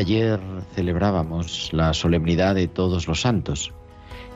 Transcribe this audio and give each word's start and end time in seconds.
Ayer 0.00 0.40
celebrábamos 0.74 1.70
la 1.72 1.92
solemnidad 1.92 2.54
de 2.54 2.68
todos 2.68 3.06
los 3.06 3.20
santos, 3.20 3.72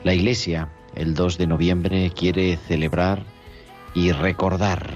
la 0.03 0.13
Iglesia 0.13 0.69
el 0.95 1.13
2 1.13 1.37
de 1.37 1.47
noviembre 1.47 2.11
quiere 2.15 2.57
celebrar 2.57 3.23
y 3.93 4.11
recordar, 4.11 4.93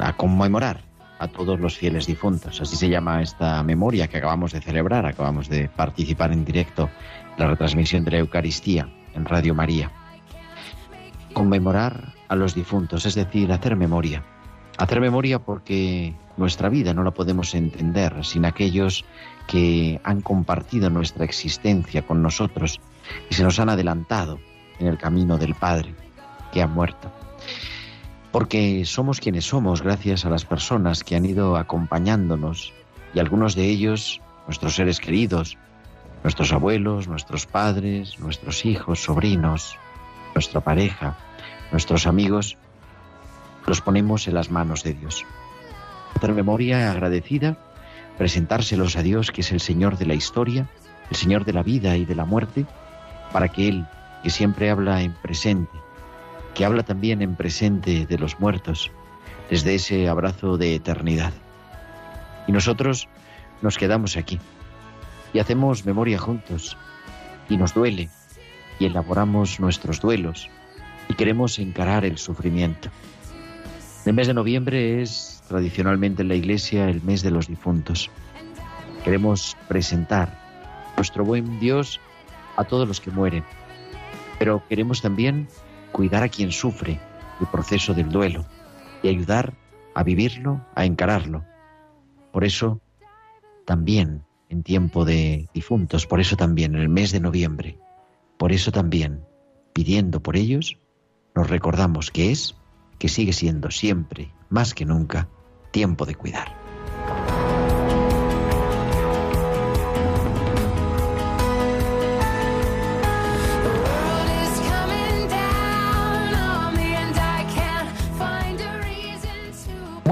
a 0.00 0.16
conmemorar 0.16 0.82
a 1.18 1.28
todos 1.28 1.60
los 1.60 1.76
fieles 1.76 2.06
difuntos. 2.06 2.60
Así 2.60 2.76
se 2.76 2.88
llama 2.88 3.22
esta 3.22 3.62
memoria 3.62 4.08
que 4.08 4.18
acabamos 4.18 4.52
de 4.52 4.60
celebrar, 4.60 5.06
acabamos 5.06 5.48
de 5.48 5.68
participar 5.68 6.32
en 6.32 6.44
directo 6.44 6.88
la 7.36 7.48
retransmisión 7.48 8.04
de 8.04 8.12
la 8.12 8.18
Eucaristía 8.18 8.88
en 9.14 9.24
Radio 9.24 9.54
María. 9.54 9.90
Conmemorar 11.32 12.14
a 12.28 12.36
los 12.36 12.54
difuntos, 12.54 13.06
es 13.06 13.14
decir, 13.14 13.52
hacer 13.52 13.76
memoria. 13.76 14.24
Hacer 14.76 15.00
memoria 15.00 15.40
porque 15.40 16.14
nuestra 16.36 16.68
vida 16.68 16.94
no 16.94 17.02
la 17.02 17.10
podemos 17.10 17.54
entender 17.54 18.24
sin 18.24 18.44
aquellos 18.44 19.04
que 19.48 20.00
han 20.04 20.20
compartido 20.20 20.90
nuestra 20.90 21.24
existencia 21.24 22.06
con 22.06 22.22
nosotros 22.22 22.80
y 23.28 23.34
se 23.34 23.42
nos 23.42 23.58
han 23.58 23.70
adelantado 23.70 24.38
en 24.78 24.86
el 24.86 24.98
camino 24.98 25.38
del 25.38 25.54
Padre 25.54 25.94
que 26.52 26.62
ha 26.62 26.68
muerto. 26.68 27.10
Porque 28.30 28.84
somos 28.84 29.20
quienes 29.20 29.46
somos 29.46 29.82
gracias 29.82 30.24
a 30.24 30.30
las 30.30 30.44
personas 30.44 31.02
que 31.02 31.16
han 31.16 31.24
ido 31.24 31.56
acompañándonos 31.56 32.74
y 33.14 33.18
algunos 33.18 33.54
de 33.54 33.64
ellos, 33.64 34.20
nuestros 34.46 34.76
seres 34.76 35.00
queridos, 35.00 35.56
nuestros 36.22 36.52
abuelos, 36.52 37.08
nuestros 37.08 37.46
padres, 37.46 38.20
nuestros 38.20 38.66
hijos, 38.66 39.02
sobrinos, 39.02 39.76
nuestra 40.34 40.60
pareja, 40.60 41.16
nuestros 41.72 42.06
amigos, 42.06 42.58
los 43.66 43.80
ponemos 43.80 44.28
en 44.28 44.34
las 44.34 44.50
manos 44.50 44.82
de 44.82 44.92
Dios. 44.92 45.24
Hacer 46.14 46.32
memoria 46.32 46.90
agradecida, 46.90 47.56
presentárselos 48.18 48.96
a 48.96 49.02
Dios, 49.02 49.30
que 49.30 49.40
es 49.40 49.52
el 49.52 49.60
Señor 49.60 49.96
de 49.96 50.06
la 50.06 50.14
historia, 50.14 50.68
el 51.08 51.16
Señor 51.16 51.44
de 51.44 51.52
la 51.52 51.62
vida 51.62 51.96
y 51.96 52.04
de 52.04 52.14
la 52.14 52.24
muerte, 52.24 52.66
para 53.32 53.48
que 53.48 53.68
Él, 53.68 53.86
que 54.22 54.30
siempre 54.30 54.70
habla 54.70 55.02
en 55.02 55.14
presente, 55.14 55.78
que 56.54 56.64
habla 56.64 56.82
también 56.82 57.22
en 57.22 57.36
presente 57.36 58.04
de 58.04 58.18
los 58.18 58.40
muertos, 58.40 58.90
les 59.50 59.64
ese 59.64 60.08
abrazo 60.08 60.58
de 60.58 60.74
eternidad. 60.74 61.32
Y 62.46 62.52
nosotros 62.52 63.08
nos 63.62 63.78
quedamos 63.78 64.16
aquí 64.16 64.38
y 65.32 65.38
hacemos 65.38 65.86
memoria 65.86 66.18
juntos 66.18 66.76
y 67.48 67.56
nos 67.56 67.74
duele 67.74 68.10
y 68.78 68.86
elaboramos 68.86 69.60
nuestros 69.60 70.00
duelos 70.00 70.48
y 71.08 71.14
queremos 71.14 71.58
encarar 71.58 72.04
el 72.04 72.18
sufrimiento. 72.18 72.90
El 74.04 74.14
mes 74.14 74.26
de 74.26 74.34
noviembre 74.34 75.02
es 75.02 75.37
tradicionalmente 75.48 76.22
en 76.22 76.28
la 76.28 76.34
Iglesia 76.34 76.88
el 76.88 77.02
mes 77.02 77.22
de 77.22 77.30
los 77.30 77.48
difuntos. 77.48 78.10
Queremos 79.04 79.56
presentar 79.66 80.38
nuestro 80.96 81.24
buen 81.24 81.58
Dios 81.58 82.00
a 82.56 82.64
todos 82.64 82.86
los 82.86 83.00
que 83.00 83.10
mueren, 83.10 83.44
pero 84.38 84.62
queremos 84.68 85.00
también 85.00 85.48
cuidar 85.92 86.22
a 86.22 86.28
quien 86.28 86.52
sufre 86.52 87.00
el 87.40 87.46
proceso 87.46 87.94
del 87.94 88.10
duelo 88.10 88.46
y 89.02 89.08
ayudar 89.08 89.54
a 89.94 90.02
vivirlo, 90.02 90.64
a 90.74 90.84
encararlo. 90.84 91.44
Por 92.32 92.44
eso, 92.44 92.80
también 93.64 94.24
en 94.48 94.62
tiempo 94.62 95.04
de 95.04 95.48
difuntos, 95.54 96.06
por 96.06 96.20
eso 96.20 96.36
también 96.36 96.74
en 96.74 96.82
el 96.82 96.88
mes 96.88 97.12
de 97.12 97.20
noviembre, 97.20 97.78
por 98.36 98.52
eso 98.52 98.70
también, 98.72 99.24
pidiendo 99.72 100.20
por 100.20 100.36
ellos, 100.36 100.78
nos 101.34 101.48
recordamos 101.48 102.10
que 102.10 102.30
es, 102.30 102.54
que 102.98 103.08
sigue 103.08 103.32
siendo 103.32 103.70
siempre, 103.70 104.32
más 104.48 104.74
que 104.74 104.84
nunca, 104.84 105.28
tiempo 105.70 106.06
de 106.06 106.14
cuidar. 106.14 106.67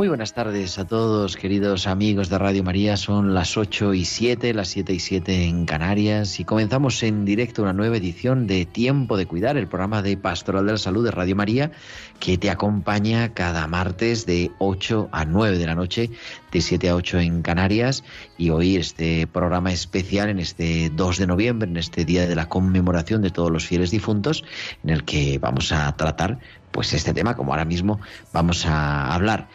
Muy 0.06 0.11
buenas 0.11 0.34
tardes 0.34 0.78
a 0.78 0.87
todos, 0.87 1.37
queridos 1.37 1.89
amigos 1.89 2.28
de 2.28 2.39
Radio 2.39 2.62
María. 2.62 2.97
Son 2.97 3.34
las 3.34 3.56
8 3.56 3.93
y 3.93 4.05
7, 4.05 4.55
las 4.55 4.69
7 4.69 4.93
y 4.93 5.00
7 5.00 5.44
en 5.47 5.67
Canarias 5.67 6.39
y 6.39 6.44
comenzamos 6.44 7.03
en 7.03 7.25
directo 7.25 7.62
una 7.62 7.72
nueva 7.72 7.97
edición 7.97 8.47
de 8.47 8.66
Tiempo 8.66 9.16
de 9.16 9.27
Cuidar, 9.27 9.56
el 9.56 9.66
programa 9.66 10.03
de 10.03 10.16
Pastoral 10.16 10.65
de 10.65 10.71
la 10.71 10.78
Salud 10.78 11.05
de 11.05 11.11
Radio 11.11 11.34
María 11.34 11.72
que 12.21 12.39
te 12.39 12.50
acompaña 12.50 13.34
cada 13.34 13.66
martes 13.66 14.27
de 14.27 14.53
8 14.59 15.09
a 15.11 15.25
9 15.25 15.59
de 15.59 15.66
la 15.66 15.75
noche, 15.75 16.11
de 16.53 16.61
7 16.61 16.89
a 16.89 16.95
8 16.95 17.19
en 17.19 17.43
Canarias 17.43 18.05
y 18.39 18.50
hoy 18.50 18.77
este 18.77 19.27
programa 19.27 19.72
especial 19.72 20.28
en 20.28 20.39
este 20.39 20.89
2 20.91 21.19
de 21.19 21.27
noviembre, 21.27 21.69
en 21.69 21.78
este 21.78 22.05
día 22.05 22.28
de 22.28 22.37
la 22.37 22.49
conmemoración 22.49 23.22
de 23.22 23.31
todos 23.31 23.50
los 23.50 23.66
fieles 23.66 23.91
difuntos, 23.91 24.45
en 24.84 24.91
el 24.91 25.05
que 25.05 25.39
vamos 25.39 25.72
a 25.72 25.95
tratar 25.97 26.39
pues 26.77 26.93
este 26.93 27.15
tema 27.15 27.35
como 27.35 27.53
ahora 27.53 27.65
mismo 27.65 27.99
vamos 28.35 28.67
a 28.67 29.15
hablar. 29.15 29.49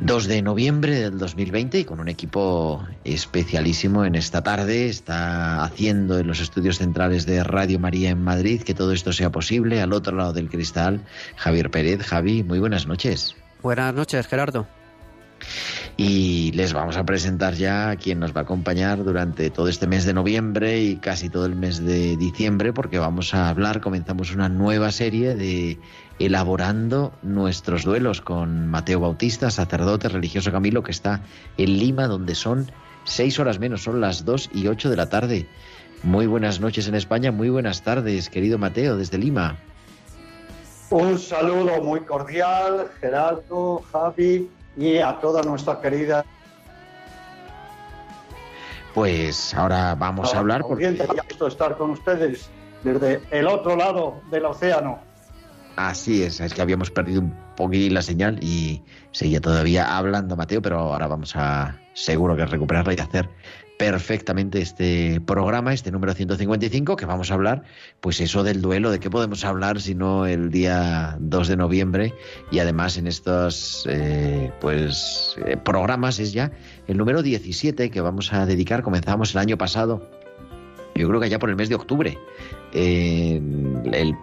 2 0.00 0.26
de 0.26 0.42
noviembre 0.42 1.00
del 1.00 1.16
2020 1.16 1.78
y 1.78 1.84
con 1.86 1.98
un 1.98 2.10
equipo 2.10 2.86
especialísimo 3.04 4.04
en 4.04 4.16
esta 4.16 4.42
tarde. 4.42 4.90
Está 4.90 5.64
haciendo 5.64 6.18
en 6.18 6.26
los 6.26 6.40
estudios 6.40 6.76
centrales 6.76 7.24
de 7.24 7.42
Radio 7.42 7.78
María 7.78 8.10
en 8.10 8.22
Madrid 8.22 8.60
que 8.60 8.74
todo 8.74 8.92
esto 8.92 9.14
sea 9.14 9.30
posible. 9.30 9.80
Al 9.80 9.94
otro 9.94 10.14
lado 10.14 10.34
del 10.34 10.50
cristal, 10.50 11.00
Javier 11.36 11.70
Pérez. 11.70 12.02
Javi, 12.02 12.42
muy 12.42 12.58
buenas 12.58 12.86
noches. 12.86 13.34
Buenas 13.62 13.94
noches, 13.94 14.26
Gerardo. 14.26 14.66
Y 15.96 16.52
les 16.52 16.72
vamos 16.72 16.96
a 16.96 17.04
presentar 17.04 17.54
ya 17.54 17.90
a 17.90 17.96
quien 17.96 18.18
nos 18.18 18.34
va 18.34 18.40
a 18.40 18.44
acompañar 18.44 19.04
durante 19.04 19.50
todo 19.50 19.68
este 19.68 19.86
mes 19.86 20.04
de 20.04 20.14
noviembre 20.14 20.82
y 20.82 20.96
casi 20.96 21.28
todo 21.28 21.46
el 21.46 21.54
mes 21.54 21.84
de 21.84 22.16
diciembre, 22.16 22.72
porque 22.72 22.98
vamos 22.98 23.34
a 23.34 23.48
hablar, 23.48 23.80
comenzamos 23.80 24.34
una 24.34 24.48
nueva 24.48 24.90
serie 24.90 25.34
de 25.34 25.78
elaborando 26.26 27.12
nuestros 27.22 27.82
duelos 27.82 28.20
con 28.20 28.68
Mateo 28.68 29.00
Bautista, 29.00 29.50
sacerdote 29.50 30.08
religioso 30.08 30.52
Camilo, 30.52 30.84
que 30.84 30.92
está 30.92 31.20
en 31.58 31.78
Lima, 31.78 32.06
donde 32.06 32.36
son 32.36 32.70
seis 33.04 33.40
horas 33.40 33.58
menos, 33.58 33.82
son 33.82 34.00
las 34.00 34.24
dos 34.24 34.48
y 34.54 34.68
ocho 34.68 34.88
de 34.88 34.96
la 34.96 35.08
tarde. 35.08 35.48
Muy 36.04 36.26
buenas 36.26 36.60
noches 36.60 36.86
en 36.86 36.94
España, 36.94 37.32
muy 37.32 37.50
buenas 37.50 37.82
tardes, 37.82 38.30
querido 38.30 38.56
Mateo, 38.56 38.96
desde 38.96 39.18
Lima. 39.18 39.56
Un 40.90 41.18
saludo 41.18 41.82
muy 41.82 42.00
cordial, 42.00 42.88
Gerardo, 43.00 43.82
Javi 43.90 44.48
y 44.76 44.98
a 44.98 45.18
toda 45.20 45.42
nuestra 45.42 45.80
querida 45.80 46.24
Pues 48.94 49.54
ahora 49.54 49.94
vamos 49.96 50.34
a 50.34 50.38
hablar 50.38 50.62
porque... 50.62 50.96
estar 51.48 51.76
con 51.76 51.90
ustedes 51.90 52.48
desde 52.84 53.20
el 53.30 53.46
otro 53.48 53.74
lado 53.74 54.20
del 54.30 54.44
océano. 54.44 55.11
Así 55.76 56.22
es, 56.22 56.40
es 56.40 56.52
que 56.52 56.60
habíamos 56.60 56.90
perdido 56.90 57.22
un 57.22 57.34
poquito 57.56 57.94
la 57.94 58.02
señal 58.02 58.38
y 58.42 58.82
seguía 59.10 59.40
todavía 59.40 59.96
hablando 59.96 60.36
Mateo, 60.36 60.60
pero 60.60 60.78
ahora 60.78 61.06
vamos 61.06 61.34
a 61.34 61.78
seguro 61.94 62.36
que 62.36 62.44
recuperarla 62.44 62.94
y 62.94 62.98
hacer 62.98 63.28
perfectamente 63.78 64.60
este 64.60 65.20
programa, 65.20 65.72
este 65.72 65.90
número 65.90 66.14
155, 66.14 66.94
que 66.94 67.06
vamos 67.06 67.30
a 67.30 67.34
hablar, 67.34 67.64
pues 68.00 68.20
eso 68.20 68.44
del 68.44 68.60
duelo, 68.60 68.90
de 68.90 69.00
qué 69.00 69.10
podemos 69.10 69.44
hablar 69.44 69.80
si 69.80 69.94
no 69.94 70.26
el 70.26 70.50
día 70.50 71.16
2 71.18 71.48
de 71.48 71.56
noviembre. 71.56 72.14
Y 72.50 72.58
además 72.60 72.96
en 72.96 73.06
estos 73.06 73.86
eh, 73.90 74.52
pues 74.60 75.36
eh, 75.46 75.56
programas 75.56 76.18
es 76.20 76.32
ya 76.32 76.52
el 76.86 76.96
número 76.96 77.22
17 77.22 77.90
que 77.90 78.00
vamos 78.00 78.32
a 78.32 78.46
dedicar, 78.46 78.82
comenzamos 78.82 79.34
el 79.34 79.40
año 79.40 79.58
pasado, 79.58 80.08
yo 80.94 81.08
creo 81.08 81.20
que 81.20 81.28
ya 81.28 81.38
por 81.38 81.50
el 81.50 81.56
mes 81.56 81.68
de 81.68 81.74
octubre, 81.74 82.18
el 82.72 84.14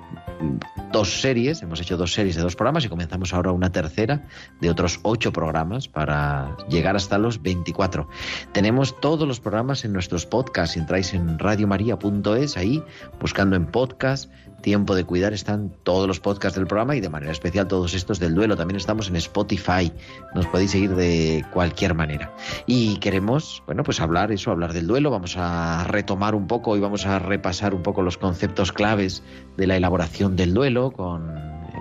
dos 0.92 1.22
series, 1.22 1.62
hemos 1.62 1.82
hecho 1.82 1.98
dos 1.98 2.14
series 2.14 2.36
de 2.36 2.42
dos 2.42 2.56
programas 2.56 2.86
y 2.86 2.90
comenzamos 2.90 3.34
ahora 3.34 3.52
una 3.52 3.72
tercera 3.72 4.28
de 4.60 4.70
otros 4.70 5.00
ocho 5.04 5.32
programas 5.32 5.88
para 5.88 6.56
llegar 6.70 6.96
hasta 6.96 7.18
los 7.18 7.42
24. 7.42 8.08
Tenemos 8.52 9.00
todos 9.00 9.28
los 9.28 9.40
programas 9.40 9.86
en 9.86 9.94
nuestros 9.94 10.26
podcasts, 10.26 10.78
entráis 10.78 11.14
en 11.14 11.38
radiomaria.es, 11.38 12.58
ahí 12.58 12.84
buscando 13.20 13.56
en 13.56 13.66
podcast, 13.66 14.32
tiempo 14.62 14.96
de 14.96 15.04
cuidar, 15.04 15.34
están 15.34 15.74
todos 15.84 16.08
los 16.08 16.20
podcasts 16.20 16.58
del 16.58 16.68
programa 16.68 16.96
y 16.96 17.02
de 17.02 17.10
manera 17.10 17.32
especial 17.32 17.68
todos 17.68 17.94
estos 17.94 18.20
del 18.20 18.36
duelo. 18.36 18.56
También 18.56 18.78
estamos 18.78 19.10
en 19.10 19.16
Spotify, 19.18 19.92
nos 20.36 20.48
podéis 20.48 20.72
seguir 20.72 20.96
de 20.96 21.46
cualquier 21.52 21.94
manera. 21.94 22.34
Y 22.66 22.98
queremos, 22.98 23.64
bueno, 23.66 23.84
pues 23.84 24.00
hablar 24.00 24.32
eso, 24.32 24.52
hablar 24.52 24.74
del 24.74 24.88
duelo, 24.88 25.12
vamos 25.12 25.36
a 25.38 25.84
retomar 25.86 26.36
un 26.36 26.48
poco 26.48 26.76
y 26.78 26.80
vamos 26.80 27.06
a 27.06 27.20
repasar 27.20 27.74
un 27.74 27.84
poco 27.84 28.02
los 28.02 28.18
conceptos 28.18 28.72
claves 28.72 29.24
de 29.58 29.68
la 29.68 29.78
elaboración 29.78 30.36
del 30.36 30.54
duelo 30.54 30.92
con 30.92 31.34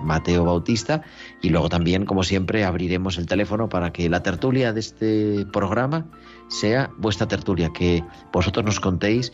Mateo 0.03 0.45
Bautista 0.45 1.01
y 1.41 1.49
luego 1.49 1.69
también, 1.69 2.05
como 2.05 2.23
siempre, 2.23 2.63
abriremos 2.63 3.17
el 3.17 3.25
teléfono 3.25 3.69
para 3.69 3.91
que 3.91 4.09
la 4.09 4.23
tertulia 4.23 4.73
de 4.73 4.79
este 4.79 5.45
programa 5.51 6.05
sea 6.47 6.89
vuestra 6.97 7.27
tertulia, 7.27 7.71
que 7.73 8.03
vosotros 8.31 8.65
nos 8.65 8.79
contéis 8.79 9.31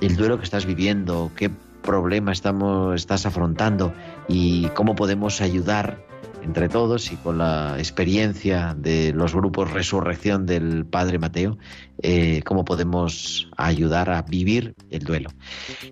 el 0.00 0.16
duelo 0.16 0.38
que 0.38 0.44
estás 0.44 0.66
viviendo, 0.66 1.30
qué 1.36 1.50
problema 1.86 2.32
estamos, 2.32 2.94
estás 2.96 3.24
afrontando 3.24 3.94
y 4.28 4.66
cómo 4.74 4.94
podemos 4.94 5.40
ayudar 5.40 6.04
entre 6.42 6.68
todos 6.68 7.10
y 7.10 7.16
con 7.16 7.38
la 7.38 7.76
experiencia 7.78 8.74
de 8.76 9.12
los 9.14 9.34
grupos 9.34 9.72
Resurrección 9.72 10.44
del 10.44 10.84
Padre 10.84 11.18
Mateo, 11.18 11.56
eh, 12.02 12.42
cómo 12.44 12.64
podemos 12.64 13.48
ayudar 13.56 14.10
a 14.10 14.22
vivir 14.22 14.74
el 14.90 15.04
duelo. 15.04 15.30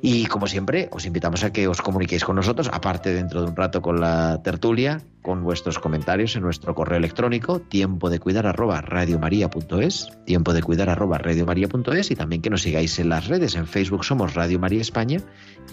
Y 0.03 0.27
como 0.27 0.47
siempre, 0.47 0.89
os 0.93 1.06
invitamos 1.06 1.45
a 1.45 1.53
que 1.53 1.67
os 1.69 1.81
comuniquéis 1.81 2.25
con 2.25 2.37
nosotros, 2.37 2.69
aparte 2.73 3.15
dentro 3.15 3.43
de 3.43 3.49
un 3.49 3.56
rato 3.56 3.81
con 3.81 4.01
la 4.01 4.43
tertulia, 4.43 5.01
con 5.23 5.43
vuestros 5.43 5.79
comentarios 5.79 6.37
en 6.37 6.43
nuestro 6.43 6.75
correo 6.75 6.99
electrónico, 6.99 7.59
tiempo 7.59 8.11
de 8.11 8.19
cuidar 8.19 8.47
arroba 8.47 8.83
radiomaria.es, 8.83 10.09
tiempo 10.27 10.53
de 10.53 10.62
cuidar 10.62 10.91
arroba 10.91 11.17
radiomaria.es 11.17 12.11
y 12.11 12.17
también 12.17 12.43
que 12.43 12.51
nos 12.51 12.62
sigáis 12.62 12.99
en 12.99 13.09
las 13.09 13.27
redes. 13.27 13.55
En 13.55 13.67
Facebook 13.67 14.05
somos 14.05 14.35
Radio 14.35 14.59
María 14.59 14.83
España 14.83 15.21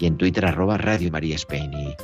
y 0.00 0.06
en 0.06 0.16
Twitter 0.16 0.46
arroba 0.46 0.78
Radio 0.78 1.10
María 1.10 1.36
Spain. 1.36 1.70
Y 1.74 1.94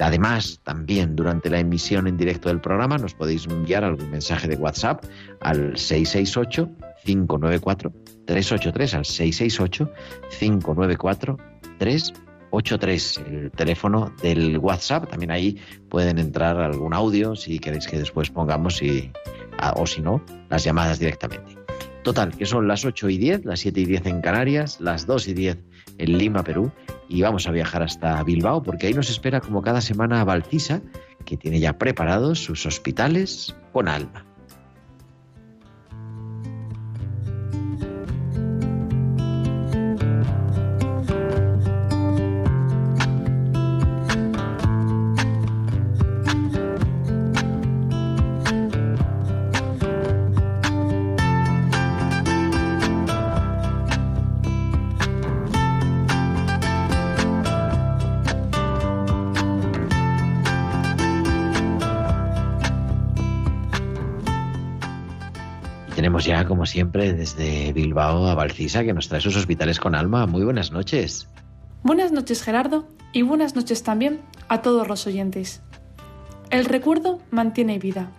además, 0.00 0.60
también 0.64 1.14
durante 1.14 1.50
la 1.50 1.60
emisión 1.60 2.06
en 2.06 2.16
directo 2.16 2.48
del 2.48 2.62
programa 2.62 2.96
nos 2.96 3.12
podéis 3.12 3.46
enviar 3.46 3.84
algún 3.84 4.10
mensaje 4.10 4.48
de 4.48 4.56
WhatsApp 4.56 5.04
al 5.40 5.76
668 5.76 6.70
594 7.06 7.92
383 8.26 8.94
al 8.94 9.04
668 9.04 9.90
594 10.38 11.38
383 11.78 13.18
el 13.26 13.50
teléfono 13.52 14.12
del 14.22 14.58
WhatsApp. 14.58 15.08
También 15.08 15.30
ahí 15.30 15.58
pueden 15.88 16.18
entrar 16.18 16.60
algún 16.60 16.92
audio 16.92 17.36
si 17.36 17.58
queréis 17.58 17.86
que 17.86 17.98
después 17.98 18.30
pongamos 18.30 18.82
y, 18.82 19.10
o 19.76 19.86
si 19.86 20.02
no, 20.02 20.22
las 20.50 20.64
llamadas 20.64 20.98
directamente. 20.98 21.56
Total, 22.02 22.36
que 22.36 22.46
son 22.46 22.68
las 22.68 22.84
8 22.84 23.08
y 23.08 23.18
10, 23.18 23.44
las 23.46 23.60
7 23.60 23.80
y 23.80 23.84
10 23.84 24.06
en 24.06 24.20
Canarias, 24.20 24.80
las 24.80 25.06
2 25.06 25.28
y 25.28 25.34
10 25.34 25.58
en 25.98 26.18
Lima, 26.18 26.44
Perú, 26.44 26.70
y 27.08 27.22
vamos 27.22 27.48
a 27.48 27.50
viajar 27.50 27.82
hasta 27.82 28.22
Bilbao 28.22 28.62
porque 28.62 28.86
ahí 28.86 28.94
nos 28.94 29.10
espera 29.10 29.40
como 29.40 29.62
cada 29.62 29.80
semana 29.80 30.22
Baltisa, 30.24 30.82
que 31.24 31.36
tiene 31.36 31.58
ya 31.58 31.78
preparados 31.78 32.38
sus 32.38 32.64
hospitales 32.66 33.56
con 33.72 33.88
alma. 33.88 34.25
Siempre, 66.66 67.12
desde 67.12 67.72
Bilbao 67.72 68.26
a 68.26 68.34
Valcisa, 68.34 68.84
que 68.84 68.92
nos 68.92 69.08
trae 69.08 69.20
sus 69.20 69.36
hospitales 69.36 69.78
con 69.80 69.94
alma. 69.94 70.26
Muy 70.26 70.44
buenas 70.44 70.72
noches. 70.72 71.28
Buenas 71.82 72.12
noches, 72.12 72.42
Gerardo, 72.42 72.88
y 73.12 73.22
buenas 73.22 73.54
noches 73.54 73.82
también 73.82 74.20
a 74.48 74.62
todos 74.62 74.88
los 74.88 75.06
oyentes. 75.06 75.62
El 76.50 76.64
recuerdo 76.64 77.20
mantiene 77.30 77.78
vida. 77.78 78.10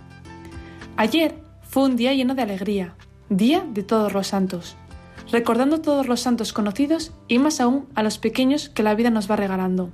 Ayer 0.95 1.35
fue 1.61 1.83
un 1.83 1.95
día 1.95 2.13
lleno 2.13 2.33
de 2.33 2.41
alegría, 2.41 2.95
día 3.29 3.65
de 3.69 3.83
todos 3.83 4.13
los 4.13 4.27
santos, 4.27 4.75
recordando 5.31 5.81
todos 5.81 6.07
los 6.07 6.21
santos 6.21 6.53
conocidos 6.53 7.13
y 7.27 7.39
más 7.39 7.59
aún 7.61 7.88
a 7.94 8.03
los 8.03 8.17
pequeños 8.17 8.69
que 8.69 8.83
la 8.83 8.95
vida 8.95 9.09
nos 9.09 9.29
va 9.29 9.35
regalando. 9.35 9.91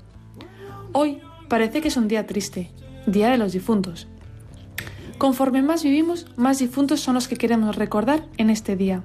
Hoy 0.91 1.19
parece 1.49 1.81
que 1.81 1.87
es 1.87 1.97
un 1.97 2.07
día 2.07 2.27
triste, 2.27 2.71
día 3.07 3.29
de 3.29 3.37
los 3.37 3.53
difuntos, 3.53 4.07
Conforme 5.23 5.61
más 5.61 5.85
vivimos, 5.85 6.27
más 6.35 6.59
difuntos 6.59 6.99
son 6.99 7.15
los 7.15 7.29
que 7.29 7.37
queremos 7.37 7.77
recordar 7.77 8.25
en 8.35 8.49
este 8.49 8.75
día. 8.75 9.03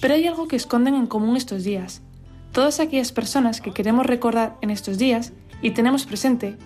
Pero 0.00 0.14
hay 0.14 0.28
algo 0.28 0.46
que 0.46 0.54
esconden 0.54 0.94
en 0.94 1.08
común 1.08 1.36
estos 1.36 1.64
días. 1.64 2.02
Todas 2.52 2.78
aquellas 2.78 3.10
personas 3.10 3.60
que 3.60 3.72
queremos 3.72 4.06
recordar 4.06 4.56
en 4.60 4.70
estos 4.70 4.96
días 4.96 5.32
y 5.60 5.72
tenemos 5.72 6.06
presente, 6.06 6.56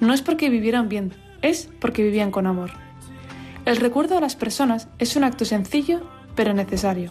no 0.00 0.12
es 0.12 0.20
porque 0.20 0.50
vivieron 0.50 0.90
bien, 0.90 1.14
es 1.40 1.70
porque 1.80 2.02
vivían 2.02 2.30
con 2.30 2.46
amor. 2.46 2.72
El 3.64 3.78
recuerdo 3.78 4.18
a 4.18 4.20
las 4.20 4.36
personas 4.36 4.88
es 4.98 5.16
un 5.16 5.24
acto 5.24 5.46
sencillo, 5.46 6.02
pero 6.34 6.52
necesario. 6.52 7.08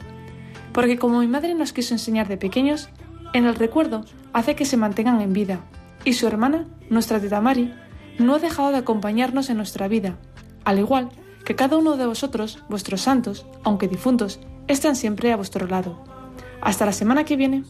Porque 0.73 0.99
como 0.99 1.21
mi 1.21 1.27
madre 1.27 1.55
nos 1.55 1.73
quiso 1.73 1.95
enseñar 1.95 2.27
de 2.27 2.37
pequeños, 2.37 2.87
en 3.33 3.47
el 3.47 3.55
recuerdo 3.55 4.05
hace 4.31 4.55
que 4.55 4.65
se 4.65 4.77
mantengan 4.77 5.21
en 5.21 5.33
vida. 5.33 5.61
Y 6.05 6.13
su 6.13 6.27
hermana, 6.27 6.67
nuestra 6.91 7.19
teta 7.19 7.41
Mari, 7.41 7.73
no 8.19 8.35
ha 8.35 8.39
dejado 8.39 8.69
de 8.69 8.77
acompañarnos 8.77 9.49
en 9.49 9.57
nuestra 9.57 9.87
vida 9.87 10.19
al 10.69 10.77
igual 10.77 11.09
que 11.43 11.55
cada 11.55 11.77
uno 11.77 11.97
de 11.97 12.05
vosotros, 12.05 12.59
vuestros 12.69 13.01
santos, 13.01 13.45
aunque 13.63 13.87
difuntos, 13.87 14.39
están 14.67 14.95
siempre 14.95 15.31
a 15.31 15.35
vuestro 15.35 15.65
lado. 15.65 16.03
Hasta 16.61 16.85
la 16.85 16.91
semana 16.91 17.23
que 17.23 17.35
viene. 17.35 17.63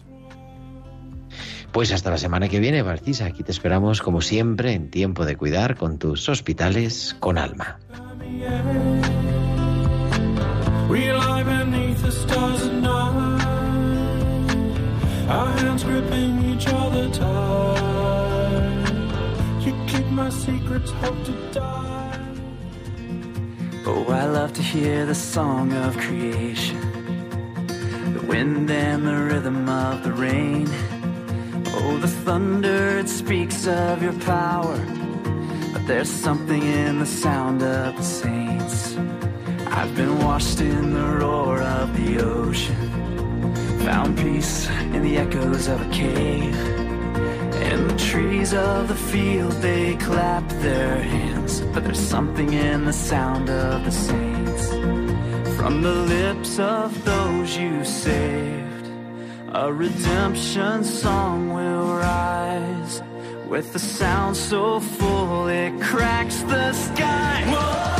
Pues 1.71 1.93
hasta 1.93 2.09
la 2.09 2.17
semana 2.17 2.49
que 2.49 2.59
viene, 2.59 2.81
Barcisa. 2.81 3.25
Aquí 3.25 3.41
te 3.43 3.51
esperamos, 3.51 4.01
como 4.01 4.19
siempre, 4.19 4.73
en 4.73 4.89
tiempo 4.89 5.25
de 5.25 5.37
cuidar 5.37 5.77
con 5.77 5.97
tus 5.97 6.27
hospitales 6.27 7.15
con 7.21 7.37
alma. 7.37 7.79
Oh, 23.91 24.05
I 24.11 24.25
love 24.25 24.53
to 24.53 24.61
hear 24.61 25.07
the 25.07 25.15
song 25.15 25.73
of 25.73 25.97
creation, 25.97 26.79
the 28.13 28.23
wind 28.27 28.69
and 28.69 29.07
the 29.07 29.15
rhythm 29.15 29.67
of 29.67 30.03
the 30.03 30.13
rain. 30.13 30.67
Oh, 31.73 31.97
the 31.97 32.07
thunder, 32.07 32.99
it 32.99 33.09
speaks 33.09 33.65
of 33.65 34.03
your 34.03 34.13
power, 34.19 34.77
but 35.73 35.87
there's 35.87 36.07
something 36.07 36.61
in 36.61 36.99
the 36.99 37.07
sound 37.07 37.63
of 37.63 37.97
the 37.97 38.03
saints. 38.03 38.95
I've 39.65 39.95
been 39.95 40.19
washed 40.19 40.61
in 40.61 40.93
the 40.93 41.07
roar 41.21 41.59
of 41.59 41.87
the 41.97 42.19
ocean, 42.19 42.91
found 43.87 44.19
peace 44.19 44.69
in 44.93 45.01
the 45.01 45.17
echoes 45.17 45.67
of 45.67 45.81
a 45.81 45.89
cave. 45.89 46.88
And 47.71 47.89
the 47.89 47.97
trees 47.97 48.53
of 48.53 48.87
the 48.87 48.95
field, 48.95 49.53
they 49.61 49.95
clap 49.97 50.47
their 50.67 50.97
hands. 51.01 51.61
But 51.73 51.83
there's 51.83 51.99
something 51.99 52.51
in 52.53 52.85
the 52.85 52.93
sound 52.93 53.49
of 53.49 53.85
the 53.85 53.91
saints. 53.91 54.69
From 55.57 55.81
the 55.83 55.93
lips 55.93 56.57
of 56.57 57.03
those 57.05 57.55
you 57.57 57.83
saved, 57.83 58.87
a 59.53 59.71
redemption 59.71 60.83
song 60.83 61.53
will 61.53 61.95
rise. 61.95 63.01
with 63.49 63.73
a 63.75 63.79
sound 63.79 64.37
so 64.37 64.79
full 64.79 65.47
it 65.47 65.73
cracks 65.81 66.41
the 66.43 66.71
sky. 66.71 67.43
Whoa. 67.47 67.98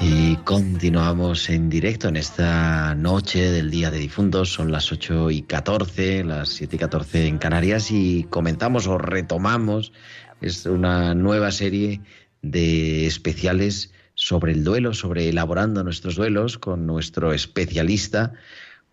Y 0.00 0.36
continuamos 0.44 1.50
en 1.50 1.68
directo 1.68 2.08
en 2.08 2.16
esta 2.16 2.94
noche 2.94 3.50
del 3.50 3.70
Día 3.70 3.90
de 3.90 3.98
Difuntos. 3.98 4.52
Son 4.52 4.70
las 4.70 4.92
8 4.92 5.30
y 5.30 5.42
14, 5.42 6.24
las 6.24 6.50
7 6.50 6.76
y 6.76 6.78
14 6.78 7.26
en 7.26 7.38
Canarias 7.38 7.90
y 7.90 8.24
comenzamos 8.30 8.86
o 8.86 8.98
retomamos 8.98 9.92
es 10.40 10.66
una 10.66 11.14
nueva 11.14 11.50
serie 11.50 12.00
de 12.42 13.06
especiales 13.06 13.92
sobre 14.14 14.52
el 14.52 14.64
duelo, 14.64 14.94
sobre 14.94 15.28
elaborando 15.28 15.82
nuestros 15.82 16.16
duelos 16.16 16.58
con 16.58 16.86
nuestro 16.86 17.32
especialista. 17.32 18.32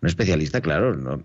Un 0.00 0.08
especialista, 0.08 0.60
claro, 0.60 0.96
no, 0.96 1.24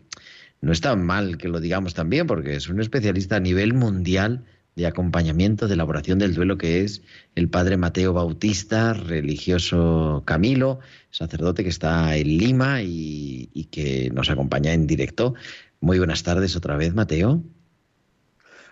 no 0.62 0.72
está 0.72 0.96
mal 0.96 1.38
que 1.38 1.48
lo 1.48 1.60
digamos 1.60 1.94
también, 1.94 2.28
porque 2.28 2.56
es 2.56 2.70
un 2.70 2.82
especialista 2.82 3.38
a 3.38 3.40
nivel 3.40 3.74
mundial 3.74 4.46
de 4.76 4.88
acompañamiento, 4.88 5.68
de 5.68 5.74
elaboración 5.74 6.20
del 6.20 6.34
duelo, 6.34 6.58
que 6.58 6.82
es 6.82 7.02
el 7.36 7.50
padre 7.50 7.78
Mateo 7.78 8.14
Bautista, 8.14 8.94
religioso 8.94 10.24
Camilo, 10.26 10.80
sacerdote 11.12 11.64
que 11.64 11.70
está 11.70 12.16
en 12.16 12.38
Lima 12.38 12.82
y, 12.82 13.50
y 13.54 13.66
que 13.66 14.10
nos 14.14 14.30
acompaña 14.30 14.74
en 14.74 14.88
directo. 14.88 15.34
Muy 15.82 15.98
buenas 15.98 16.24
tardes 16.24 16.56
otra 16.56 16.78
vez, 16.78 16.94
Mateo. 16.94 17.42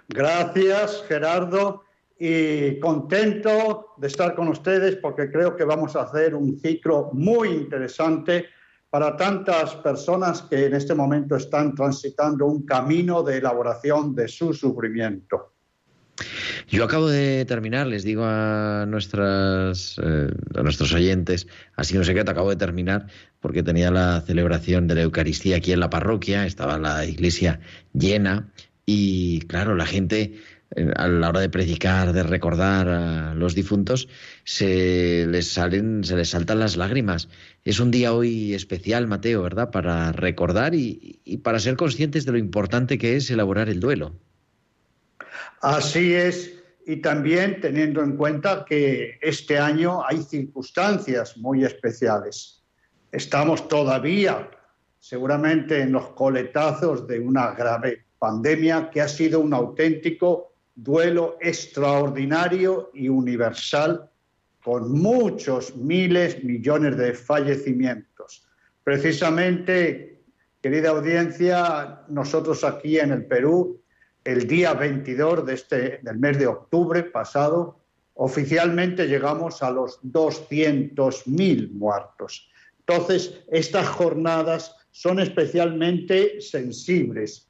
Gracias, 0.10 1.03
Gerardo, 1.08 1.84
y 2.17 2.79
contento 2.79 3.94
de 3.98 4.08
estar 4.08 4.34
con 4.36 4.48
ustedes 4.48 4.96
porque 4.96 5.29
creo 5.29 5.56
que 5.56 5.65
vamos 5.65 5.96
a 5.96 6.03
hacer 6.03 6.36
un 6.36 6.58
ciclo 6.58 7.10
muy 7.13 7.50
interesante 7.50 8.46
para 8.89 9.15
tantas 9.17 9.75
personas 9.75 10.41
que 10.44 10.65
en 10.65 10.74
este 10.74 10.96
momento 10.96 11.36
están 11.36 11.75
transitando 11.75 12.46
un 12.46 12.65
camino 12.65 13.22
de 13.24 13.38
elaboración 13.38 14.15
de 14.15 14.27
su 14.27 14.53
sufrimiento. 14.53 15.53
Yo 16.67 16.84
acabo 16.84 17.08
de 17.08 17.46
terminar, 17.46 17.88
les 17.88 18.03
digo 18.03 18.24
a, 18.25 18.86
nuestras, 18.88 20.00
eh, 20.03 20.29
a 20.56 20.63
nuestros 20.63 20.94
oyentes, 20.94 21.48
así 21.75 21.96
no 21.96 22.03
secreto, 22.03 22.32
acabo 22.32 22.50
de 22.50 22.56
terminar 22.56 23.08
porque 23.39 23.62
tenía 23.62 23.91
la 23.91 24.22
celebración 24.22 24.88
de 24.88 24.96
la 24.96 25.01
Eucaristía 25.01 25.58
aquí 25.58 25.72
en 25.72 25.79
la 25.79 25.89
parroquia, 25.89 26.46
estaba 26.46 26.79
la 26.79 27.06
iglesia 27.06 27.60
llena 27.94 28.51
y 28.86 29.41
claro, 29.41 29.75
la 29.75 29.86
gente 29.86 30.39
a 30.95 31.07
la 31.07 31.29
hora 31.29 31.39
de 31.39 31.50
predicar, 31.50 32.13
de 32.13 32.24
recordar 32.24 32.88
a 32.88 33.33
los 33.33 33.55
difuntos, 33.55 34.07
se 34.43 35.25
les 35.27 35.47
salen, 35.47 36.03
se 36.03 36.15
les 36.15 36.29
saltan 36.29 36.59
las 36.59 36.77
lágrimas. 36.77 37.29
Es 37.63 37.79
un 37.79 37.91
día 37.91 38.13
hoy 38.13 38.53
especial, 38.53 39.07
Mateo, 39.07 39.41
¿verdad? 39.43 39.71
Para 39.71 40.12
recordar 40.12 40.75
y, 40.75 41.19
y 41.24 41.38
para 41.38 41.59
ser 41.59 41.77
conscientes 41.77 42.25
de 42.25 42.33
lo 42.33 42.38
importante 42.38 42.97
que 42.97 43.15
es 43.15 43.29
elaborar 43.31 43.69
el 43.69 43.79
duelo. 43.79 44.13
Así 45.62 46.13
es, 46.13 46.53
y 46.86 46.97
también 46.97 47.59
teniendo 47.62 48.03
en 48.03 48.15
cuenta 48.15 48.65
que 48.67 49.17
este 49.21 49.57
año 49.57 50.05
hay 50.05 50.21
circunstancias 50.21 51.38
muy 51.38 51.63
especiales. 51.63 52.63
Estamos 53.12 53.67
todavía 53.67 54.50
seguramente 55.00 55.81
en 55.81 55.93
los 55.93 56.09
coletazos 56.09 57.07
de 57.07 57.19
una 57.19 57.51
grave 57.51 58.05
pandemia 58.19 58.89
que 58.89 59.01
ha 59.01 59.07
sido 59.07 59.39
un 59.39 59.53
auténtico 59.53 60.53
duelo 60.77 61.38
extraordinario 61.41 62.91
y 62.93 63.10
universal 63.10 64.10
con 64.63 64.91
muchos 64.91 65.75
miles, 65.75 66.43
millones 66.43 66.98
de 66.98 67.13
fallecimientos. 67.13 68.48
Precisamente, 68.84 70.22
querida 70.62 70.89
audiencia, 70.89 72.03
nosotros 72.10 72.63
aquí 72.63 73.00
en 73.00 73.12
el 73.12 73.25
Perú, 73.25 73.81
el 74.24 74.48
día 74.48 74.74
22 74.74 75.46
de 75.48 75.53
este, 75.53 76.00
del 76.03 76.19
mes 76.19 76.38
de 76.38 76.48
octubre 76.48 77.03
pasado, 77.03 77.79
oficialmente 78.13 79.07
llegamos 79.07 79.63
a 79.63 79.72
los 79.72 80.00
200.000 80.03 81.72
muertos. 81.72 82.50
Entonces, 82.79 83.41
estas 83.51 83.88
jornadas 83.88 84.75
son 84.91 85.19
especialmente 85.19 86.39
sensibles. 86.39 87.47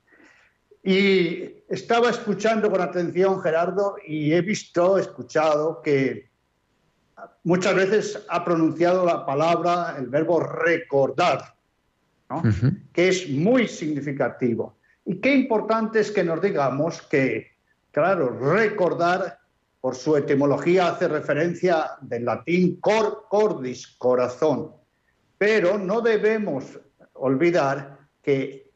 Y 0.87 1.65
estaba 1.67 2.09
escuchando 2.09 2.71
con 2.71 2.79
atención, 2.79 3.41
Gerardo, 3.41 3.97
y 4.07 4.31
he 4.31 4.39
visto, 4.39 4.97
escuchado 4.97 5.81
que 5.81 6.29
muchas 7.43 7.75
veces 7.75 8.25
ha 8.29 8.45
pronunciado 8.45 9.05
la 9.05 9.25
palabra, 9.25 9.97
el 9.99 10.07
verbo 10.07 10.39
recordar, 10.39 11.55
¿no? 12.29 12.41
Que 12.93 13.09
es 13.09 13.29
muy 13.29 13.67
significativo. 13.67 14.77
Y 15.03 15.19
qué 15.19 15.35
importante 15.35 15.99
es 15.99 16.09
que 16.09 16.23
nos 16.23 16.41
digamos 16.41 17.01
que, 17.01 17.47
claro, 17.91 18.29
recordar, 18.29 19.39
por 19.81 19.93
su 19.93 20.15
etimología, 20.15 20.87
hace 20.87 21.09
referencia 21.09 21.97
del 21.99 22.23
latín 22.23 22.79
cor, 22.79 23.25
cordis, 23.29 23.87
corazón. 23.97 24.71
Pero 25.37 25.77
no 25.77 25.99
debemos 25.99 26.79
olvidar 27.11 27.99
que 28.23 28.66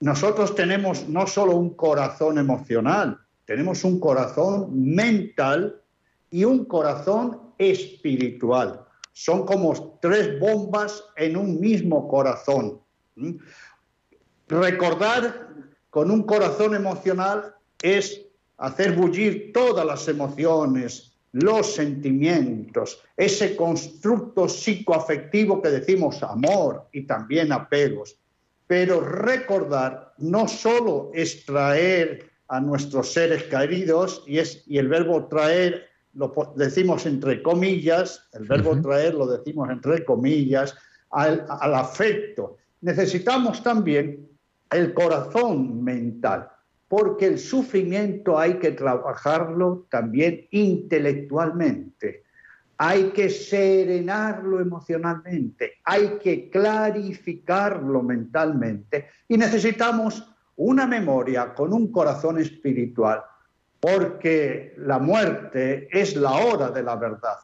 nosotros 0.00 0.54
tenemos 0.54 1.08
no 1.08 1.26
solo 1.26 1.56
un 1.56 1.74
corazón 1.74 2.38
emocional, 2.38 3.18
tenemos 3.44 3.84
un 3.84 4.00
corazón 4.00 4.68
mental 4.72 5.82
y 6.30 6.44
un 6.44 6.64
corazón 6.64 7.52
espiritual. 7.58 8.86
Son 9.12 9.44
como 9.44 9.98
tres 10.00 10.40
bombas 10.40 11.04
en 11.16 11.36
un 11.36 11.60
mismo 11.60 12.08
corazón. 12.08 12.80
¿Mm? 13.16 13.32
Recordar 14.48 15.48
con 15.90 16.10
un 16.10 16.22
corazón 16.22 16.74
emocional 16.74 17.54
es 17.82 18.22
hacer 18.56 18.96
bullir 18.96 19.52
todas 19.52 19.84
las 19.84 20.08
emociones, 20.08 21.12
los 21.32 21.74
sentimientos, 21.74 23.02
ese 23.16 23.54
constructo 23.54 24.48
psicoafectivo 24.48 25.60
que 25.60 25.68
decimos 25.68 26.22
amor 26.22 26.88
y 26.92 27.02
también 27.02 27.52
apegos. 27.52 28.19
Pero 28.70 29.00
recordar 29.00 30.14
no 30.18 30.46
solo 30.46 31.10
es 31.12 31.44
traer 31.44 32.30
a 32.46 32.60
nuestros 32.60 33.12
seres 33.12 33.42
queridos, 33.42 34.22
y, 34.28 34.38
es, 34.38 34.62
y 34.64 34.78
el 34.78 34.86
verbo 34.86 35.26
traer 35.26 35.88
lo 36.14 36.32
decimos 36.54 37.04
entre 37.04 37.42
comillas, 37.42 38.28
el 38.32 38.44
verbo 38.44 38.80
traer 38.80 39.14
lo 39.14 39.26
decimos 39.26 39.70
entre 39.70 40.04
comillas, 40.04 40.76
al, 41.10 41.44
al 41.48 41.74
afecto. 41.74 42.58
Necesitamos 42.82 43.60
también 43.60 44.28
el 44.70 44.94
corazón 44.94 45.82
mental, 45.82 46.48
porque 46.86 47.26
el 47.26 47.40
sufrimiento 47.40 48.38
hay 48.38 48.60
que 48.60 48.70
trabajarlo 48.70 49.88
también 49.90 50.46
intelectualmente, 50.52 52.22
hay 52.82 53.10
que 53.10 53.28
serenarlo 53.28 54.58
emocionalmente, 54.58 55.80
hay 55.84 56.18
que 56.18 56.48
clarificarlo 56.48 58.02
mentalmente 58.02 59.08
y 59.28 59.36
necesitamos 59.36 60.26
una 60.56 60.86
memoria 60.86 61.52
con 61.52 61.74
un 61.74 61.92
corazón 61.92 62.40
espiritual, 62.40 63.20
porque 63.78 64.74
la 64.78 64.98
muerte 64.98 65.88
es 65.92 66.16
la 66.16 66.32
hora 66.32 66.70
de 66.70 66.82
la 66.82 66.96
verdad. 66.96 67.36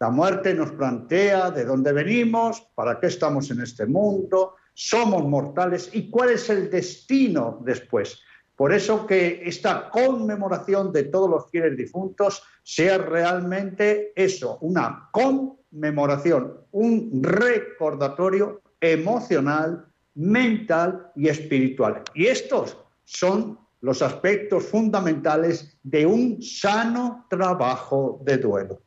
La 0.00 0.10
muerte 0.10 0.52
nos 0.52 0.72
plantea 0.72 1.50
de 1.50 1.64
dónde 1.64 1.90
venimos, 1.94 2.60
para 2.74 3.00
qué 3.00 3.06
estamos 3.06 3.50
en 3.50 3.62
este 3.62 3.86
mundo, 3.86 4.56
somos 4.74 5.24
mortales 5.24 5.88
y 5.94 6.10
cuál 6.10 6.28
es 6.28 6.50
el 6.50 6.68
destino 6.68 7.58
después. 7.64 8.20
Por 8.56 8.72
eso 8.72 9.06
que 9.06 9.42
esta 9.44 9.90
conmemoración 9.90 10.92
de 10.92 11.04
todos 11.04 11.28
los 11.28 11.50
fieles 11.50 11.76
difuntos 11.76 12.42
sea 12.62 12.98
realmente 12.98 14.12
eso, 14.14 14.58
una 14.60 15.08
conmemoración, 15.12 16.60
un 16.70 17.22
recordatorio 17.22 18.62
emocional, 18.80 19.86
mental 20.14 21.10
y 21.16 21.28
espiritual. 21.28 22.02
Y 22.14 22.26
estos 22.26 22.76
son 23.04 23.58
los 23.80 24.00
aspectos 24.02 24.64
fundamentales 24.64 25.76
de 25.82 26.06
un 26.06 26.40
sano 26.40 27.26
trabajo 27.28 28.22
de 28.24 28.38
duelo. 28.38 28.80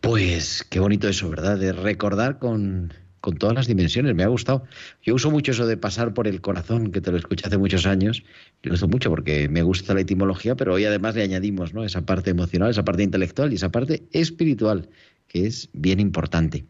Pues 0.00 0.64
qué 0.68 0.80
bonito 0.80 1.08
eso, 1.08 1.30
¿verdad? 1.30 1.58
De 1.58 1.72
recordar 1.72 2.38
con, 2.38 2.92
con 3.22 3.38
todas 3.38 3.54
las 3.54 3.68
dimensiones, 3.68 4.14
me 4.16 4.24
ha 4.24 4.26
gustado. 4.26 4.64
Yo 5.00 5.14
uso 5.14 5.30
mucho 5.30 5.52
eso 5.52 5.64
de 5.66 5.76
pasar 5.76 6.12
por 6.12 6.26
el 6.26 6.40
corazón, 6.40 6.90
que 6.90 7.00
te 7.00 7.12
lo 7.12 7.16
escuché 7.16 7.46
hace 7.46 7.56
muchos 7.56 7.86
años, 7.86 8.24
lo 8.64 8.74
uso 8.74 8.88
mucho 8.88 9.10
porque 9.10 9.48
me 9.48 9.62
gusta 9.62 9.94
la 9.94 10.00
etimología, 10.00 10.56
pero 10.56 10.74
hoy 10.74 10.84
además 10.84 11.14
le 11.14 11.22
añadimos 11.22 11.72
¿no? 11.72 11.84
esa 11.84 12.02
parte 12.02 12.30
emocional, 12.30 12.70
esa 12.70 12.84
parte 12.84 13.04
intelectual 13.04 13.52
y 13.52 13.54
esa 13.54 13.70
parte 13.70 14.02
espiritual, 14.10 14.88
que 15.28 15.46
es 15.46 15.70
bien 15.72 16.00
importante. 16.00 16.66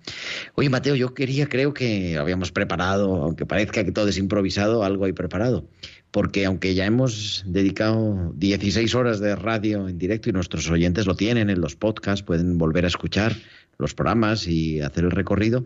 Oye, 0.54 0.68
Mateo, 0.68 0.94
yo 0.94 1.14
quería, 1.14 1.48
creo 1.48 1.72
que 1.72 2.18
habíamos 2.18 2.52
preparado, 2.52 3.22
aunque 3.22 3.46
parezca 3.46 3.82
que 3.82 3.92
todo 3.92 4.08
es 4.08 4.18
improvisado, 4.18 4.84
algo 4.84 5.06
hay 5.06 5.14
preparado 5.14 5.66
porque 6.10 6.44
aunque 6.44 6.74
ya 6.74 6.84
hemos 6.84 7.42
dedicado 7.46 8.34
16 8.36 8.94
horas 8.94 9.18
de 9.18 9.34
radio 9.34 9.88
en 9.88 9.96
directo 9.96 10.28
y 10.28 10.32
nuestros 10.32 10.68
oyentes 10.70 11.06
lo 11.06 11.16
tienen 11.16 11.48
en 11.48 11.62
los 11.62 11.74
podcasts, 11.74 12.22
pueden 12.22 12.58
volver 12.58 12.84
a 12.84 12.88
escuchar 12.88 13.34
los 13.78 13.94
programas 13.94 14.46
y 14.46 14.80
hacer 14.80 15.04
el 15.04 15.10
recorrido, 15.10 15.64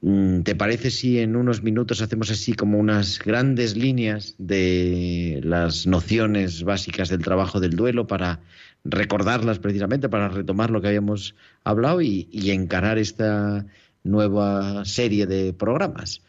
¿te 0.00 0.54
parece 0.54 0.90
si 0.90 1.18
en 1.20 1.36
unos 1.36 1.62
minutos 1.62 2.02
hacemos 2.02 2.30
así 2.30 2.52
como 2.52 2.78
unas 2.78 3.18
grandes 3.18 3.76
líneas 3.76 4.34
de 4.38 5.40
las 5.42 5.86
nociones 5.86 6.62
básicas 6.64 7.08
del 7.08 7.22
trabajo 7.22 7.60
del 7.60 7.76
duelo 7.76 8.06
para 8.06 8.40
recordarlas 8.84 9.58
precisamente, 9.58 10.08
para 10.08 10.28
retomar 10.28 10.70
lo 10.70 10.80
que 10.80 10.88
habíamos 10.88 11.34
hablado 11.64 12.00
y, 12.02 12.28
y 12.30 12.50
encarar 12.50 12.98
esta 12.98 13.66
nueva 14.04 14.84
serie 14.84 15.26
de 15.26 15.52
programas? 15.52 16.22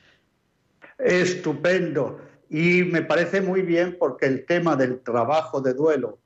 Estupendo. 0.97 2.19
Y 2.49 2.83
me 2.83 3.01
parece 3.01 3.41
muy 3.41 3.61
bien 3.61 3.97
porque 3.99 4.25
el 4.25 4.45
tema 4.45 4.75
del 4.75 4.99
trabajo 5.01 5.61
de 5.61 5.73
duelo, 5.73 6.19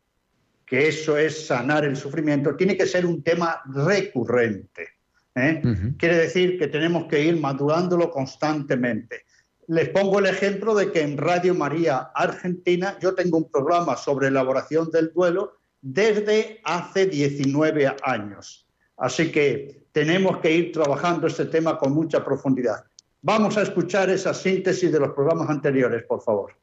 que 0.65 0.87
eso 0.87 1.17
es 1.17 1.47
sanar 1.47 1.83
el 1.83 1.95
sufrimiento, 1.95 2.55
tiene 2.55 2.77
que 2.77 2.85
ser 2.85 3.05
un 3.05 3.23
tema 3.23 3.61
recurrente. 3.65 5.00
¿Eh? 5.35 5.61
Quiere 5.97 6.17
decir 6.17 6.57
que 6.57 6.67
tenemos 6.67 7.05
que 7.05 7.23
ir 7.23 7.39
madurándolo 7.39 8.09
constantemente. 8.11 9.25
Les 9.67 9.89
pongo 9.89 10.19
el 10.19 10.25
ejemplo 10.25 10.75
de 10.75 10.91
que 10.91 11.01
en 11.01 11.17
Radio 11.17 11.55
María 11.55 12.11
Argentina 12.13 12.97
yo 13.01 13.13
tengo 13.13 13.37
un 13.37 13.49
programa 13.49 13.95
sobre 13.95 14.27
elaboración 14.27 14.89
del 14.91 15.11
duelo 15.13 15.57
desde 15.81 16.59
hace 16.63 17.05
19 17.05 17.95
años. 18.03 18.67
Así 18.97 19.31
que 19.31 19.85
tenemos 19.91 20.37
que 20.39 20.51
ir 20.51 20.71
trabajando 20.71 21.27
este 21.27 21.45
tema 21.45 21.77
con 21.77 21.93
mucha 21.93 22.23
profundidad. 22.23 22.83
Vamos 23.21 23.57
a 23.57 23.61
escuchar 23.61 24.09
esa 24.09 24.33
síntesis 24.33 24.91
de 24.91 24.99
los 24.99 25.11
programas 25.11 25.49
anteriores, 25.49 26.03
por 26.03 26.21
favor. 26.21 26.55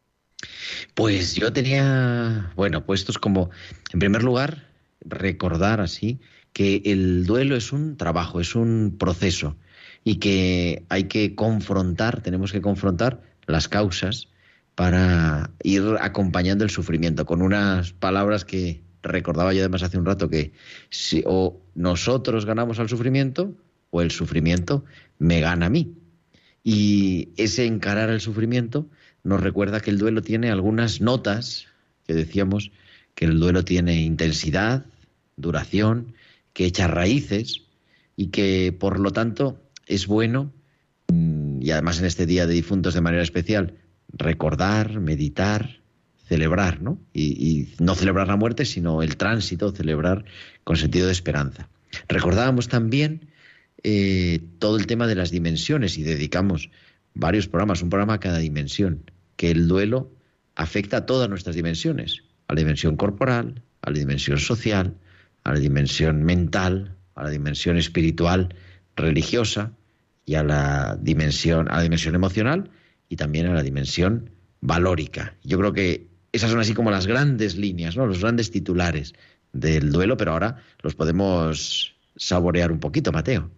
Pues 0.94 1.34
yo 1.34 1.52
tenía, 1.52 2.52
bueno, 2.56 2.84
puestos 2.84 3.18
como, 3.18 3.50
en 3.92 4.00
primer 4.00 4.22
lugar, 4.22 4.68
recordar 5.00 5.80
así 5.80 6.20
que 6.52 6.83
el 6.85 7.26
duelo 7.26 7.57
es 7.57 7.73
un 7.73 7.97
trabajo, 7.97 8.40
es 8.40 8.55
un 8.55 8.97
proceso 8.99 9.57
y 10.05 10.17
que 10.17 10.85
hay 10.88 11.05
que 11.05 11.35
confrontar, 11.35 12.23
tenemos 12.23 12.52
que 12.52 12.61
confrontar 12.61 13.23
las 13.47 13.69
causas 13.69 14.28
para 14.75 15.50
ir 15.62 15.83
acompañando 16.00 16.64
el 16.64 16.71
sufrimiento 16.71 17.26
con 17.26 17.43
unas 17.43 17.93
palabras 17.93 18.45
que 18.45 18.81
recordaba 19.02 19.52
yo 19.52 19.61
además 19.61 19.83
hace 19.83 19.99
un 19.99 20.07
rato 20.07 20.28
que 20.28 20.52
si 20.90 21.23
o 21.26 21.61
nosotros 21.75 22.47
ganamos 22.47 22.78
al 22.78 22.88
sufrimiento 22.88 23.55
o 23.90 24.02
el 24.02 24.11
sufrimiento 24.11 24.85
me 25.19 25.40
gana 25.40 25.67
a 25.67 25.71
mí. 25.71 25.95
Y 26.62 27.31
ese 27.37 27.67
encarar 27.67 28.11
el 28.11 28.21
sufrimiento 28.21 28.88
nos 29.23 29.40
recuerda 29.40 29.81
que 29.81 29.90
el 29.90 29.99
duelo 29.99 30.23
tiene 30.23 30.50
algunas 30.50 31.00
notas, 31.00 31.67
que 32.07 32.14
decíamos 32.14 32.71
que 33.14 33.25
el 33.25 33.40
duelo 33.40 33.64
tiene 33.64 34.02
intensidad, 34.02 34.85
duración, 35.37 36.14
que 36.59 36.67
echa 36.67 36.88
raíces 36.88 37.62
y 38.17 38.31
que 38.31 38.77
por 38.77 38.99
lo 38.99 39.12
tanto 39.12 39.62
es 39.87 40.09
bueno, 40.09 40.53
mm, 41.07 41.62
y 41.62 41.71
además 41.71 42.01
en 42.01 42.07
este 42.07 42.27
Día 42.27 42.49
de 42.49 42.55
Difuntos 42.55 42.94
de 42.94 43.01
manera 43.01 43.23
especial, 43.23 43.79
recordar, 44.12 44.99
meditar, 44.99 45.79
celebrar, 46.27 46.83
¿no? 46.83 46.99
Y, 47.14 47.68
no 47.79 47.94
celebrar 47.94 48.27
la 48.27 48.35
muerte, 48.35 48.64
sino 48.64 49.05
el 49.05 49.16
tránsito, 49.16 49.71
celebrar 49.71 50.25
con 50.64 50.77
sentido 50.77 51.07
de 51.07 51.12
esperanza. 51.12 51.68
Recordábamos 52.09 52.66
también 52.66 53.29
eh, 53.85 54.40
todo 54.59 54.79
el 54.79 54.88
tema 54.88 55.07
de 55.07 55.14
las 55.14 55.31
dimensiones 55.31 55.97
y 55.97 56.03
dedicamos 56.03 56.71
varios 57.14 57.47
programas, 57.47 57.83
un 57.83 57.90
programa 57.90 58.14
a 58.14 58.21
cada 58.21 58.38
dimensión, 58.38 59.12
que 59.37 59.53
el 59.53 59.68
duelo 59.68 60.11
afecta 60.57 60.97
a 60.97 61.07
todas 61.07 61.31
nuestras 61.31 61.55
dimensiones, 61.55 62.25
a 62.49 62.55
la 62.55 62.59
dimensión 62.59 62.97
corporal, 62.97 63.62
a 63.81 63.90
la 63.90 63.99
dimensión 64.01 64.38
social, 64.38 64.97
a 65.48 65.54
la 65.54 65.61
dimensión 65.61 66.24
mental, 66.24 66.94
a 67.14 67.24
la 67.24 67.30
dimensión 67.30 67.78
espiritual, 67.78 68.54
religiosa 68.96 69.72
y 70.26 70.34
a 70.34 70.42
la 70.42 70.98
dimensión, 71.00 71.70
a 71.70 71.76
la 71.76 71.82
dimensión 71.82 72.14
emocional 72.14 72.70
y 73.08 73.16
también 73.16 73.46
a 73.46 73.54
la 73.54 73.62
dimensión 73.62 74.30
valórica. 74.61 75.37
Yo 75.42 75.58
creo 75.58 75.72
que 75.72 76.06
esas 76.32 76.50
son 76.50 76.61
así 76.61 76.74
como 76.74 76.90
las 76.90 77.06
grandes 77.06 77.56
líneas, 77.56 77.96
¿no? 77.96 78.06
los 78.06 78.20
grandes 78.20 78.50
titulares 78.50 79.14
del 79.54 79.90
duelo, 79.90 80.18
pero 80.18 80.32
ahora 80.32 80.62
los 80.82 80.94
podemos 80.94 81.96
saborear 82.14 82.70
un 82.70 82.80
poquito, 82.80 83.11
Mateo. 83.11 83.50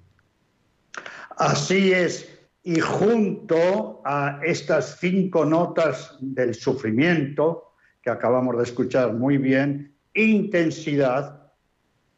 Así 1.39 1.93
es. 1.93 2.29
Y 2.63 2.79
junto 2.79 4.01
a 4.05 4.39
estas 4.45 5.01
cinco 5.01 5.45
notas 5.45 6.15
del 6.21 6.55
sufrimiento 6.55 7.73
que 8.01 8.11
acabamos 8.11 8.57
de 8.59 8.63
escuchar 8.63 9.13
muy 9.13 9.39
bien, 9.39 9.97
intensidad, 10.15 11.40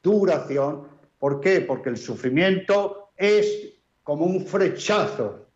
duración. 0.02 0.88
¿Por 1.18 1.40
qué? 1.40 1.60
Porque 1.60 1.90
el 1.90 1.96
sufrimiento 1.96 3.10
es 3.16 3.74
como 4.02 4.24
un 4.24 4.44
flechazo. 4.44 5.46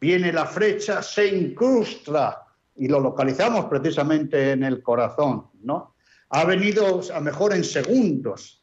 Viene 0.00 0.32
la 0.32 0.44
flecha, 0.44 1.02
se 1.02 1.26
incrusta 1.28 2.46
y 2.74 2.88
lo 2.88 3.00
localizamos 3.00 3.64
precisamente 3.66 4.52
en 4.52 4.62
el 4.62 4.82
corazón, 4.82 5.46
¿no? 5.62 5.94
Ha 6.30 6.44
venido 6.44 7.00
a 7.14 7.20
mejor 7.20 7.54
en 7.54 7.64
segundos, 7.64 8.62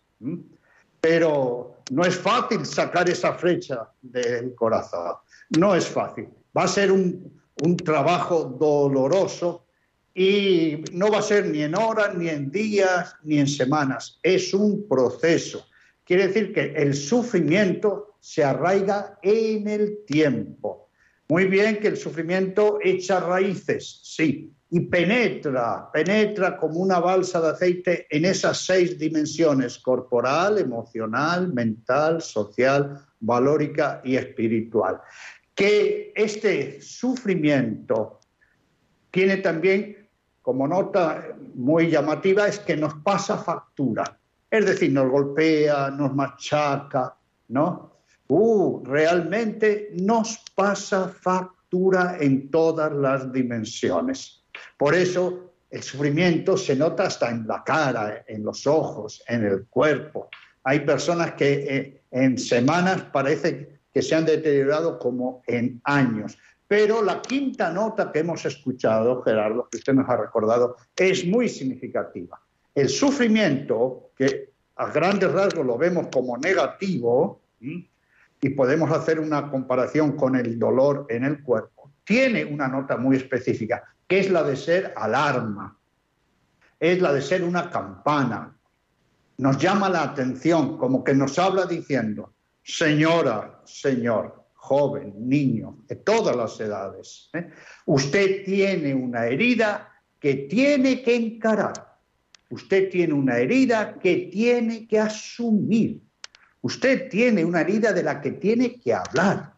pero 1.01 1.77
no 1.91 2.05
es 2.05 2.15
fácil 2.15 2.65
sacar 2.65 3.09
esa 3.09 3.33
flecha 3.33 3.89
del 4.01 4.53
corazón. 4.53 5.15
No 5.57 5.73
es 5.73 5.87
fácil. 5.87 6.27
Va 6.55 6.63
a 6.63 6.67
ser 6.67 6.91
un, 6.91 7.41
un 7.63 7.77
trabajo 7.77 8.43
doloroso 8.43 9.62
y 10.13 10.83
no 10.91 11.09
va 11.09 11.19
a 11.19 11.23
ser 11.23 11.47
ni 11.47 11.63
en 11.63 11.75
horas, 11.75 12.15
ni 12.15 12.29
en 12.29 12.51
días, 12.51 13.15
ni 13.23 13.39
en 13.39 13.47
semanas. 13.47 14.19
Es 14.21 14.53
un 14.53 14.87
proceso. 14.87 15.65
Quiere 16.03 16.27
decir 16.27 16.53
que 16.53 16.73
el 16.75 16.93
sufrimiento 16.93 18.17
se 18.19 18.43
arraiga 18.43 19.17
en 19.21 19.67
el 19.67 20.05
tiempo. 20.05 20.89
Muy 21.29 21.45
bien 21.45 21.79
que 21.79 21.87
el 21.87 21.97
sufrimiento 21.97 22.77
echa 22.83 23.19
raíces, 23.19 24.01
sí, 24.03 24.53
y 24.69 24.79
penetra, 24.81 25.89
penetra 25.91 26.57
como 26.57 26.79
una 26.79 26.99
balsa 26.99 27.39
de 27.39 27.49
aceite 27.49 28.07
en 28.09 28.25
esas 28.25 28.65
seis 28.65 28.97
dimensiones, 28.97 29.77
corporal, 29.77 30.57
emocional, 30.57 31.53
mental, 31.53 32.21
social, 32.21 32.99
valórica 33.19 34.01
y 34.03 34.15
espiritual. 34.15 34.99
Que 35.53 36.11
este 36.15 36.81
sufrimiento 36.81 38.19
tiene 39.11 39.37
también, 39.37 40.02
como 40.43 40.67
nota 40.67 41.35
muy 41.55 41.89
llamativa, 41.89 42.47
es 42.47 42.59
que 42.59 42.77
nos 42.77 42.93
pasa 42.95 43.37
factura. 43.37 44.19
Es 44.51 44.65
decir, 44.65 44.91
nos 44.91 45.09
golpea, 45.09 45.89
nos 45.89 46.13
machaca, 46.13 47.15
¿no? 47.47 47.93
Uh, 48.27 48.83
realmente 48.85 49.89
nos 49.93 50.37
pasa 50.53 51.07
factura 51.07 52.17
en 52.19 52.51
todas 52.51 52.91
las 52.91 53.31
dimensiones. 53.31 54.43
Por 54.77 54.93
eso 54.93 55.53
el 55.71 55.81
sufrimiento 55.81 56.57
se 56.57 56.75
nota 56.75 57.05
hasta 57.05 57.31
en 57.31 57.47
la 57.47 57.63
cara, 57.63 58.23
en 58.27 58.43
los 58.43 58.67
ojos, 58.67 59.23
en 59.27 59.45
el 59.45 59.65
cuerpo. 59.67 60.29
Hay 60.65 60.81
personas 60.81 61.33
que 61.33 61.53
eh, 61.53 62.01
en 62.11 62.37
semanas 62.37 63.01
parece 63.11 63.79
que 63.93 64.01
se 64.01 64.13
han 64.13 64.25
deteriorado 64.25 64.99
como 64.99 65.41
en 65.47 65.81
años. 65.85 66.37
Pero 66.73 67.03
la 67.03 67.21
quinta 67.21 67.71
nota 67.71 68.11
que 68.11 68.21
hemos 68.21 68.43
escuchado, 68.47 69.21
Gerardo, 69.21 69.69
que 69.69 69.77
usted 69.77 69.93
nos 69.93 70.09
ha 70.09 70.17
recordado, 70.17 70.75
es 70.95 71.23
muy 71.23 71.47
significativa. 71.47 72.41
El 72.73 72.89
sufrimiento, 72.89 74.09
que 74.17 74.53
a 74.77 74.87
grandes 74.89 75.31
rasgos 75.31 75.63
lo 75.63 75.77
vemos 75.77 76.07
como 76.11 76.35
negativo, 76.35 77.43
y 77.59 78.49
podemos 78.55 78.89
hacer 78.89 79.19
una 79.19 79.51
comparación 79.51 80.13
con 80.13 80.35
el 80.35 80.57
dolor 80.57 81.05
en 81.09 81.25
el 81.25 81.43
cuerpo, 81.43 81.91
tiene 82.03 82.43
una 82.43 82.67
nota 82.67 82.97
muy 82.97 83.17
específica, 83.17 83.83
que 84.07 84.21
es 84.21 84.31
la 84.31 84.41
de 84.41 84.55
ser 84.55 84.95
alarma, 84.97 85.77
es 86.79 86.99
la 86.99 87.13
de 87.13 87.21
ser 87.21 87.43
una 87.43 87.69
campana. 87.69 88.57
Nos 89.37 89.59
llama 89.59 89.89
la 89.89 90.01
atención, 90.01 90.79
como 90.79 91.03
que 91.03 91.13
nos 91.13 91.37
habla 91.37 91.67
diciendo, 91.67 92.33
señora, 92.63 93.61
señor, 93.63 94.42
joven, 94.63 95.13
niño, 95.17 95.77
de 95.89 95.97
todas 95.97 96.37
las 96.37 96.57
edades, 96.61 97.29
¿eh? 97.33 97.49
usted 97.85 98.45
tiene 98.45 98.95
una 98.95 99.25
herida 99.25 99.91
que 100.21 100.35
tiene 100.35 101.03
que 101.03 101.15
encarar, 101.15 101.97
usted 102.49 102.89
tiene 102.89 103.13
una 103.13 103.37
herida 103.39 103.99
que 103.99 104.29
tiene 104.31 104.87
que 104.87 104.99
asumir, 104.99 105.99
usted 106.61 107.09
tiene 107.09 107.43
una 107.43 107.59
herida 107.59 107.91
de 107.91 108.03
la 108.03 108.21
que 108.21 108.31
tiene 108.31 108.79
que 108.79 108.93
hablar. 108.93 109.53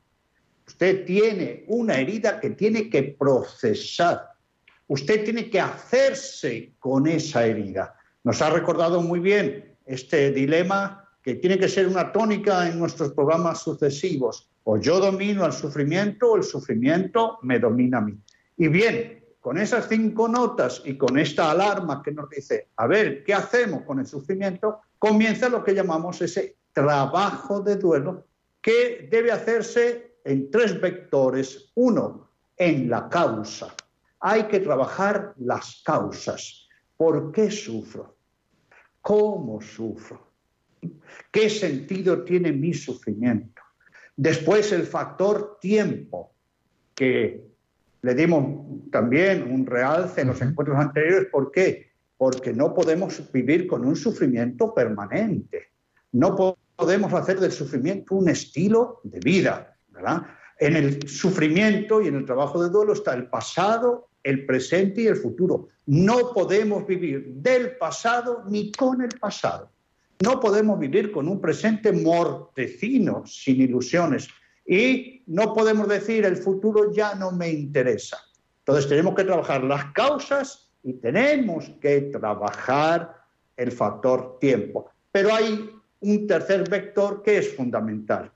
Usted 0.68 1.06
tiene 1.06 1.64
una 1.68 2.00
herida 2.00 2.40
que 2.40 2.50
tiene 2.50 2.90
que 2.90 3.16
procesar. 3.20 4.32
Usted 4.88 5.24
tiene 5.24 5.48
que 5.52 5.60
hacerse 5.60 6.74
con 6.80 7.06
esa 7.06 7.46
herida. 7.46 7.96
Nos 8.24 8.42
ha 8.42 8.50
recordado 8.50 9.00
muy 9.04 9.20
bien 9.20 9.76
este 9.86 10.32
dilema 10.32 11.08
que 11.22 11.36
tiene 11.36 11.60
que 11.60 11.70
ser 11.70 11.88
una 11.88 12.12
tónica 12.12 12.68
en 12.68 12.80
nuestros 12.80 13.14
programas 13.14 13.62
sucesivos. 13.62 14.50
O 14.68 14.78
yo 14.78 15.00
domino 15.00 15.46
al 15.46 15.54
sufrimiento 15.54 16.32
o 16.32 16.38
el 16.38 16.44
sufrimiento 16.44 17.38
me 17.44 17.60
domina 17.60 18.00
a 18.00 18.02
mí. 18.02 18.18
Y 18.58 18.68
bien, 18.68 19.24
con 19.40 19.60
esas 19.60 19.88
cinco 19.88 20.28
notas 20.28 20.82
y 20.86 20.98
con 20.98 21.20
esta 21.20 21.52
alarma 21.52 22.02
que 22.02 22.12
nos 22.12 22.28
dice, 22.30 22.70
a 22.78 22.88
ver, 22.88 23.24
¿qué 23.24 23.36
hacemos 23.36 23.84
con 23.84 24.00
el 24.00 24.08
sufrimiento? 24.08 24.80
Comienza 24.98 25.50
lo 25.50 25.64
que 25.64 25.76
llamamos 25.76 26.20
ese 26.22 26.58
trabajo 26.74 27.62
de 27.62 27.76
duelo 27.76 28.26
que 28.60 29.08
debe 29.12 29.32
hacerse 29.32 30.18
en 30.24 30.50
tres 30.50 30.82
vectores. 30.82 31.72
Uno, 31.76 32.32
en 32.58 32.90
la 32.90 33.08
causa. 33.08 33.76
Hay 34.20 34.46
que 34.46 34.62
trabajar 34.62 35.36
las 35.38 35.84
causas. 35.86 36.68
¿Por 36.98 37.32
qué 37.32 37.52
sufro? 37.52 38.18
¿Cómo 39.00 39.62
sufro? 39.62 40.32
¿Qué 41.32 41.52
sentido 41.52 42.24
tiene 42.24 42.52
mi 42.52 42.74
sufrimiento? 42.74 43.62
Después 44.18 44.72
el 44.72 44.84
factor 44.84 45.58
tiempo, 45.60 46.32
que 46.94 47.46
le 48.02 48.16
dimos 48.16 48.90
también 48.92 49.52
un 49.52 49.66
realce 49.66 50.22
en 50.22 50.28
los 50.28 50.42
encuentros 50.42 50.78
anteriores. 50.78 51.28
¿Por 51.32 51.52
qué? 51.52 51.92
Porque 52.18 52.54
no 52.54 52.74
podemos 52.74 53.32
vivir 53.32 53.68
con 53.68 53.86
un 53.86 53.96
sufrimiento 53.96 54.74
permanente. 54.74 55.70
No 56.14 56.36
po- 56.36 56.58
podemos 56.76 57.12
hacer 57.14 57.40
del 57.40 57.52
sufrimiento 57.52 58.16
un 58.16 58.30
estilo 58.30 59.02
de 59.04 59.20
vida, 59.20 59.76
¿verdad? 59.90 60.24
En 60.60 60.78
el 60.78 61.08
sufrimiento 61.10 62.02
y 62.02 62.08
en 62.08 62.16
el 62.16 62.26
trabajo 62.26 62.64
de 62.64 62.70
duelo 62.70 62.94
está 62.94 63.14
el 63.14 63.28
pasado, 63.28 64.10
el 64.24 64.46
presente 64.46 65.02
y 65.02 65.08
el 65.08 65.18
futuro. 65.18 65.68
No 65.88 66.34
podemos 66.34 66.88
vivir 66.88 67.34
del 67.34 67.76
pasado 67.78 68.44
ni 68.48 68.72
con 68.72 69.02
el 69.02 69.20
pasado. 69.20 69.72
No 70.20 70.40
podemos 70.40 70.80
vivir 70.80 71.12
con 71.12 71.28
un 71.28 71.42
presente 71.42 71.92
mortecino, 71.92 73.26
sin 73.26 73.62
ilusiones. 73.62 74.28
Y 74.66 75.24
no 75.28 75.54
podemos 75.54 75.88
decir 75.88 76.26
el 76.26 76.38
futuro 76.38 76.92
ya 76.92 77.16
no 77.16 77.32
me 77.32 77.50
interesa. 77.50 78.18
Entonces 78.60 78.88
tenemos 78.88 79.14
que 79.16 79.26
trabajar 79.26 79.64
las 79.64 79.92
causas 79.92 80.72
y 80.84 80.94
tenemos 80.94 81.70
que 81.82 82.02
trabajar 82.02 83.16
el 83.58 83.72
factor 83.72 84.40
tiempo. 84.40 84.90
Pero 85.12 85.34
hay 85.34 85.70
un 86.00 86.28
tercer 86.28 86.70
vector 86.70 87.22
que 87.22 87.38
es 87.38 87.56
fundamental. 87.56 88.32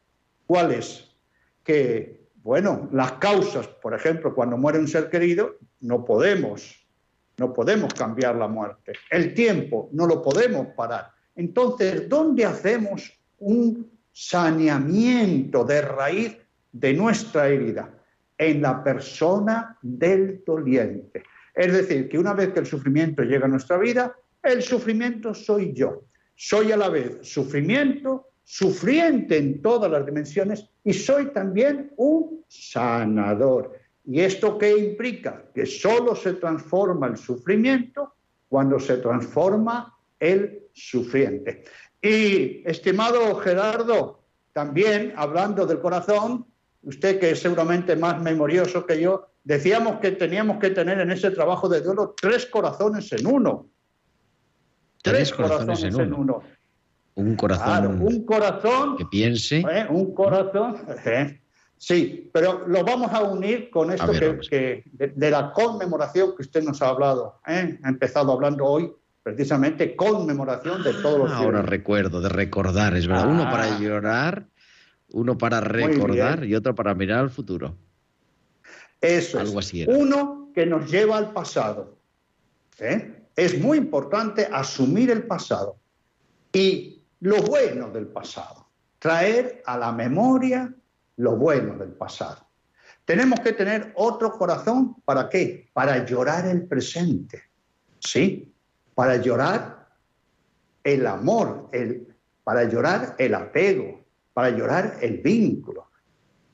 ¿Cuál 0.45 0.71
es? 0.71 1.15
Que, 1.63 2.27
bueno, 2.43 2.89
las 2.91 3.13
causas, 3.13 3.67
por 3.67 3.93
ejemplo, 3.93 4.33
cuando 4.33 4.57
muere 4.57 4.79
un 4.79 4.87
ser 4.87 5.09
querido, 5.09 5.57
no 5.81 6.03
podemos, 6.03 6.87
no 7.37 7.53
podemos 7.53 7.93
cambiar 7.93 8.35
la 8.35 8.47
muerte. 8.47 8.93
El 9.09 9.33
tiempo 9.33 9.89
no 9.93 10.05
lo 10.05 10.21
podemos 10.21 10.67
parar. 10.75 11.11
Entonces, 11.35 12.07
¿dónde 12.09 12.45
hacemos 12.45 13.11
un 13.39 13.89
saneamiento 14.11 15.63
de 15.63 15.81
raíz 15.81 16.37
de 16.71 16.93
nuestra 16.93 17.47
herida? 17.47 17.93
En 18.37 18.61
la 18.61 18.83
persona 18.83 19.77
del 19.81 20.43
doliente. 20.45 21.23
Es 21.53 21.73
decir, 21.73 22.07
que 22.07 22.17
una 22.17 22.33
vez 22.33 22.49
que 22.49 22.61
el 22.61 22.65
sufrimiento 22.65 23.23
llega 23.23 23.45
a 23.45 23.49
nuestra 23.49 23.77
vida, 23.77 24.15
el 24.41 24.61
sufrimiento 24.61 25.33
soy 25.33 25.73
yo. 25.73 26.03
Soy 26.35 26.71
a 26.71 26.77
la 26.77 26.87
vez 26.87 27.17
sufrimiento, 27.21 28.29
sufriente 28.43 29.37
en 29.37 29.61
todas 29.61 29.91
las 29.91 30.05
dimensiones 30.05 30.69
y 30.83 30.93
soy 30.93 31.33
también 31.33 31.91
un 31.97 32.45
sanador. 32.47 33.77
¿Y 34.05 34.21
esto 34.21 34.57
qué 34.57 34.75
implica? 34.75 35.43
Que 35.53 35.65
solo 35.65 36.15
se 36.15 36.33
transforma 36.33 37.07
el 37.07 37.17
sufrimiento 37.17 38.13
cuando 38.47 38.79
se 38.79 38.97
transforma 38.97 39.95
el 40.19 40.68
sufriente. 40.79 41.63
Y, 42.01 42.61
estimado 42.69 43.35
Gerardo, 43.35 44.23
también 44.53 45.13
hablando 45.17 45.65
del 45.65 45.79
corazón, 45.79 46.45
usted 46.83 47.19
que 47.19 47.31
es 47.31 47.39
seguramente 47.41 47.95
más 47.95 48.21
memorioso 48.21 48.85
que 48.85 49.01
yo, 49.01 49.27
decíamos 49.43 49.99
que 49.99 50.11
teníamos 50.11 50.59
que 50.59 50.69
tener 50.69 50.99
en 50.99 51.11
ese 51.11 51.31
trabajo 51.31 51.67
de 51.67 51.81
duelo 51.81 52.15
tres 52.19 52.45
corazones 52.45 53.11
en 53.11 53.27
uno. 53.27 53.69
Tres 55.01 55.31
corazones 55.33 55.83
en 55.83 56.13
uno. 56.13 56.41
Un 57.15 57.35
corazón 57.35 57.65
Claro, 57.65 57.89
un 57.89 58.25
corazón 58.25 58.97
que 58.97 59.05
piense. 59.05 59.57
¿eh? 59.59 59.85
un 59.89 60.13
corazón. 60.13 60.77
¿eh? 61.05 61.41
Sí, 61.77 62.29
pero 62.33 62.65
lo 62.67 62.83
vamos 62.83 63.11
a 63.13 63.23
unir 63.23 63.69
con 63.69 63.91
esto 63.91 64.07
ver, 64.07 64.19
que, 64.19 64.27
vamos. 64.27 64.49
que- 64.49 64.83
de, 64.91 65.07
de 65.15 65.31
la 65.31 65.51
conmemoración 65.51 66.35
que 66.35 66.41
usted 66.43 66.63
nos 66.63 66.81
ha 66.81 66.89
hablado. 66.89 67.39
¿eh? 67.47 67.79
Ha 67.83 67.89
empezado 67.89 68.31
hablando 68.33 68.65
hoy, 68.65 68.91
precisamente, 69.23 69.95
conmemoración 69.95 70.83
de 70.83 70.93
todos 70.93 71.19
los 71.19 71.31
Ahora 71.31 71.59
fieles. 71.59 71.65
recuerdo, 71.69 72.21
de 72.21 72.29
recordar, 72.29 72.95
es 72.95 73.07
verdad. 73.07 73.27
Uno 73.29 73.43
Ah. 73.47 73.51
para 73.51 73.79
llorar, 73.79 74.47
uno 75.11 75.37
para 75.37 75.59
recordar 75.61 76.43
y 76.45 76.55
otro 76.55 76.73
para 76.75 76.93
mirar 76.95 77.19
al 77.19 77.29
futuro. 77.29 77.75
Eso 79.01 79.39
Algo 79.39 79.59
es. 79.59 79.65
así 79.67 79.81
era. 79.81 79.95
Uno 79.95 80.51
que 80.53 80.65
nos 80.65 80.89
lleva 80.91 81.17
al 81.17 81.31
pasado. 81.31 81.97
¿eh? 82.79 83.23
Es 83.35 83.59
muy 83.59 83.77
importante 83.77 84.47
asumir 84.51 85.09
el 85.11 85.23
pasado 85.23 85.77
y 86.53 87.01
lo 87.21 87.41
bueno 87.43 87.89
del 87.89 88.07
pasado. 88.07 88.67
Traer 88.99 89.61
a 89.65 89.77
la 89.77 89.91
memoria 89.91 90.73
lo 91.17 91.35
bueno 91.37 91.75
del 91.77 91.91
pasado. 91.91 92.45
Tenemos 93.05 93.39
que 93.39 93.53
tener 93.53 93.91
otro 93.95 94.31
corazón, 94.33 94.95
¿para 95.03 95.29
qué? 95.29 95.69
Para 95.73 96.05
llorar 96.05 96.45
el 96.47 96.65
presente. 96.67 97.43
¿Sí? 97.99 98.48
Para 98.99 99.15
llorar 99.15 99.87
el 100.83 101.07
amor, 101.07 101.69
el, 101.71 102.05
para 102.43 102.65
llorar 102.65 103.15
el 103.17 103.33
apego, 103.33 104.03
para 104.33 104.49
llorar 104.49 104.97
el 104.99 105.19
vínculo, 105.19 105.89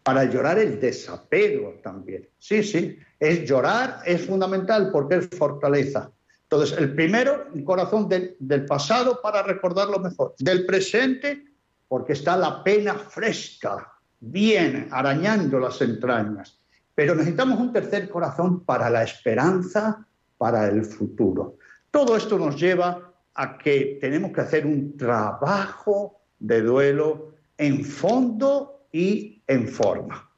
para 0.03 0.25
llorar 0.25 0.59
el 0.59 0.79
desapego 0.79 1.79
también. 1.81 2.29
Sí, 2.37 2.61
sí, 2.61 2.99
es 3.19 3.49
llorar, 3.49 4.01
es 4.05 4.27
fundamental 4.27 4.91
porque 4.91 5.15
es 5.15 5.29
fortaleza. 5.29 6.11
Entonces, 6.43 6.77
el 6.77 6.93
primero, 6.93 7.47
un 7.51 7.65
corazón 7.65 8.07
del, 8.07 8.35
del 8.37 8.63
pasado 8.67 9.19
para 9.23 9.41
recordarlo 9.41 9.97
mejor. 9.97 10.35
Del 10.37 10.67
presente, 10.67 11.45
porque 11.87 12.13
está 12.13 12.37
la 12.37 12.63
pena 12.63 12.93
fresca, 12.93 13.91
bien, 14.19 14.87
arañando 14.91 15.57
las 15.57 15.81
entrañas. 15.81 16.59
Pero 16.93 17.15
necesitamos 17.15 17.59
un 17.59 17.73
tercer 17.73 18.07
corazón 18.07 18.63
para 18.63 18.91
la 18.91 19.01
esperanza, 19.01 20.05
para 20.37 20.67
el 20.67 20.85
futuro. 20.85 21.57
Todo 21.95 22.17
esto 22.17 22.37
nos 22.37 22.59
lleva 22.59 23.13
a 23.35 23.57
que 23.57 23.97
tenemos 24.01 24.33
que 24.33 24.41
hacer 24.41 24.65
un 24.65 24.97
trabajo 24.97 26.19
de 26.39 26.61
duelo 26.61 27.35
en 27.57 27.85
fondo 27.85 28.85
y 28.91 29.41
en 29.47 29.69
forma. 29.69 30.29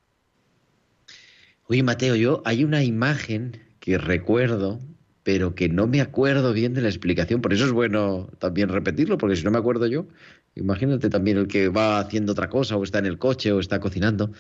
Oye, 1.67 1.81
Mateo, 1.81 2.15
yo 2.15 2.43
hay 2.45 2.63
una 2.63 2.83
imagen 2.83 3.59
que 3.79 3.97
recuerdo, 3.97 4.79
pero 5.23 5.55
que 5.55 5.67
no 5.67 5.87
me 5.87 5.99
acuerdo 5.99 6.53
bien 6.53 6.75
de 6.75 6.81
la 6.81 6.89
explicación. 6.89 7.41
Por 7.41 7.53
eso 7.53 7.65
es 7.65 7.71
bueno 7.71 8.29
también 8.37 8.69
repetirlo, 8.69 9.17
porque 9.17 9.35
si 9.35 9.43
no 9.43 9.49
me 9.49 9.57
acuerdo 9.57 9.87
yo, 9.87 10.05
imagínate 10.53 11.09
también 11.09 11.37
el 11.37 11.47
que 11.47 11.69
va 11.69 11.97
haciendo 11.97 12.33
otra 12.33 12.49
cosa, 12.49 12.77
o 12.77 12.83
está 12.83 12.99
en 12.99 13.07
el 13.07 13.17
coche, 13.17 13.51
o 13.51 13.59
está 13.59 13.79
cocinando. 13.79 14.31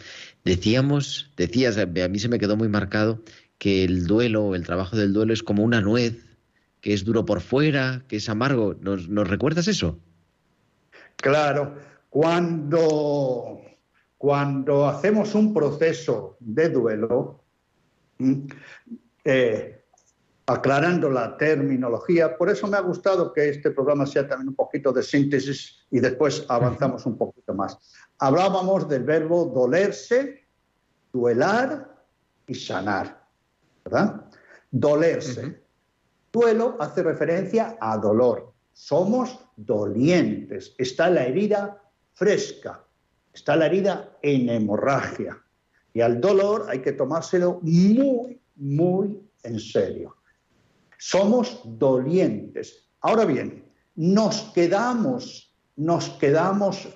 Decíamos, 0.45 1.31
decías, 1.35 1.79
a 1.79 1.87
mí 1.87 2.19
se 2.19 2.29
me 2.29 2.37
quedó 2.37 2.57
muy 2.57 2.69
marcado 2.69 3.23
que 3.57 3.83
el 3.83 4.05
duelo, 4.05 4.53
el 4.53 4.67
trabajo 4.67 4.95
del 4.95 5.13
duelo 5.13 5.33
es 5.33 5.41
como 5.41 5.63
una 5.63 5.81
nuez, 5.81 6.26
que 6.87 6.93
es 6.93 7.03
duro 7.03 7.25
por 7.25 7.41
fuera, 7.41 8.05
que 8.07 8.15
es 8.15 8.29
amargo. 8.29 8.73
¿Nos, 8.79 9.09
nos 9.09 9.27
recuerdas 9.27 9.67
eso? 9.67 9.99
Claro, 11.17 11.75
cuando, 12.09 13.59
cuando 14.17 14.87
hacemos 14.87 15.35
un 15.35 15.53
proceso 15.53 16.37
de 16.39 16.69
duelo, 16.69 17.43
mm, 18.19 18.47
eh, 19.25 19.83
aclarando 20.45 21.09
la 21.09 21.35
terminología, 21.35 22.37
por 22.37 22.49
eso 22.49 22.67
me 22.67 22.77
ha 22.77 22.81
gustado 22.81 23.33
que 23.33 23.49
este 23.49 23.71
programa 23.71 24.05
sea 24.05 24.25
también 24.25 24.47
un 24.47 24.55
poquito 24.55 24.93
de 24.93 25.03
síntesis 25.03 25.85
y 25.91 25.99
después 25.99 26.45
avanzamos 26.47 27.05
un 27.05 27.17
poquito 27.17 27.53
más. 27.53 27.77
Hablábamos 28.17 28.87
del 28.87 29.03
verbo 29.03 29.51
dolerse, 29.53 30.47
duelar 31.11 31.93
y 32.47 32.55
sanar, 32.55 33.27
¿verdad? 33.83 34.21
Dolerse. 34.71 35.66
Duelo 36.37 36.77
hace 36.79 37.01
referencia 37.01 37.77
a 37.81 37.97
dolor. 37.97 38.53
Somos 38.71 39.39
dolientes. 39.55 40.75
Está 40.77 41.09
la 41.09 41.25
herida 41.25 41.81
fresca. 42.13 42.85
Está 43.33 43.55
la 43.55 43.65
herida 43.65 44.19
en 44.21 44.47
hemorragia. 44.47 45.35
Y 45.95 46.01
al 46.01 46.21
dolor 46.21 46.67
hay 46.69 46.83
que 46.83 46.91
tomárselo 46.91 47.59
muy, 47.63 48.39
muy 48.55 49.19
en 49.41 49.59
serio. 49.59 50.17
Somos 50.99 51.59
dolientes. 51.65 52.87
Ahora 53.01 53.25
bien, 53.25 53.65
nos 53.95 54.41
quedamos, 54.53 55.57
nos 55.75 56.07
quedamos 56.19 56.87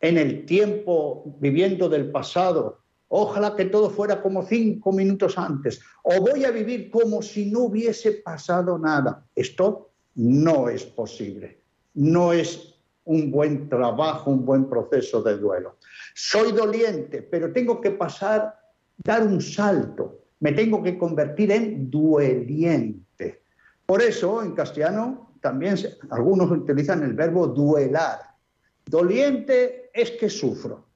en 0.00 0.18
el 0.18 0.44
tiempo 0.44 1.34
viviendo 1.40 1.88
del 1.88 2.10
pasado 2.10 2.80
Ojalá 3.08 3.54
que 3.54 3.66
todo 3.66 3.90
fuera 3.90 4.20
como 4.20 4.44
cinco 4.44 4.92
minutos 4.92 5.38
antes. 5.38 5.80
O 6.02 6.20
voy 6.20 6.44
a 6.44 6.50
vivir 6.50 6.90
como 6.90 7.22
si 7.22 7.50
no 7.50 7.60
hubiese 7.60 8.12
pasado 8.12 8.78
nada. 8.78 9.24
Esto 9.34 9.90
no 10.16 10.68
es 10.68 10.84
posible. 10.84 11.60
No 11.94 12.32
es 12.32 12.74
un 13.04 13.30
buen 13.30 13.68
trabajo, 13.68 14.30
un 14.30 14.44
buen 14.44 14.68
proceso 14.68 15.22
de 15.22 15.38
duelo. 15.38 15.76
Soy 16.14 16.52
doliente, 16.52 17.22
pero 17.22 17.52
tengo 17.52 17.80
que 17.80 17.92
pasar, 17.92 18.58
dar 18.96 19.22
un 19.22 19.40
salto. 19.40 20.24
Me 20.40 20.52
tengo 20.52 20.82
que 20.82 20.98
convertir 20.98 21.52
en 21.52 21.88
dueliente. 21.90 23.42
Por 23.86 24.02
eso 24.02 24.42
en 24.42 24.52
castellano 24.52 25.36
también 25.40 25.76
algunos 26.10 26.50
utilizan 26.50 27.04
el 27.04 27.12
verbo 27.12 27.46
duelar. 27.46 28.18
Doliente 28.84 29.90
es 29.94 30.10
que 30.12 30.28
sufro. 30.28 30.86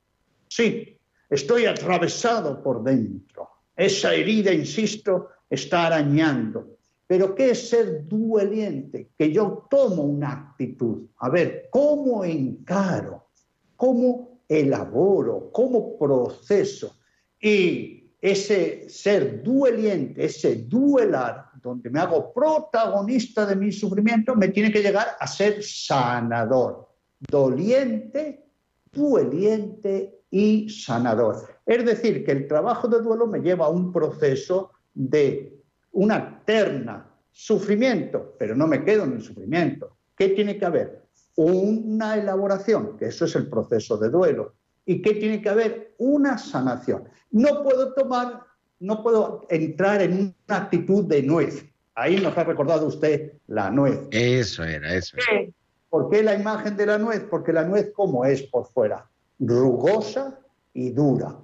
Sí, 0.49 1.00
estoy 1.31 1.67
atravesado 1.67 2.63
por 2.63 2.83
dentro. 2.83 3.49
Esa 3.77 4.13
herida, 4.13 4.53
insisto, 4.53 5.29
está 5.49 5.87
arañando. 5.87 6.77
Pero 7.07 7.35
¿qué 7.35 7.51
es 7.51 7.69
ser 7.71 8.07
dueliente? 8.07 9.11
Que 9.17 9.33
yo 9.33 9.67
tomo 9.71 10.03
una 10.03 10.33
actitud. 10.33 11.07
A 11.19 11.29
ver, 11.31 11.69
¿cómo 11.71 12.25
encaro? 12.25 13.29
¿Cómo 13.77 14.43
elaboro? 14.49 15.51
¿Cómo 15.53 15.99
proceso? 15.99 16.97
Y 17.41 18.11
ese 18.21 18.89
ser 18.89 19.43
dueliente, 19.43 20.25
ese 20.25 20.57
duelar, 20.57 21.47
donde 21.63 21.91
me 21.91 22.01
hago 22.01 22.33
protagonista 22.33 23.47
de 23.47 23.57
mi 23.57 23.73
sufrimiento, 23.73 24.35
me 24.37 24.49
tiene 24.49 24.71
que 24.71 24.83
llegar 24.83 25.09
a 25.19 25.27
ser 25.27 25.63
sanador. 25.63 26.89
Doliente, 27.19 28.45
dueliente 28.93 30.20
y 30.31 30.69
sanador. 30.69 31.37
Es 31.67 31.85
decir, 31.85 32.25
que 32.25 32.33
el 32.33 32.47
trabajo 32.47 32.89
de 32.89 33.01
duelo 33.01 33.27
me 33.27 33.41
lleva 33.41 33.67
a 33.67 33.71
un 33.71 33.93
proceso 33.93 34.71
de 34.95 35.61
una 35.93 36.43
terna, 36.45 37.07
sufrimiento, 37.33 38.35
pero 38.39 38.55
no 38.55 38.67
me 38.67 38.85
quedo 38.85 39.05
en 39.05 39.15
el 39.15 39.23
sufrimiento. 39.23 39.97
¿Qué 40.17 40.29
tiene 40.29 40.59
que 40.59 40.67
haber? 40.67 41.03
Una 41.37 42.17
elaboración, 42.17 42.97
que 42.97 43.07
eso 43.07 43.25
es 43.25 43.35
el 43.37 43.49
proceso 43.49 43.97
de 43.97 44.11
duelo. 44.11 44.55
¿Y 44.85 45.03
qué 45.03 45.15
tiene 45.15 45.41
que 45.41 45.49
haber? 45.49 45.95
Una 45.99 46.39
sanación. 46.39 47.05
No 47.31 47.63
puedo 47.63 47.95
tomar, 47.95 48.43
no 48.81 49.03
puedo 49.03 49.47
entrar 49.49 50.03
en 50.03 50.35
una 50.47 50.57
actitud 50.57 51.05
de 51.05 51.23
nuez. 51.23 51.65
Ahí 51.95 52.21
nos 52.21 52.37
ha 52.37 52.45
recordado 52.45 52.87
usted 52.87 53.33
la 53.47 53.71
nuez. 53.71 54.01
Eso 54.11 54.65
era, 54.65 54.95
eso. 54.95 55.17
era. 55.17 55.51
¿Por 55.89 56.09
qué 56.09 56.23
la 56.23 56.35
imagen 56.35 56.77
de 56.77 56.87
la 56.87 56.99
nuez? 56.99 57.25
Porque 57.29 57.53
la 57.53 57.65
nuez, 57.65 57.93
como 57.93 58.25
es 58.25 58.43
por 58.43 58.67
fuera? 58.67 59.10
Rugosa 59.41 60.39
y 60.73 60.91
dura. 60.91 61.37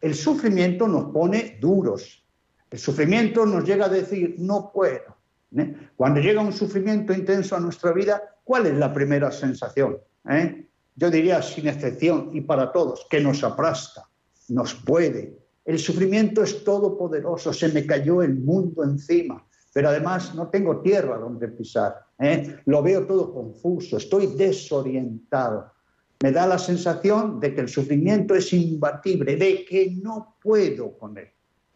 El 0.00 0.14
sufrimiento 0.14 0.88
nos 0.88 1.12
pone 1.12 1.58
duros. 1.60 2.24
El 2.70 2.78
sufrimiento 2.78 3.46
nos 3.46 3.64
llega 3.64 3.86
a 3.86 3.90
decir, 3.90 4.36
no 4.38 4.72
puedo. 4.72 5.16
¿eh? 5.56 5.74
Cuando 5.96 6.20
llega 6.20 6.40
un 6.40 6.52
sufrimiento 6.52 7.12
intenso 7.12 7.56
a 7.56 7.60
nuestra 7.60 7.92
vida, 7.92 8.22
¿cuál 8.44 8.66
es 8.66 8.74
la 8.74 8.92
primera 8.92 9.30
sensación? 9.30 9.98
eh? 10.30 10.66
Yo 10.96 11.10
diría, 11.10 11.40
sin 11.42 11.68
excepción, 11.68 12.30
y 12.32 12.40
para 12.40 12.72
todos, 12.72 13.06
que 13.08 13.20
nos 13.20 13.44
aplasta, 13.44 14.08
nos 14.48 14.74
puede. 14.74 15.38
El 15.64 15.78
sufrimiento 15.78 16.42
es 16.42 16.64
todopoderoso, 16.64 17.52
se 17.52 17.68
me 17.68 17.86
cayó 17.86 18.20
el 18.20 18.34
mundo 18.34 18.82
encima, 18.82 19.46
pero 19.72 19.90
además 19.90 20.34
no 20.34 20.48
tengo 20.48 20.80
tierra 20.80 21.18
donde 21.18 21.46
pisar. 21.48 21.94
¿eh? 22.18 22.56
Lo 22.64 22.82
veo 22.82 23.06
todo 23.06 23.32
confuso, 23.32 23.96
estoy 23.96 24.26
desorientado. 24.34 25.70
Me 26.20 26.32
da 26.32 26.46
la 26.46 26.58
sensación 26.58 27.38
de 27.38 27.54
que 27.54 27.60
el 27.60 27.68
sufrimiento 27.68 28.34
es 28.34 28.52
imbatible, 28.52 29.36
de 29.36 29.64
que 29.64 29.90
no 30.02 30.36
puedo 30.42 30.98
con 30.98 31.16
él. 31.16 31.28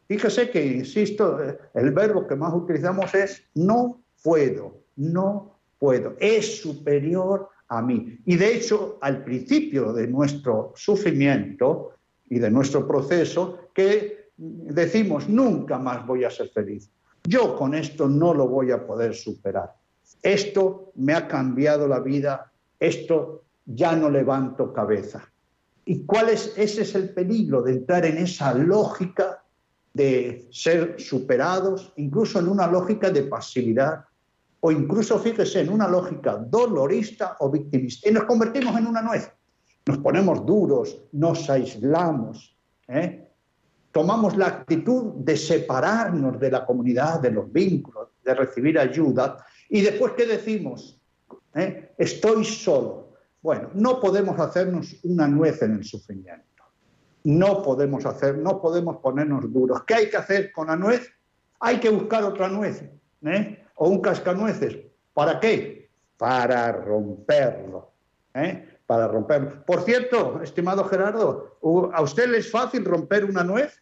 Fíjese 0.08 0.50
que, 0.50 0.64
insisto, 0.66 1.38
el 1.74 1.90
verbo 1.92 2.26
que 2.26 2.36
más 2.36 2.52
utilizamos 2.52 3.14
es 3.14 3.44
no 3.54 4.02
puedo, 4.22 4.82
no 4.96 5.58
puedo. 5.78 6.16
Es 6.18 6.60
superior 6.60 7.48
a 7.68 7.80
mí. 7.80 8.18
Y 8.26 8.36
de 8.36 8.56
hecho, 8.56 8.98
al 9.00 9.24
principio 9.24 9.92
de 9.92 10.06
nuestro 10.08 10.72
sufrimiento 10.76 11.92
y 12.28 12.38
de 12.38 12.50
nuestro 12.50 12.86
proceso, 12.86 13.68
que 13.72 14.30
decimos, 14.36 15.28
nunca 15.28 15.78
más 15.78 16.06
voy 16.06 16.24
a 16.24 16.30
ser 16.30 16.48
feliz. 16.50 16.90
Yo 17.24 17.56
con 17.56 17.74
esto 17.74 18.08
no 18.08 18.34
lo 18.34 18.48
voy 18.48 18.72
a 18.72 18.86
poder 18.86 19.14
superar. 19.14 19.74
Esto 20.22 20.92
me 20.96 21.14
ha 21.14 21.28
cambiado 21.28 21.86
la 21.86 22.00
vida, 22.00 22.52
esto 22.78 23.44
ya 23.66 23.94
no 23.96 24.10
levanto 24.10 24.72
cabeza. 24.72 25.22
¿Y 25.84 26.04
cuál 26.04 26.28
es? 26.30 26.52
Ese 26.56 26.82
es 26.82 26.94
el 26.94 27.10
peligro 27.10 27.62
de 27.62 27.72
entrar 27.72 28.04
en 28.06 28.18
esa 28.18 28.54
lógica 28.54 29.42
de 29.92 30.48
ser 30.50 30.96
superados, 30.98 31.92
incluso 31.96 32.38
en 32.38 32.48
una 32.48 32.66
lógica 32.66 33.10
de 33.10 33.24
pasividad, 33.24 34.04
o 34.60 34.70
incluso, 34.70 35.18
fíjese, 35.18 35.60
en 35.60 35.70
una 35.70 35.88
lógica 35.88 36.36
dolorista 36.36 37.36
o 37.40 37.50
victimista. 37.50 38.08
Y 38.08 38.12
nos 38.12 38.24
convertimos 38.24 38.76
en 38.78 38.86
una 38.86 39.02
nuez. 39.02 39.30
Nos 39.84 39.98
ponemos 39.98 40.46
duros, 40.46 41.02
nos 41.12 41.50
aislamos, 41.50 42.56
¿eh? 42.86 43.28
tomamos 43.90 44.36
la 44.36 44.46
actitud 44.46 45.14
de 45.16 45.36
separarnos 45.36 46.38
de 46.38 46.50
la 46.50 46.64
comunidad, 46.64 47.20
de 47.20 47.32
los 47.32 47.52
vínculos, 47.52 48.08
de 48.24 48.34
recibir 48.34 48.78
ayuda. 48.78 49.44
Y 49.68 49.82
después, 49.82 50.12
¿qué 50.16 50.26
decimos? 50.26 51.00
¿Eh? 51.54 51.92
Estoy 51.98 52.44
solo. 52.44 53.11
Bueno, 53.42 53.70
no 53.74 54.00
podemos 54.00 54.38
hacernos 54.38 54.96
una 55.02 55.26
nuez 55.26 55.60
en 55.62 55.72
el 55.74 55.84
sufrimiento. 55.84 56.62
No 57.24 57.62
podemos 57.62 58.06
hacer, 58.06 58.38
no 58.38 58.60
podemos 58.60 58.96
ponernos 58.98 59.52
duros. 59.52 59.82
¿Qué 59.84 59.94
hay 59.94 60.10
que 60.10 60.16
hacer 60.16 60.52
con 60.52 60.68
la 60.68 60.76
nuez? 60.76 61.10
Hay 61.60 61.78
que 61.78 61.90
buscar 61.90 62.24
otra 62.24 62.48
nuez, 62.48 62.84
¿eh? 63.24 63.64
o 63.76 63.88
un 63.88 64.00
cascanueces. 64.00 64.78
¿Para 65.12 65.38
qué? 65.38 65.90
Para 66.16 66.72
romperlo. 66.72 67.92
¿eh? 68.34 68.78
Para 68.86 69.06
romperlo. 69.08 69.64
Por 69.64 69.82
cierto, 69.82 70.40
estimado 70.42 70.84
Gerardo, 70.84 71.58
¿a 71.92 72.02
usted 72.02 72.28
le 72.28 72.38
es 72.38 72.50
fácil 72.50 72.84
romper 72.84 73.24
una 73.24 73.44
nuez? 73.44 73.80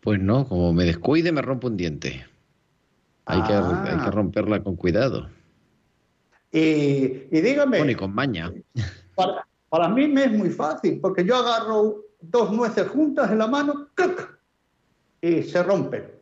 Pues 0.00 0.20
no, 0.20 0.46
como 0.46 0.72
me 0.72 0.84
descuide 0.84 1.32
me 1.32 1.42
rompo 1.42 1.68
un 1.68 1.76
diente. 1.76 2.24
Hay, 3.26 3.42
que, 3.42 3.52
Ah. 3.54 3.84
hay 3.88 4.04
que 4.04 4.10
romperla 4.10 4.62
con 4.62 4.76
cuidado. 4.76 5.28
Y, 6.54 7.26
y 7.32 7.40
dígame, 7.40 7.78
Bueno, 7.78 7.90
y 7.90 7.96
con 7.96 8.14
maña. 8.14 8.52
para, 9.16 9.44
para 9.68 9.88
mí 9.88 10.06
me 10.06 10.26
es 10.26 10.30
muy 10.30 10.50
fácil, 10.50 11.00
porque 11.00 11.24
yo 11.24 11.34
agarro 11.34 11.96
dos 12.20 12.52
nueces 12.52 12.86
juntas 12.88 13.28
en 13.32 13.38
la 13.38 13.48
mano 13.48 13.88
y 15.20 15.42
se 15.42 15.62
rompen. 15.64 16.12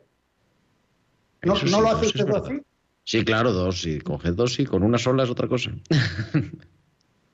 ¿No, 1.43 1.53
lo 1.53 1.89
hace 1.89 2.07
usted 2.07 2.27
así? 2.29 2.61
Sí, 3.03 3.23
claro, 3.23 3.51
dos. 3.51 3.81
Si 3.81 3.99
coges 3.99 4.35
dos, 4.35 4.55
sí. 4.55 4.65
Con 4.65 4.81
una 4.81 4.97
sola 4.97 5.23
es 5.23 5.29
otra 5.29 5.47
cosa. 5.47 5.71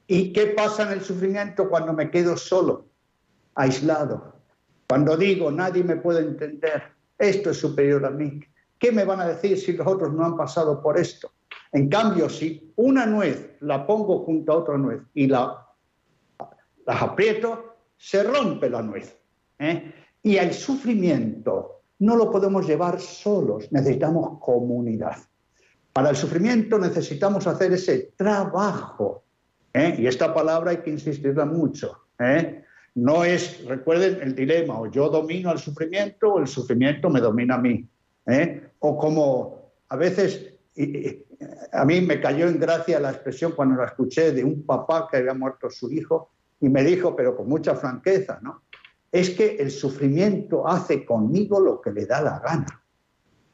¿Y 0.07 0.33
qué 0.33 0.47
pasa 0.47 0.83
en 0.83 0.97
el 0.97 1.01
sufrimiento 1.01 1.69
cuando 1.69 1.93
me 1.93 2.11
quedo 2.11 2.35
solo, 2.35 2.87
aislado? 3.55 4.35
Cuando 4.87 5.15
digo, 5.15 5.51
nadie 5.51 5.83
me 5.85 5.95
puede 5.95 6.21
entender, 6.21 6.83
esto 7.17 7.51
es 7.51 7.57
superior 7.57 8.05
a 8.05 8.09
mí. 8.09 8.41
¿Qué 8.77 8.91
me 8.91 9.05
van 9.05 9.21
a 9.21 9.27
decir 9.27 9.57
si 9.57 9.71
los 9.73 9.87
otros 9.87 10.11
no 10.11 10.25
han 10.25 10.35
pasado 10.35 10.81
por 10.81 10.97
esto? 10.97 11.31
En 11.71 11.89
cambio, 11.89 12.29
si 12.29 12.73
una 12.77 13.05
nuez 13.05 13.57
la 13.61 13.85
pongo 13.85 14.19
junto 14.19 14.51
a 14.51 14.57
otra 14.57 14.77
nuez 14.77 15.01
y 15.13 15.27
la, 15.27 15.67
las 16.85 17.01
aprieto, 17.01 17.77
se 17.97 18.23
rompe 18.23 18.69
la 18.69 18.81
nuez. 18.81 19.15
¿eh? 19.59 19.93
Y 20.23 20.37
el 20.37 20.53
sufrimiento 20.53 21.81
no 21.99 22.15
lo 22.15 22.31
podemos 22.31 22.65
llevar 22.65 22.99
solos, 22.99 23.71
necesitamos 23.71 24.39
comunidad. 24.39 25.17
Para 25.93 26.11
el 26.11 26.15
sufrimiento 26.15 26.79
necesitamos 26.79 27.45
hacer 27.45 27.73
ese 27.73 28.13
trabajo. 28.15 29.23
¿eh? 29.73 29.95
Y 29.99 30.07
esta 30.07 30.33
palabra 30.33 30.71
hay 30.71 30.77
que 30.77 30.91
insistirla 30.91 31.45
mucho. 31.45 32.05
¿eh? 32.19 32.63
No 32.95 33.23
es, 33.23 33.65
recuerden 33.65 34.19
el 34.21 34.35
dilema, 34.35 34.79
o 34.79 34.87
yo 34.87 35.09
domino 35.09 35.49
al 35.49 35.59
sufrimiento 35.59 36.33
o 36.33 36.39
el 36.39 36.47
sufrimiento 36.47 37.09
me 37.09 37.19
domina 37.19 37.55
a 37.55 37.57
mí. 37.59 37.87
¿eh? 38.27 38.71
O 38.79 38.97
como 38.97 39.73
a 39.89 39.95
veces, 39.95 40.48
a 41.71 41.85
mí 41.85 42.01
me 42.01 42.21
cayó 42.21 42.47
en 42.47 42.59
gracia 42.59 42.99
la 42.99 43.11
expresión 43.11 43.53
cuando 43.53 43.75
la 43.75 43.87
escuché 43.87 44.31
de 44.31 44.43
un 44.43 44.63
papá 44.63 45.07
que 45.09 45.17
había 45.17 45.33
muerto 45.33 45.69
su 45.69 45.91
hijo 45.91 46.31
y 46.61 46.69
me 46.69 46.83
dijo, 46.83 47.15
pero 47.15 47.35
con 47.35 47.47
mucha 47.47 47.75
franqueza, 47.75 48.39
¿no? 48.41 48.63
Es 49.11 49.31
que 49.31 49.55
el 49.55 49.71
sufrimiento 49.71 50.67
hace 50.67 51.05
conmigo 51.05 51.59
lo 51.59 51.81
que 51.81 51.91
le 51.91 52.05
da 52.05 52.21
la 52.21 52.39
gana. 52.39 52.83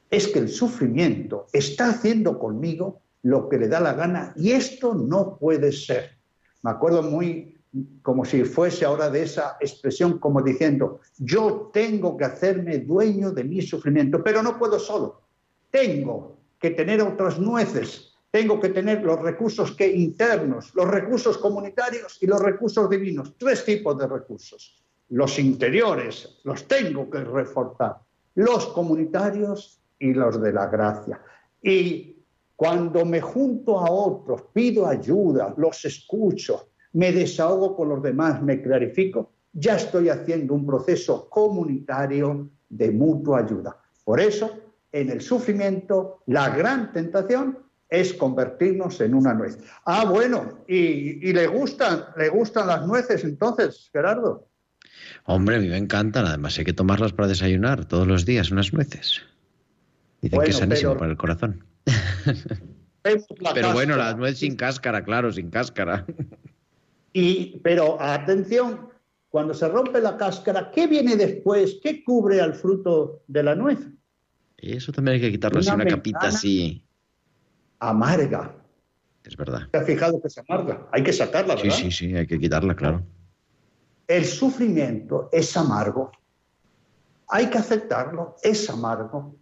Es 0.09 0.27
que 0.27 0.39
el 0.39 0.49
sufrimiento 0.49 1.47
está 1.53 1.89
haciendo 1.89 2.37
conmigo 2.37 3.01
lo 3.23 3.49
que 3.49 3.57
le 3.57 3.67
da 3.67 3.79
la 3.79 3.93
gana 3.93 4.33
y 4.35 4.51
esto 4.51 4.93
no 4.93 5.37
puede 5.37 5.71
ser. 5.71 6.17
Me 6.61 6.71
acuerdo 6.71 7.01
muy 7.03 7.55
como 8.01 8.23
si 8.23 8.43
fuese 8.43 8.85
ahora 8.85 9.09
de 9.09 9.23
esa 9.23 9.57
expresión 9.59 10.19
como 10.19 10.41
diciendo, 10.41 11.01
yo 11.17 11.69
tengo 11.73 12.15
que 12.15 12.25
hacerme 12.25 12.79
dueño 12.79 13.31
de 13.31 13.43
mi 13.43 13.61
sufrimiento, 13.61 14.23
pero 14.23 14.41
no 14.41 14.57
puedo 14.57 14.79
solo. 14.79 15.21
Tengo 15.69 16.37
que 16.65 16.71
tener 16.71 16.99
otras 17.03 17.37
nueces, 17.37 18.15
tengo 18.31 18.59
que 18.59 18.69
tener 18.69 19.03
los 19.03 19.21
recursos 19.21 19.75
que 19.75 19.87
internos, 19.87 20.73
los 20.73 20.87
recursos 20.87 21.37
comunitarios 21.37 22.17
y 22.21 22.25
los 22.25 22.41
recursos 22.41 22.89
divinos, 22.89 23.35
tres 23.37 23.63
tipos 23.63 23.95
de 23.99 24.07
recursos. 24.07 24.81
los 25.09 25.37
interiores, 25.37 26.39
los 26.43 26.67
tengo 26.67 27.07
que 27.11 27.19
reforzar, 27.19 27.97
los 28.33 28.65
comunitarios 28.67 29.79
y 29.99 30.11
los 30.15 30.41
de 30.41 30.51
la 30.51 30.65
gracia. 30.65 31.21
Y 31.61 32.17
cuando 32.55 33.05
me 33.05 33.21
junto 33.21 33.77
a 33.79 33.91
otros, 33.91 34.45
pido 34.51 34.87
ayuda, 34.87 35.53
los 35.57 35.85
escucho, 35.85 36.69
me 36.93 37.11
desahogo 37.11 37.75
con 37.75 37.89
los 37.89 38.01
demás, 38.01 38.41
me 38.41 38.63
clarifico, 38.63 39.29
ya 39.53 39.75
estoy 39.75 40.09
haciendo 40.09 40.55
un 40.55 40.65
proceso 40.65 41.29
comunitario 41.29 42.49
de 42.67 42.89
mutua 42.89 43.41
ayuda. 43.41 43.77
Por 44.03 44.19
eso, 44.19 44.49
en 44.95 45.09
el 45.09 45.21
sufrimiento, 45.21 46.23
la 46.25 46.49
gran 46.49 46.93
tentación 46.93 47.59
es 47.89 48.13
convertirnos 48.13 49.01
en 49.01 49.13
una 49.13 49.33
nuez. 49.33 49.59
Ah, 49.85 50.05
bueno, 50.05 50.63
y, 50.67 51.27
y 51.29 51.33
le 51.33 51.47
gustan, 51.47 52.05
le 52.17 52.29
gustan 52.29 52.67
las 52.67 52.87
nueces 52.87 53.23
entonces, 53.25 53.89
Gerardo. 53.91 54.47
Hombre, 55.25 55.57
a 55.57 55.59
mí 55.59 55.67
me 55.67 55.77
encantan. 55.77 56.25
Además, 56.25 56.57
hay 56.57 56.63
que 56.63 56.73
tomarlas 56.73 57.11
para 57.11 57.27
desayunar 57.27 57.85
todos 57.85 58.07
los 58.07 58.25
días, 58.25 58.51
unas 58.51 58.71
nueces. 58.73 59.21
Dicen 60.21 60.41
que 60.41 60.51
es 60.51 60.57
sanísimo 60.57 60.91
pero- 60.91 60.99
para 60.99 61.11
el 61.11 61.17
corazón. 61.17 61.65
Pero 63.03 63.21
bueno, 63.73 63.93
cáscara. 63.93 63.97
la 63.97 64.13
nuez 64.15 64.39
sin 64.39 64.55
cáscara, 64.55 65.03
claro, 65.03 65.31
sin 65.31 65.51
cáscara. 65.51 66.07
Y, 67.13 67.59
pero 67.59 68.01
atención, 68.01 68.89
cuando 69.29 69.53
se 69.53 69.67
rompe 69.67 70.01
la 70.01 70.17
cáscara, 70.17 70.71
¿qué 70.71 70.87
viene 70.87 71.15
después? 71.15 71.77
¿Qué 71.83 72.03
cubre 72.03 72.41
al 72.41 72.55
fruto 72.55 73.21
de 73.27 73.43
la 73.43 73.53
nuez? 73.53 73.77
Eso 74.57 74.91
también 74.91 75.15
hay 75.15 75.21
que 75.21 75.31
quitarlo 75.31 75.59
así, 75.59 75.69
Una 75.69 75.83
una 75.83 75.87
capita 75.87 76.27
así. 76.27 76.83
Amarga. 77.79 78.55
Es 79.23 79.35
verdad. 79.35 79.67
¿Te 79.71 79.77
has 79.79 79.85
fijado 79.85 80.21
que 80.21 80.27
es 80.27 80.37
amarga? 80.37 80.87
Hay 80.91 81.03
que 81.03 81.13
sacarla, 81.13 81.55
Sí, 81.57 81.63
¿verdad? 81.63 81.77
sí, 81.77 81.91
sí, 81.91 82.15
hay 82.15 82.27
que 82.27 82.39
quitarla, 82.39 82.75
claro. 82.75 83.03
El 84.07 84.25
sufrimiento 84.25 85.29
es 85.31 85.55
amargo. 85.57 86.11
Hay 87.27 87.49
que 87.49 87.57
aceptarlo, 87.57 88.35
es 88.43 88.69
amargo. 88.69 89.35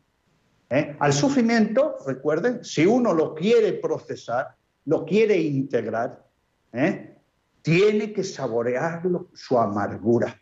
¿Eh? 0.69 0.95
Al 0.99 1.13
sufrimiento, 1.13 1.97
recuerden, 2.07 2.63
si 2.63 2.85
uno 2.85 3.13
lo 3.13 3.35
quiere 3.35 3.73
procesar, 3.73 4.55
lo 4.85 5.05
quiere 5.05 5.37
integrar, 5.37 6.25
¿eh? 6.71 7.15
tiene 7.61 8.11
que 8.13 8.23
saborearlo, 8.23 9.29
su 9.33 9.59
amargura. 9.59 10.39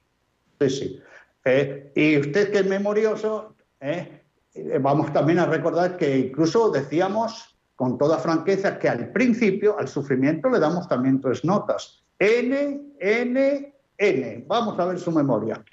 Sí, 0.62 0.70
sí. 0.70 1.00
Eh, 1.44 1.92
y 1.96 2.18
usted 2.20 2.52
que 2.52 2.60
es 2.60 2.66
memorioso, 2.68 3.56
¿eh? 3.80 4.21
Eh, 4.54 4.80
vamos 4.82 5.12
también 5.14 5.40
a 5.40 5.46
recordar 5.46 5.98
que 5.98 6.18
incluso 6.18 6.70
decíamos 6.72 7.56
con 7.76 7.98
toda 7.98 8.18
franqueza 8.20 8.78
que 8.78 8.90
al 8.90 9.12
principio 9.12 9.78
al 9.80 9.88
sufrimiento 9.88 10.50
le 10.50 10.60
damos 10.60 10.88
también 10.88 11.20
tres 11.22 11.44
notas. 11.46 12.04
N, 12.20 12.82
N, 13.00 13.76
N. 13.98 14.46
Vamos 14.48 14.78
a 14.80 14.86
ver 14.86 15.00
su 15.00 15.12
memoria. 15.12 15.64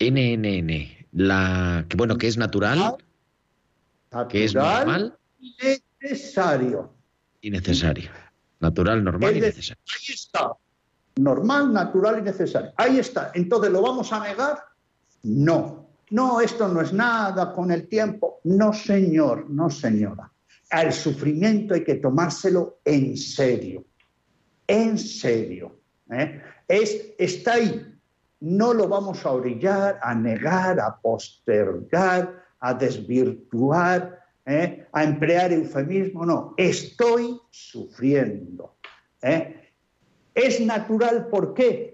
NNN, 0.00 1.06
la 1.12 1.84
que 1.88 1.96
bueno, 1.96 2.16
que 2.18 2.26
es 2.26 2.36
natural, 2.36 2.96
que 4.28 4.44
es 4.44 4.54
Natural, 4.54 4.78
normal 4.86 5.18
Necesario. 6.00 6.92
y 7.40 7.50
necesario. 7.50 8.10
Natural, 8.60 9.02
normal 9.04 9.36
y 9.36 9.40
necesario. 9.40 9.82
Ahí 9.86 10.14
está. 10.14 10.52
Normal, 11.16 11.72
natural 11.72 12.18
y 12.18 12.22
necesario. 12.22 12.72
Ahí 12.76 12.98
está. 12.98 13.30
Entonces, 13.34 13.70
¿lo 13.70 13.82
vamos 13.82 14.12
a 14.12 14.20
negar? 14.20 14.58
No. 15.22 15.83
No, 16.10 16.40
esto 16.40 16.68
no 16.68 16.80
es 16.80 16.92
nada 16.92 17.52
con 17.52 17.70
el 17.70 17.88
tiempo. 17.88 18.40
No, 18.44 18.72
señor, 18.72 19.50
no, 19.50 19.70
señora. 19.70 20.30
Al 20.70 20.92
sufrimiento 20.92 21.74
hay 21.74 21.84
que 21.84 21.96
tomárselo 21.96 22.78
en 22.84 23.16
serio. 23.16 23.84
En 24.66 24.98
serio. 24.98 25.80
¿eh? 26.10 26.42
Es, 26.68 27.14
está 27.18 27.54
ahí. 27.54 27.94
No 28.40 28.74
lo 28.74 28.88
vamos 28.88 29.24
a 29.24 29.32
orillar, 29.32 29.98
a 30.02 30.14
negar, 30.14 30.78
a 30.80 30.96
postergar, 31.00 32.44
a 32.60 32.74
desvirtuar, 32.74 34.20
¿eh? 34.46 34.86
a 34.92 35.04
emplear 35.04 35.52
eufemismo. 35.52 36.26
No, 36.26 36.54
estoy 36.56 37.40
sufriendo. 37.50 38.76
¿eh? 39.22 39.72
Es 40.34 40.60
natural, 40.60 41.28
¿por 41.28 41.54
qué? 41.54 41.93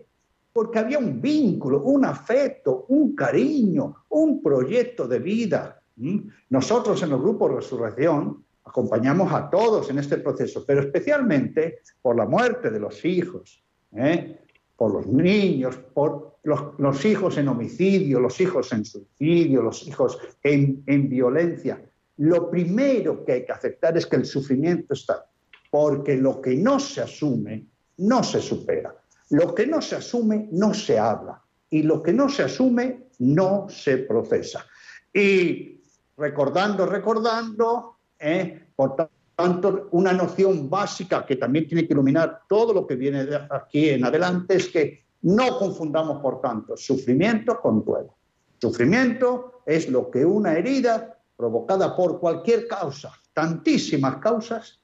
Porque 0.52 0.78
había 0.78 0.98
un 0.98 1.20
vínculo, 1.20 1.82
un 1.82 2.04
afecto, 2.04 2.86
un 2.88 3.14
cariño, 3.14 3.94
un 4.08 4.42
proyecto 4.42 5.06
de 5.06 5.18
vida. 5.18 5.80
¿m? 6.00 6.24
Nosotros 6.48 7.02
en 7.02 7.12
el 7.12 7.18
grupo 7.18 7.48
Resurrección 7.48 8.44
acompañamos 8.64 9.32
a 9.32 9.48
todos 9.48 9.90
en 9.90 9.98
este 9.98 10.18
proceso, 10.18 10.64
pero 10.66 10.80
especialmente 10.80 11.80
por 12.02 12.16
la 12.16 12.26
muerte 12.26 12.70
de 12.70 12.80
los 12.80 13.04
hijos, 13.04 13.62
¿eh? 13.96 14.40
por 14.76 14.92
los 14.92 15.06
niños, 15.06 15.76
por 15.92 16.38
los, 16.42 17.04
hijos 17.04 17.36
en 17.38 17.48
homicidio, 17.48 18.20
los 18.20 18.40
hijos 18.40 18.72
en 18.72 18.84
suicidio, 18.84 19.62
los 19.62 19.86
hijos 19.86 20.18
en 20.42 21.08
violencia. 21.08 21.84
Lo 22.20 22.50
primero 22.50 23.24
que 23.24 23.32
hay 23.32 23.44
que 23.46 23.52
aceptar 23.52 23.96
es 23.96 24.06
que 24.06 24.16
el 24.16 24.26
sufrimiento 24.26 24.92
está, 24.92 25.26
porque 25.70 26.18
lo 26.18 26.40
que 26.42 26.54
no 26.54 26.78
se 26.78 27.00
asume 27.00 27.66
no 27.96 28.22
se 28.22 28.42
supera. 28.42 28.94
Lo 29.30 29.54
que 29.54 29.66
no 29.66 29.80
se 29.80 29.96
asume 29.96 30.48
no 30.52 30.74
se 30.74 30.98
habla 30.98 31.42
y 31.70 31.82
lo 31.82 32.02
que 32.02 32.12
no 32.12 32.28
se 32.28 32.42
asume 32.42 33.08
no 33.20 33.68
se 33.68 33.98
procesa. 33.98 34.66
Y 35.12 35.80
recordando, 36.16 36.86
recordando, 36.86 37.96
¿eh? 38.18 38.68
por 38.74 38.96
tanto, 39.36 39.88
una 39.92 40.12
noción 40.12 40.68
básica 40.68 41.24
que 41.24 41.36
también 41.36 41.66
tiene 41.66 41.86
que 41.86 41.92
iluminar 41.92 42.42
todo 42.48 42.72
lo 42.72 42.86
que 42.86 42.96
viene 42.96 43.24
de 43.24 43.36
aquí 43.50 43.90
en 43.90 44.04
adelante 44.04 44.56
es 44.56 44.68
que 44.68 45.04
no 45.22 45.58
confundamos, 45.58 46.20
por 46.20 46.40
tanto, 46.40 46.76
sufrimiento 46.76 47.60
con 47.60 47.84
duelo. 47.84 48.16
Sufrimiento 48.58 49.62
es 49.64 49.88
lo 49.88 50.10
que 50.10 50.24
una 50.24 50.54
herida 50.54 51.18
provocada 51.36 51.96
por 51.96 52.20
cualquier 52.20 52.66
causa, 52.66 53.12
tantísimas 53.32 54.16
causas, 54.16 54.80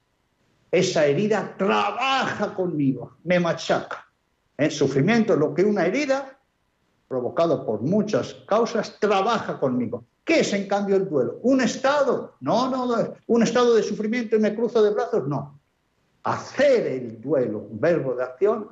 esa 0.71 1.05
herida 1.05 1.55
trabaja 1.57 2.53
conmigo, 2.53 3.17
me 3.23 3.39
machaca. 3.39 4.06
¿Eh? 4.57 4.69
Sufrimiento 4.69 5.33
es 5.33 5.39
lo 5.39 5.53
que 5.53 5.63
una 5.63 5.85
herida 5.85 6.37
provocada 7.07 7.65
por 7.65 7.81
muchas 7.81 8.33
causas 8.47 8.99
trabaja 8.99 9.59
conmigo. 9.59 10.05
¿Qué 10.25 10.41
es 10.41 10.51
en 10.53 10.67
cambio 10.67 10.97
el 10.97 11.07
duelo? 11.07 11.39
¿Un 11.43 11.61
estado? 11.61 12.35
No, 12.41 12.69
no, 12.69 12.85
no. 12.85 13.13
¿Un 13.27 13.43
estado 13.43 13.75
de 13.75 13.83
sufrimiento 13.83 14.35
y 14.35 14.39
me 14.39 14.53
cruzo 14.53 14.83
de 14.83 14.91
brazos? 14.91 15.27
No. 15.27 15.59
Hacer 16.23 16.85
el 16.87 17.21
duelo, 17.21 17.59
un 17.59 17.79
verbo 17.79 18.13
de 18.13 18.23
acción, 18.23 18.67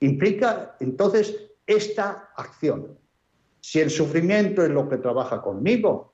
implica 0.00 0.74
entonces 0.80 1.36
esta 1.64 2.30
acción. 2.36 2.98
Si 3.60 3.78
el 3.78 3.90
sufrimiento 3.90 4.64
es 4.64 4.70
lo 4.70 4.88
que 4.88 4.96
trabaja 4.96 5.40
conmigo, 5.40 6.12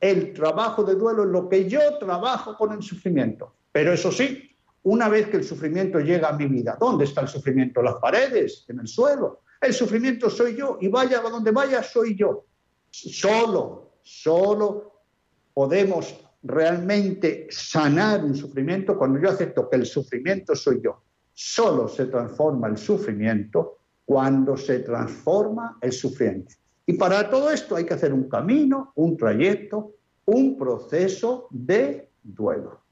el 0.00 0.32
trabajo 0.32 0.82
de 0.82 0.96
duelo 0.96 1.22
es 1.22 1.28
lo 1.28 1.48
que 1.48 1.68
yo 1.68 1.98
trabajo 1.98 2.56
con 2.56 2.72
el 2.72 2.82
sufrimiento. 2.82 3.54
Pero 3.70 3.92
eso 3.92 4.10
sí, 4.10 4.55
una 4.86 5.08
vez 5.08 5.26
que 5.28 5.38
el 5.38 5.42
sufrimiento 5.42 5.98
llega 5.98 6.28
a 6.28 6.36
mi 6.36 6.46
vida, 6.46 6.76
¿dónde 6.78 7.06
está 7.06 7.20
el 7.20 7.26
sufrimiento? 7.26 7.80
En 7.80 7.86
las 7.86 7.96
paredes, 7.96 8.64
en 8.68 8.78
el 8.78 8.86
suelo. 8.86 9.40
El 9.60 9.72
sufrimiento 9.72 10.30
soy 10.30 10.54
yo 10.54 10.78
y 10.80 10.86
vaya 10.86 11.18
a 11.18 11.28
donde 11.28 11.50
vaya 11.50 11.82
soy 11.82 12.14
yo. 12.14 12.44
Solo, 12.88 13.94
solo 14.02 15.02
podemos 15.52 16.14
realmente 16.40 17.48
sanar 17.50 18.24
un 18.24 18.36
sufrimiento 18.36 18.96
cuando 18.96 19.18
yo 19.18 19.28
acepto 19.28 19.68
que 19.68 19.74
el 19.74 19.86
sufrimiento 19.86 20.54
soy 20.54 20.80
yo. 20.80 21.02
Solo 21.34 21.88
se 21.88 22.06
transforma 22.06 22.68
el 22.68 22.78
sufrimiento 22.78 23.78
cuando 24.04 24.56
se 24.56 24.78
transforma 24.80 25.78
el 25.80 25.90
sufriente. 25.90 26.54
Y 26.86 26.92
para 26.92 27.28
todo 27.28 27.50
esto 27.50 27.74
hay 27.74 27.86
que 27.86 27.94
hacer 27.94 28.12
un 28.12 28.28
camino, 28.28 28.92
un 28.94 29.16
trayecto, 29.16 29.94
un 30.26 30.56
proceso 30.56 31.48
de 31.50 32.08
duelo. 32.22 32.85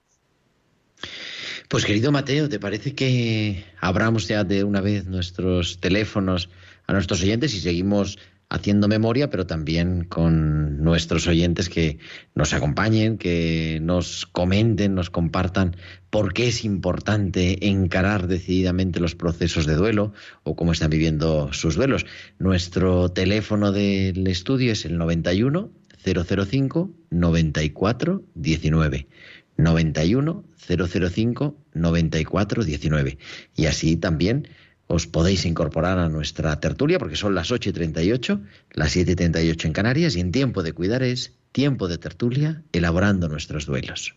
Pues 1.69 1.85
querido 1.85 2.13
Mateo, 2.13 2.49
¿te 2.49 2.61
parece 2.61 2.95
que 2.95 3.65
abramos 3.81 4.29
ya 4.29 4.45
de 4.45 4.65
una 4.65 4.81
vez 4.81 5.07
nuestros 5.07 5.81
teléfonos 5.81 6.51
a 6.87 6.93
nuestros 6.93 7.23
oyentes 7.23 7.55
y 7.55 7.61
seguimos 7.61 8.19
haciendo 8.51 8.87
memoria, 8.87 9.31
pero 9.31 9.47
también 9.47 10.05
con 10.05 10.83
nuestros 10.83 11.27
oyentes 11.27 11.69
que 11.69 11.99
nos 12.35 12.53
acompañen, 12.53 13.19
que 13.19 13.81
nos 13.83 14.27
comenten, 14.27 14.95
nos 14.95 15.11
compartan 15.11 15.77
por 16.11 16.35
qué 16.35 16.49
es 16.49 16.65
importante 16.65 17.67
encarar 17.69 18.29
decididamente 18.29 19.01
los 19.01 19.15
procesos 19.15 19.67
de 19.67 19.75
duelo 19.75 20.13
o 20.45 20.55
cómo 20.55 20.73
están 20.73 20.91
viviendo 20.91 21.53
sus 21.53 21.75
duelos. 21.75 22.07
Nuestro 22.39 23.09
teléfono 23.09 23.73
del 23.73 24.27
estudio 24.27 24.73
es 24.73 24.85
el 24.85 24.99
91 24.99 25.71
005 26.05 26.91
94 27.11 28.23
19. 28.35 29.09
91 29.57 30.45
005 30.57 31.57
94 31.75 32.65
19. 32.65 33.19
Y 33.57 33.67
así 33.67 33.97
también 33.97 34.49
os 34.87 35.07
podéis 35.07 35.47
incorporar 35.47 35.99
a 35.99 36.09
nuestra 36.09 36.61
tertulia 36.61 36.99
porque 36.99 37.17
son 37.17 37.35
las 37.35 37.51
8 37.51 37.71
y 37.71 37.73
38, 37.73 38.41
las 38.73 38.93
7 38.93 39.13
y 39.13 39.17
38 39.17 39.67
en 39.69 39.73
Canarias 39.73 40.17
y 40.17 40.21
en 40.21 40.33
tiempo 40.33 40.63
de 40.63 40.73
cuidar 40.73 41.03
es 41.03 41.33
tiempo 41.53 41.89
de 41.89 41.99
tertulia 41.99 42.63
elaborando 42.73 43.29
nuestros 43.29 43.67
duelos. 43.67 44.17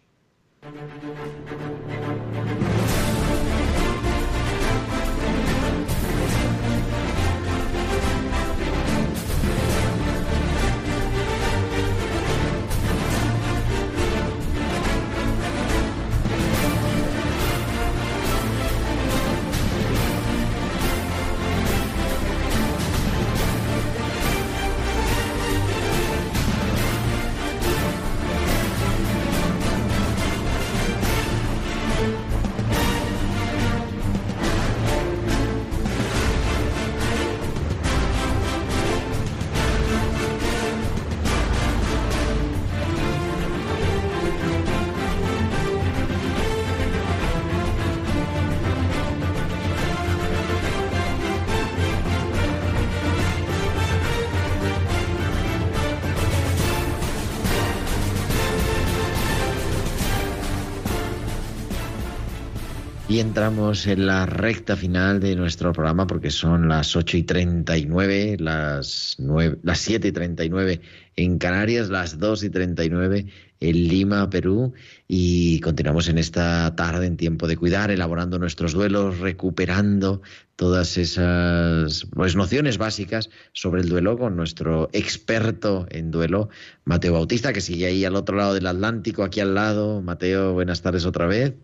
Y 63.18 63.20
entramos 63.20 63.88
en 63.88 64.06
la 64.06 64.28
recta 64.28 64.76
final 64.76 65.20
de 65.20 65.36
nuestro 65.36 65.74
programa 65.74 66.06
porque 66.06 66.30
son 66.30 66.68
las 66.68 66.96
8 66.96 67.18
y 67.18 67.24
39, 67.24 68.38
las, 68.40 69.16
9, 69.18 69.58
las 69.64 69.80
7 69.80 70.10
y 70.10 70.12
39 70.12 70.82
en 71.16 71.40
Canarias, 71.40 71.90
las 71.90 72.20
2 72.20 72.44
y 72.44 72.50
39 72.52 73.26
en 73.60 73.88
Lima, 73.88 74.30
Perú. 74.30 74.76
Y 75.08 75.60
continuamos 75.62 76.10
en 76.10 76.20
esta 76.20 76.76
tarde 76.76 77.08
en 77.08 77.18
tiempo 77.18 77.48
de 77.48 77.58
cuidar, 77.58 77.90
elaborando 77.90 78.38
nuestros 78.38 78.74
duelos, 78.74 79.18
recuperando 79.18 80.22
todas 80.56 81.00
esas 81.00 82.06
pues, 82.14 82.36
nociones 82.36 82.78
básicas 82.78 83.32
sobre 83.52 83.82
el 83.82 83.90
duelo 83.90 84.20
con 84.20 84.36
nuestro 84.36 84.90
experto 84.94 85.88
en 85.90 86.12
duelo, 86.12 86.50
Mateo 86.86 87.14
Bautista, 87.14 87.52
que 87.52 87.62
sigue 87.62 87.88
ahí 87.88 88.06
al 88.06 88.16
otro 88.16 88.38
lado 88.38 88.54
del 88.54 88.68
Atlántico, 88.68 89.24
aquí 89.24 89.40
al 89.40 89.56
lado. 89.56 90.04
Mateo, 90.04 90.54
buenas 90.54 90.84
tardes 90.84 91.04
otra 91.08 91.26
vez. 91.26 91.56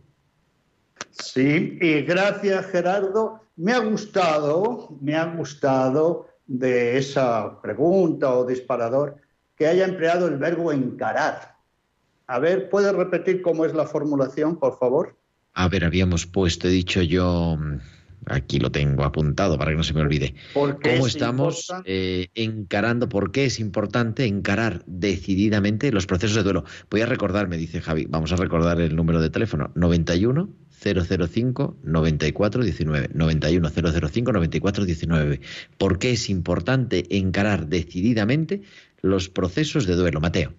Sí, 1.12 1.78
y 1.82 2.02
gracias 2.02 2.66
Gerardo. 2.68 3.42
Me 3.56 3.74
ha 3.74 3.80
gustado, 3.80 4.98
me 5.02 5.16
ha 5.16 5.26
gustado 5.26 6.28
de 6.48 6.98
esa 6.98 7.62
pregunta 7.62 8.34
o 8.34 8.46
disparador 8.46 9.18
que 9.56 9.68
haya 9.68 9.86
empleado 9.86 10.28
el 10.28 10.38
verbo 10.38 10.72
encarar. 10.72 11.56
A 12.28 12.40
ver, 12.40 12.70
¿puedes 12.70 12.94
repetir 12.94 13.42
cómo 13.42 13.66
es 13.66 13.74
la 13.74 13.86
formulación, 13.86 14.58
por 14.58 14.78
favor? 14.80 15.18
A 15.54 15.68
ver, 15.68 15.86
habíamos 15.86 16.26
puesto, 16.26 16.68
he 16.68 16.72
dicho 16.72 17.02
yo, 17.02 17.58
mm, 17.60 17.80
aquí 18.26 18.60
lo 18.60 18.72
tengo 18.72 19.04
apuntado 19.04 19.58
para 19.58 19.72
que 19.72 19.78
no 19.78 19.84
se 19.84 19.94
me 19.94 20.02
olvide. 20.02 20.34
Porque 20.54 20.96
¿Cómo 20.96 21.06
es 21.06 21.14
estamos 21.14 21.72
eh, 21.86 22.30
encarando? 22.34 23.08
¿Por 23.08 23.32
qué 23.32 23.46
es 23.46 23.60
importante 23.60 24.26
encarar 24.26 24.84
decididamente 24.88 25.92
los 25.92 26.08
procesos 26.08 26.38
de 26.38 26.44
duelo? 26.44 26.64
Voy 26.90 27.02
a 27.02 27.06
recordar, 27.06 27.48
me 27.48 27.58
dice 27.58 27.82
Javi, 27.82 28.08
vamos 28.10 28.32
a 28.32 28.38
recordar 28.38 28.82
el 28.82 28.96
número 28.96 29.22
de 29.22 29.30
teléfono, 29.30 29.72
91 29.76 30.63
005 30.84 31.78
94 31.84 32.64
19. 32.64 33.10
91 33.14 33.70
005 33.70 34.32
94 34.34 34.86
19. 34.86 35.42
¿Por 35.78 36.00
qué 36.00 36.12
es 36.12 36.30
importante 36.30 37.06
encarar 37.18 37.68
decididamente 37.68 38.62
los 39.02 39.30
procesos 39.30 39.88
de 39.88 39.96
duelo? 39.96 40.20
Mateo. 40.20 40.54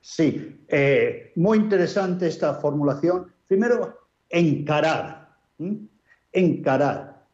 Sí, 0.00 0.58
eh, 0.68 1.32
muy 1.36 1.58
interesante 1.58 2.26
esta 2.26 2.54
formulación. 2.54 3.32
Primero, 3.46 4.08
encarar. 4.28 5.28
Encarar. 6.32 7.24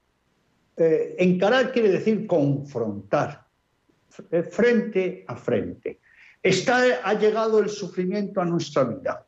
Eh, 0.77 1.17
encarar 1.19 1.73
quiere 1.73 1.91
decir 1.91 2.27
confrontar, 2.27 3.47
eh, 4.31 4.43
frente 4.43 5.25
a 5.27 5.35
frente. 5.35 5.99
Ha 7.03 7.15
llegado 7.15 7.59
el 7.59 7.69
sufrimiento 7.69 8.41
a 8.41 8.45
nuestra 8.45 8.85
vida. 8.85 9.27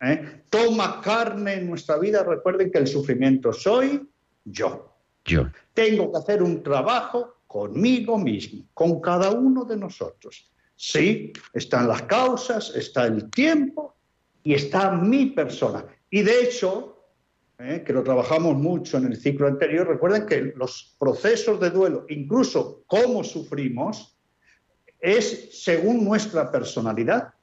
¿Eh? 0.00 0.42
Toma 0.48 1.00
carne 1.00 1.54
en 1.54 1.68
nuestra 1.68 1.98
vida. 1.98 2.22
Recuerden 2.22 2.70
que 2.70 2.78
el 2.78 2.86
sufrimiento 2.86 3.52
soy 3.52 4.08
yo. 4.44 4.94
Yo. 5.24 5.46
Tengo 5.74 6.10
que 6.10 6.18
hacer 6.18 6.42
un 6.42 6.62
trabajo 6.62 7.42
conmigo 7.46 8.18
mismo, 8.18 8.64
con 8.72 9.00
cada 9.00 9.30
uno 9.30 9.64
de 9.64 9.76
nosotros. 9.76 10.50
Sí, 10.76 11.32
están 11.52 11.88
las 11.88 12.02
causas, 12.02 12.72
está 12.74 13.06
el 13.06 13.28
tiempo 13.30 13.96
y 14.42 14.54
está 14.54 14.92
mi 14.92 15.26
persona. 15.26 15.84
Y 16.08 16.22
de 16.22 16.44
hecho, 16.44 17.00
eh, 17.58 17.82
que 17.84 17.92
lo 17.92 18.02
trabajamos 18.02 18.56
mucho 18.56 18.96
en 18.96 19.06
el 19.06 19.16
ciclo 19.16 19.46
anterior, 19.46 19.86
recuerden 19.86 20.26
que 20.26 20.52
los 20.56 20.96
procesos 20.98 21.60
de 21.60 21.70
duelo, 21.70 22.06
incluso 22.08 22.84
cómo 22.86 23.22
sufrimos, 23.22 24.16
es 24.98 25.62
según 25.62 26.04
nuestra 26.04 26.50
personalidad, 26.50 27.34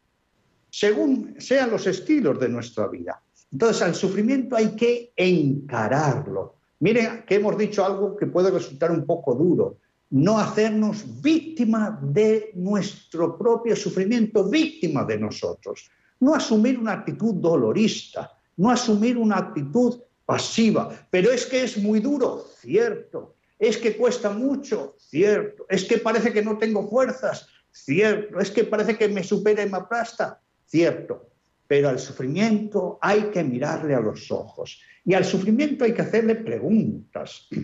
según 0.70 1.36
sean 1.40 1.72
los 1.72 1.88
estilos 1.88 2.40
de 2.40 2.50
nuestra 2.50 2.88
vida. 2.88 3.22
Entonces, 3.52 3.82
al 3.82 3.96
sufrimiento 3.96 4.56
hay 4.56 4.76
que 4.76 5.14
encararlo. 5.16 6.56
Miren 6.80 7.24
que 7.26 7.36
hemos 7.36 7.58
dicho 7.58 7.86
algo 7.86 8.16
que 8.16 8.28
puede 8.28 8.52
resultar 8.52 8.92
un 8.92 9.06
poco 9.06 9.34
duro. 9.34 9.78
No 10.10 10.38
hacernos 10.38 11.22
víctima 11.22 12.00
de 12.02 12.52
nuestro 12.56 13.38
propio 13.38 13.76
sufrimiento, 13.76 14.50
víctima 14.50 15.04
de 15.04 15.18
nosotros. 15.18 15.90
No 16.20 16.34
asumir 16.36 16.78
una 16.78 16.94
actitud 16.94 17.36
dolorista, 17.36 18.32
no 18.58 18.70
asumir 18.70 19.18
una 19.18 19.38
actitud 19.38 20.00
pasiva. 20.26 20.90
Pero 21.10 21.32
es 21.32 21.46
que 21.46 21.64
es 21.64 21.78
muy 21.78 22.00
duro, 22.00 22.46
cierto. 22.60 23.36
Es 23.60 23.78
que 23.78 23.98
cuesta 23.98 24.30
mucho, 24.30 24.96
cierto. 25.00 25.66
Es 25.70 25.84
que 25.86 25.98
parece 25.98 26.32
que 26.32 26.44
no 26.44 26.58
tengo 26.58 26.88
fuerzas, 26.88 27.48
cierto. 27.72 28.40
Es 28.40 28.52
que 28.52 28.64
parece 28.64 28.98
que 28.98 29.08
me 29.10 29.24
supera 29.24 29.64
y 29.64 29.70
me 29.70 29.78
aplasta, 29.78 30.42
cierto. 30.68 31.30
Pero 31.68 31.90
al 31.90 32.00
sufrimiento 32.00 32.98
hay 33.02 33.24
que 33.24 33.44
mirarle 33.44 33.94
a 33.96 34.00
los 34.00 34.32
ojos. 34.32 34.82
Y 35.04 35.14
al 35.14 35.26
sufrimiento 35.26 35.84
hay 35.84 35.94
que 35.94 36.02
hacerle 36.02 36.36
preguntas. 36.36 37.48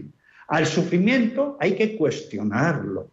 Al 0.45 0.65
sufrimiento 0.65 1.57
hay 1.59 1.73
que 1.73 1.97
cuestionarlo. 1.97 3.11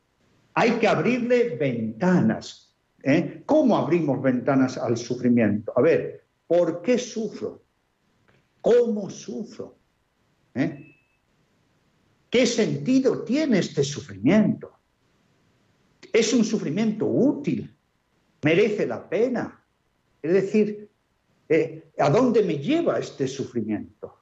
Hay 0.53 0.73
que 0.73 0.89
abrirle 0.89 1.57
ventanas. 1.57 2.77
¿eh? 3.03 3.43
¿Cómo 3.47 3.77
abrimos 3.77 4.21
ventanas 4.21 4.77
al 4.77 4.97
sufrimiento? 4.97 5.73
A 5.77 5.81
ver, 5.81 6.25
¿por 6.47 6.83
qué 6.83 6.99
sufro? 6.99 7.63
¿Cómo 8.61 9.09
sufro? 9.09 9.79
¿Eh? 10.55 10.97
¿Qué 12.29 12.47
sentido 12.47 13.23
tiene 13.23 13.61
este 13.61 13.85
sufrimiento? 13.85 14.73
¿Es 16.13 16.33
un 16.35 16.45
sufrimiento 16.45 17.07
útil? 17.07 17.75
¿Merece 18.43 18.87
la 18.87 19.09
pena? 19.09 19.60
Es 20.23 20.33
decir, 20.33 20.91
eh, 21.49 21.91
¿a 21.99 22.11
dónde 22.11 22.43
me 22.43 22.59
lleva 22.59 22.99
este 22.99 23.27
sufrimiento? 23.27 24.21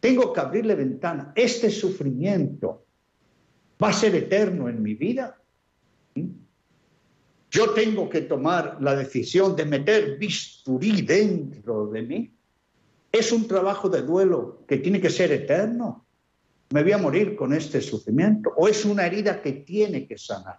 Tengo 0.00 0.32
que 0.32 0.40
abrirle 0.40 0.74
ventana. 0.74 1.32
¿Este 1.34 1.70
sufrimiento 1.70 2.84
va 3.82 3.88
a 3.88 3.92
ser 3.92 4.14
eterno 4.14 4.68
en 4.68 4.82
mi 4.82 4.94
vida? 4.94 5.40
Yo 7.50 7.70
tengo 7.70 8.08
que 8.08 8.22
tomar 8.22 8.78
la 8.80 8.94
decisión 8.94 9.56
de 9.56 9.64
meter 9.64 10.18
bisturí 10.18 11.02
dentro 11.02 11.86
de 11.86 12.02
mí. 12.02 12.34
¿Es 13.10 13.32
un 13.32 13.48
trabajo 13.48 13.88
de 13.88 14.02
duelo 14.02 14.64
que 14.68 14.76
tiene 14.76 15.00
que 15.00 15.10
ser 15.10 15.32
eterno? 15.32 16.06
¿Me 16.70 16.82
voy 16.82 16.92
a 16.92 16.98
morir 16.98 17.34
con 17.34 17.54
este 17.54 17.80
sufrimiento? 17.80 18.52
¿O 18.56 18.68
es 18.68 18.84
una 18.84 19.06
herida 19.06 19.40
que 19.40 19.52
tiene 19.52 20.06
que 20.06 20.18
sanar? 20.18 20.58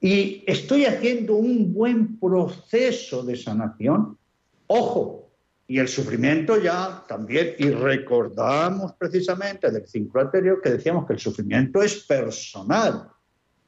Y 0.00 0.42
estoy 0.46 0.86
haciendo 0.86 1.34
un 1.34 1.74
buen 1.74 2.18
proceso 2.18 3.22
de 3.22 3.36
sanación. 3.36 4.16
Ojo, 4.66 5.30
y 5.70 5.78
el 5.78 5.88
sufrimiento 5.88 6.60
ya 6.60 7.04
también, 7.06 7.54
y 7.58 7.70
recordamos 7.70 8.94
precisamente 8.94 9.70
del 9.70 9.86
ciclo 9.86 10.22
anterior 10.22 10.60
que 10.60 10.70
decíamos 10.70 11.06
que 11.06 11.12
el 11.12 11.20
sufrimiento 11.20 11.82
es 11.82 12.04
personal, 12.06 13.08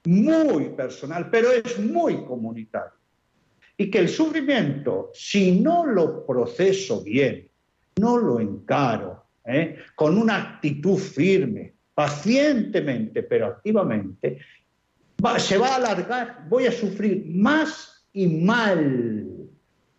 muy 0.07 0.71
personal, 0.71 1.31
pero 1.31 1.53
es 1.53 1.79
muy 1.79 2.25
comunitario. 2.25 2.99
Y 3.77 3.91
que 3.91 4.01
el 4.01 4.09
sufrimiento, 4.09 5.11
si 5.15 5.61
no 5.61 5.87
lo 5.87 6.27
proceso 6.27 7.03
bien, 7.05 7.49
no 8.01 8.17
lo 8.17 8.41
encaro 8.41 9.25
¿eh? 9.45 9.77
con 9.95 10.19
una 10.19 10.55
actitud 10.55 10.99
firme, 10.99 11.75
pacientemente, 11.95 13.23
pero 13.23 13.47
activamente, 13.47 14.39
se 15.39 15.59
va 15.59 15.69
a 15.69 15.77
alargar, 15.77 16.47
voy 16.49 16.67
a 16.67 16.73
sufrir 16.73 17.25
más 17.27 18.07
y 18.13 18.27
mal, 18.27 19.49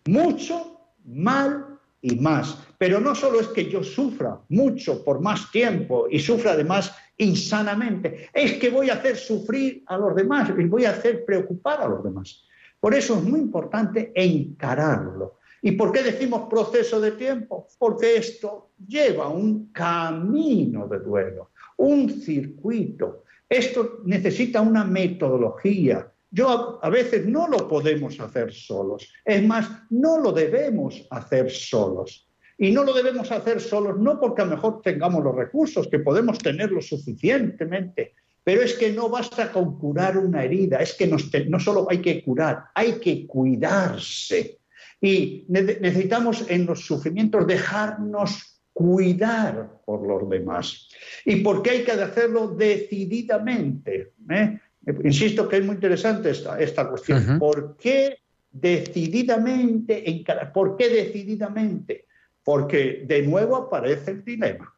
mucho, 0.05 0.79
mal 1.05 1.79
y 2.01 2.15
más. 2.15 2.57
Pero 2.77 2.99
no 2.99 3.15
solo 3.15 3.39
es 3.39 3.47
que 3.47 3.69
yo 3.69 3.83
sufra 3.83 4.39
mucho 4.49 5.03
por 5.03 5.21
más 5.21 5.51
tiempo 5.51 6.07
y 6.09 6.19
sufra 6.19 6.51
además 6.51 6.93
insanamente, 7.17 8.29
es 8.33 8.53
que 8.53 8.69
voy 8.69 8.89
a 8.89 8.95
hacer 8.95 9.15
sufrir 9.15 9.83
a 9.87 9.97
los 9.97 10.15
demás 10.15 10.51
y 10.57 10.63
voy 10.65 10.85
a 10.85 10.91
hacer 10.91 11.25
preocupar 11.25 11.81
a 11.81 11.87
los 11.87 12.03
demás. 12.03 12.43
Por 12.79 12.93
eso 12.93 13.15
es 13.15 13.23
muy 13.23 13.39
importante 13.39 14.11
encararlo. 14.13 15.39
¿Y 15.61 15.71
por 15.71 15.93
qué 15.93 16.03
decimos 16.03 16.49
proceso 16.49 16.99
de 16.99 17.11
tiempo? 17.11 17.67
Porque 17.79 18.17
esto 18.17 18.71
lleva 18.85 19.29
un 19.29 19.71
camino 19.71 20.87
de 20.89 20.99
duelo, 20.99 21.51
un 21.77 22.09
circuito. 22.09 23.22
Esto 23.53 23.99
necesita 24.03 24.61
una 24.61 24.83
metodología. 24.83 26.11
Yo 26.31 26.79
a, 26.81 26.89
veces 26.89 27.27
no 27.27 27.47
lo 27.47 27.67
podemos 27.67 28.19
hacer 28.19 28.51
solos. 28.51 29.07
Es 29.23 29.45
más, 29.45 29.69
no 29.91 30.17
lo 30.17 30.31
debemos 30.31 31.05
hacer 31.11 31.51
solos. 31.51 32.27
Y 32.57 32.71
no 32.71 32.83
lo 32.83 32.93
debemos 32.93 33.31
hacer 33.31 33.61
solos, 33.61 33.99
no 33.99 34.19
porque 34.19 34.41
a 34.41 34.45
lo 34.45 34.55
mejor 34.55 34.81
tengamos 34.81 35.23
los 35.23 35.35
recursos, 35.35 35.87
que 35.87 35.99
podemos 35.99 36.39
tenerlos 36.39 36.87
suficientemente, 36.87 38.13
pero 38.43 38.63
es 38.63 38.73
que 38.73 38.91
no 38.91 39.07
basta 39.09 39.51
con 39.51 39.77
curar 39.77 40.17
una 40.17 40.43
herida, 40.43 40.77
es 40.77 40.93
que 40.93 41.05
no 41.05 41.59
solo 41.59 41.85
hay 41.89 41.99
que 41.99 42.23
curar, 42.23 42.65
hay 42.73 42.93
que 42.93 43.27
cuidarse. 43.27 44.59
Y 44.99 45.45
ne- 45.49 45.77
necesitamos 45.79 46.49
en 46.49 46.65
los 46.65 46.85
sufrimientos 46.85 47.45
dejarnos 47.45 48.52
cuidar 48.73 49.81
por 49.85 50.05
los 50.07 50.29
demás. 50.29 50.89
¿Y 51.25 51.37
por 51.37 51.61
qué 51.61 51.69
hay 51.69 51.83
que 51.83 51.91
hacerlo 51.91 52.47
decididamente? 52.47 54.13
¿Eh? 54.29 54.59
Insisto 55.03 55.47
que 55.47 55.57
es 55.57 55.65
muy 55.65 55.75
interesante 55.75 56.31
esta, 56.31 56.59
esta 56.59 56.89
cuestión. 56.89 57.39
¿Por 57.39 57.77
qué 57.77 58.19
decididamente 58.51 60.09
encarar? 60.09 60.51
¿Por 60.51 60.75
qué 60.75 60.89
decididamente? 60.89 62.07
porque 62.43 63.05
de 63.07 63.23
nuevo 63.23 63.55
aparece 63.55 64.11
el 64.11 64.23
dilema. 64.23 64.73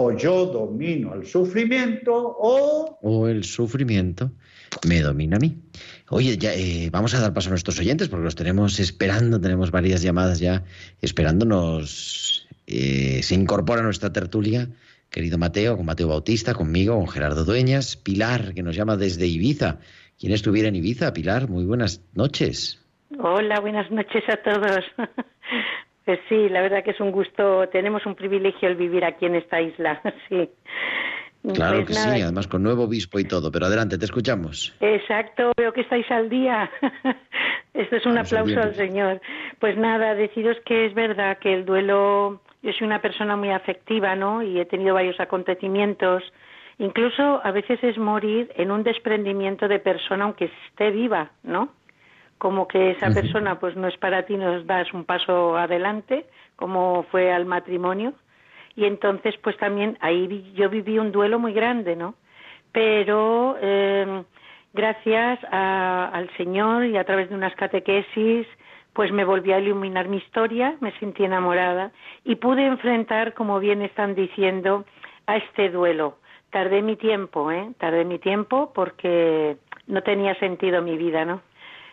O 0.00 0.12
yo 0.12 0.46
domino 0.46 1.14
el 1.14 1.26
sufrimiento 1.26 2.14
o 2.14 2.98
O 3.02 3.26
el 3.26 3.42
sufrimiento 3.42 4.30
me 4.86 5.00
domina 5.00 5.36
a 5.36 5.40
mí. 5.40 5.58
Oye, 6.10 6.38
ya 6.38 6.54
eh, 6.54 6.88
vamos 6.90 7.14
a 7.14 7.20
dar 7.20 7.34
paso 7.34 7.48
a 7.48 7.50
nuestros 7.50 7.80
oyentes 7.80 8.08
porque 8.08 8.24
los 8.24 8.36
tenemos 8.36 8.78
esperando, 8.78 9.40
tenemos 9.40 9.72
varias 9.72 10.02
llamadas 10.02 10.38
ya 10.38 10.62
esperándonos. 11.00 12.47
Eh, 12.70 13.22
se 13.22 13.34
incorpora 13.34 13.80
a 13.80 13.84
nuestra 13.84 14.12
tertulia, 14.12 14.68
querido 15.08 15.38
Mateo, 15.38 15.78
con 15.78 15.86
Mateo 15.86 16.08
Bautista, 16.08 16.52
conmigo, 16.52 16.96
con 16.96 17.08
Gerardo 17.08 17.46
Dueñas, 17.46 17.96
Pilar, 17.96 18.52
que 18.52 18.62
nos 18.62 18.76
llama 18.76 18.98
desde 18.98 19.26
Ibiza. 19.26 19.78
¿Quién 20.20 20.34
estuviera 20.34 20.68
en 20.68 20.76
Ibiza? 20.76 21.14
Pilar, 21.14 21.48
muy 21.48 21.64
buenas 21.64 22.02
noches. 22.14 22.84
Hola, 23.18 23.60
buenas 23.60 23.90
noches 23.90 24.22
a 24.28 24.36
todos. 24.36 24.84
Pues 26.08 26.20
sí, 26.30 26.48
la 26.48 26.62
verdad 26.62 26.82
que 26.82 26.92
es 26.92 27.00
un 27.00 27.12
gusto, 27.12 27.68
tenemos 27.68 28.06
un 28.06 28.14
privilegio 28.14 28.66
el 28.66 28.76
vivir 28.76 29.04
aquí 29.04 29.26
en 29.26 29.34
esta 29.34 29.60
isla, 29.60 30.00
sí. 30.30 30.48
Claro 31.52 31.84
Pues 31.84 31.88
que 31.88 31.92
nada, 31.92 32.16
sí, 32.16 32.22
además 32.22 32.48
con 32.48 32.62
nuevo 32.62 32.84
obispo 32.84 33.18
y 33.18 33.24
todo, 33.24 33.52
pero 33.52 33.66
adelante, 33.66 33.98
te 33.98 34.06
escuchamos. 34.06 34.74
Exacto, 34.80 35.52
veo 35.54 35.70
que 35.74 35.82
estáis 35.82 36.10
al 36.10 36.30
día. 36.30 36.70
Esto 37.74 37.96
es 37.96 38.06
un 38.06 38.16
aplauso 38.16 38.58
al. 38.58 38.74
Señor. 38.74 39.20
Pues 39.60 39.76
nada, 39.76 40.14
deciros 40.14 40.56
que 40.64 40.86
es 40.86 40.94
verdad 40.94 41.36
que 41.38 41.52
el 41.52 41.66
duelo, 41.66 42.40
yo 42.62 42.72
soy 42.72 42.86
una 42.86 43.00
persona 43.00 43.36
muy 43.36 43.50
afectiva, 43.50 44.14
¿no? 44.16 44.42
Y 44.42 44.58
he 44.60 44.64
tenido 44.64 44.94
varios 44.94 45.18
acontecimientos. 45.20 46.22
Incluso 46.78 47.40
a 47.44 47.50
veces 47.50 47.82
es 47.82 47.98
morir 47.98 48.50
en 48.56 48.70
un 48.70 48.82
desprendimiento 48.84 49.68
de 49.68 49.78
persona 49.78 50.24
aunque 50.24 50.50
esté 50.68 50.90
viva, 50.90 51.30
¿no? 51.42 51.70
Como 52.38 52.68
que 52.68 52.92
esa 52.92 53.08
persona 53.14 53.58
pues 53.58 53.74
no 53.76 53.88
es 53.88 53.96
para 53.96 54.22
ti, 54.24 54.36
nos 54.36 54.64
das 54.66 54.92
un 54.94 55.04
paso 55.04 55.56
adelante, 55.56 56.26
como 56.56 57.04
fue 57.10 57.32
al 57.32 57.46
matrimonio. 57.46 58.12
Y 58.76 58.84
entonces 58.84 59.36
pues 59.38 59.56
también 59.56 59.98
ahí 60.00 60.26
vi- 60.28 60.52
yo 60.54 60.68
viví 60.70 60.98
un 61.00 61.10
duelo 61.10 61.40
muy 61.40 61.52
grande, 61.52 61.96
¿no? 61.96 62.14
Pero 62.70 63.56
eh, 63.60 64.22
gracias 64.72 65.40
a- 65.50 66.10
al 66.12 66.30
Señor 66.36 66.84
y 66.84 66.96
a 66.96 67.04
través 67.04 67.28
de 67.28 67.34
unas 67.34 67.54
catequesis, 67.56 68.46
pues 68.92 69.12
me 69.12 69.24
volví 69.24 69.52
a 69.52 69.60
iluminar 69.60 70.08
mi 70.08 70.16
historia, 70.16 70.76
me 70.80 70.92
sentí 70.98 71.24
enamorada 71.24 71.92
y 72.24 72.36
pude 72.36 72.66
enfrentar, 72.66 73.34
como 73.34 73.60
bien 73.60 73.82
están 73.82 74.14
diciendo, 74.14 74.84
a 75.26 75.36
este 75.36 75.70
duelo. 75.70 76.18
Tardé 76.50 76.82
mi 76.82 76.96
tiempo, 76.96 77.52
¿eh? 77.52 77.70
Tardé 77.78 78.04
mi 78.04 78.18
tiempo 78.18 78.72
porque 78.74 79.56
no 79.86 80.02
tenía 80.02 80.34
sentido 80.36 80.82
mi 80.82 80.96
vida, 80.96 81.24
¿no? 81.24 81.42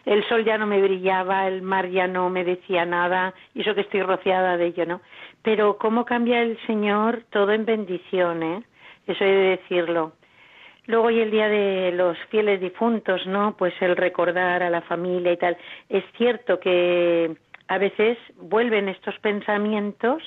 El 0.05 0.23
sol 0.29 0.45
ya 0.45 0.57
no 0.57 0.67
me 0.67 0.81
brillaba, 0.81 1.47
el 1.47 1.61
mar 1.61 1.89
ya 1.89 2.07
no 2.07 2.29
me 2.29 2.43
decía 2.43 2.85
nada, 2.85 3.33
y 3.53 3.61
eso 3.61 3.73
que 3.73 3.81
estoy 3.81 4.03
rociada 4.03 4.55
de 4.55 4.67
ello, 4.67 4.85
¿no? 4.85 5.01
Pero 5.41 5.77
cómo 5.77 6.05
cambia 6.05 6.41
el 6.41 6.57
Señor 6.67 7.23
todo 7.31 7.51
en 7.51 7.65
bendición, 7.65 8.43
¿eh? 8.43 8.63
Eso 9.07 9.23
he 9.23 9.27
de 9.27 9.49
decirlo. 9.57 10.13
Luego 10.87 11.09
y 11.09 11.19
el 11.19 11.31
día 11.31 11.49
de 11.49 11.91
los 11.93 12.17
fieles 12.29 12.61
difuntos, 12.61 13.25
¿no? 13.25 13.55
Pues 13.57 13.73
el 13.81 13.95
recordar 13.95 14.61
a 14.61 14.69
la 14.69 14.81
familia 14.81 15.33
y 15.33 15.37
tal. 15.37 15.57
Es 15.89 16.03
cierto 16.17 16.59
que 16.59 17.35
a 17.67 17.77
veces 17.77 18.17
vuelven 18.35 18.89
estos 18.89 19.17
pensamientos 19.19 20.21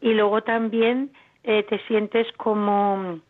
y 0.00 0.14
luego 0.14 0.42
también 0.42 1.10
eh, 1.42 1.64
te 1.64 1.78
sientes 1.86 2.30
como 2.36 3.20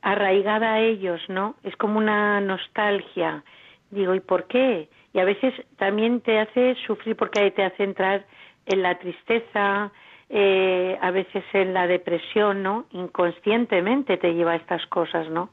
arraigada 0.00 0.74
a 0.74 0.80
ellos, 0.80 1.20
¿no? 1.28 1.56
Es 1.62 1.76
como 1.76 1.98
una 1.98 2.40
nostalgia. 2.40 3.42
Digo, 3.90 4.14
¿y 4.14 4.20
por 4.20 4.44
qué? 4.46 4.88
Y 5.12 5.18
a 5.18 5.24
veces 5.24 5.54
también 5.76 6.20
te 6.20 6.38
hace 6.38 6.74
sufrir 6.86 7.16
porque 7.16 7.50
te 7.50 7.64
hace 7.64 7.84
entrar 7.84 8.24
en 8.66 8.82
la 8.82 8.98
tristeza, 8.98 9.92
eh, 10.30 10.98
a 11.00 11.10
veces 11.10 11.44
en 11.52 11.74
la 11.74 11.86
depresión, 11.86 12.62
¿no? 12.62 12.86
Inconscientemente 12.92 14.16
te 14.16 14.34
lleva 14.34 14.52
a 14.52 14.56
estas 14.56 14.86
cosas, 14.86 15.28
¿no? 15.30 15.50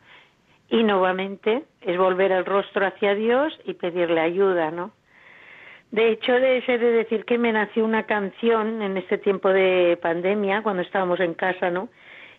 Y 0.71 0.83
nuevamente 0.83 1.65
es 1.81 1.97
volver 1.97 2.31
el 2.31 2.45
rostro 2.45 2.87
hacia 2.87 3.13
Dios 3.13 3.53
y 3.65 3.73
pedirle 3.73 4.21
ayuda, 4.21 4.71
¿no? 4.71 4.93
De 5.91 6.09
hecho, 6.09 6.31
de 6.31 6.61
ser 6.65 6.79
de 6.79 6.91
decir 6.91 7.25
que 7.25 7.37
me 7.37 7.51
nació 7.51 7.83
una 7.83 8.03
canción 8.03 8.81
en 8.81 8.95
este 8.95 9.17
tiempo 9.17 9.49
de 9.49 9.99
pandemia, 10.01 10.63
cuando 10.63 10.81
estábamos 10.81 11.19
en 11.19 11.33
casa, 11.33 11.69
¿no? 11.69 11.89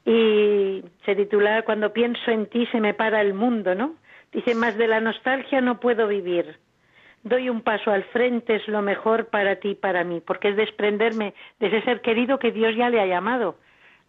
Y 0.06 0.82
se 1.04 1.14
titula 1.14 1.62
Cuando 1.62 1.92
pienso 1.92 2.30
en 2.30 2.46
ti 2.46 2.66
se 2.72 2.80
me 2.80 2.94
para 2.94 3.20
el 3.20 3.34
mundo, 3.34 3.74
¿no? 3.74 3.96
Dice, 4.32 4.54
más 4.54 4.78
de 4.78 4.88
la 4.88 5.00
nostalgia 5.00 5.60
no 5.60 5.78
puedo 5.78 6.08
vivir. 6.08 6.56
Doy 7.24 7.50
un 7.50 7.60
paso 7.60 7.90
al 7.90 8.04
frente, 8.04 8.56
es 8.56 8.66
lo 8.66 8.80
mejor 8.80 9.26
para 9.26 9.56
ti 9.56 9.72
y 9.72 9.74
para 9.74 10.04
mí, 10.04 10.22
porque 10.26 10.48
es 10.48 10.56
desprenderme 10.56 11.34
de 11.60 11.66
ese 11.66 11.82
ser 11.82 12.00
querido 12.00 12.38
que 12.38 12.50
Dios 12.50 12.74
ya 12.74 12.88
le 12.88 12.98
ha 12.98 13.06
llamado, 13.06 13.58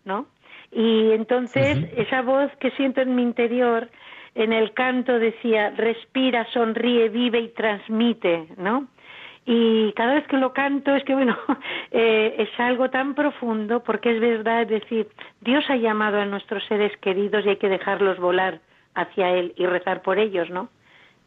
¿no? 0.06 0.28
Y 0.72 1.12
entonces 1.12 1.78
esa 1.98 2.22
voz 2.22 2.50
que 2.60 2.72
siento 2.72 3.02
en 3.02 3.16
mi 3.16 3.22
interior, 3.22 3.90
en 4.36 4.54
el 4.54 4.74
canto 4.74 5.20
decía, 5.20 5.72
respira, 5.72 6.48
sonríe, 6.52 7.10
vive 7.10 7.40
y 7.40 7.50
transmite, 7.50 8.48
¿no? 8.58 8.88
Y 9.46 9.92
cada 9.94 10.16
vez 10.16 10.28
que 10.28 10.38
lo 10.38 10.54
canto 10.54 10.96
es 10.96 11.04
que, 11.04 11.14
bueno, 11.14 11.38
eh, 11.92 12.36
es 12.40 12.50
algo 12.60 12.90
tan 12.90 13.14
profundo 13.14 13.84
porque 13.84 14.16
es 14.16 14.22
verdad, 14.22 14.64
es 14.64 14.70
decir, 14.70 15.08
Dios 15.42 15.66
ha 15.70 15.76
llamado 15.76 16.20
a 16.20 16.26
nuestros 16.26 16.64
seres 16.66 16.96
queridos 16.98 17.46
y 17.46 17.50
hay 17.50 17.58
que 17.58 17.70
dejarlos 17.70 18.18
volar 18.20 18.62
hacia 18.96 19.32
Él 19.32 19.54
y 19.58 19.66
rezar 19.66 20.02
por 20.02 20.18
ellos, 20.18 20.50
¿no? 20.50 20.70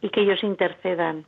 Y 0.00 0.08
que 0.08 0.22
ellos 0.22 0.42
intercedan. 0.42 1.26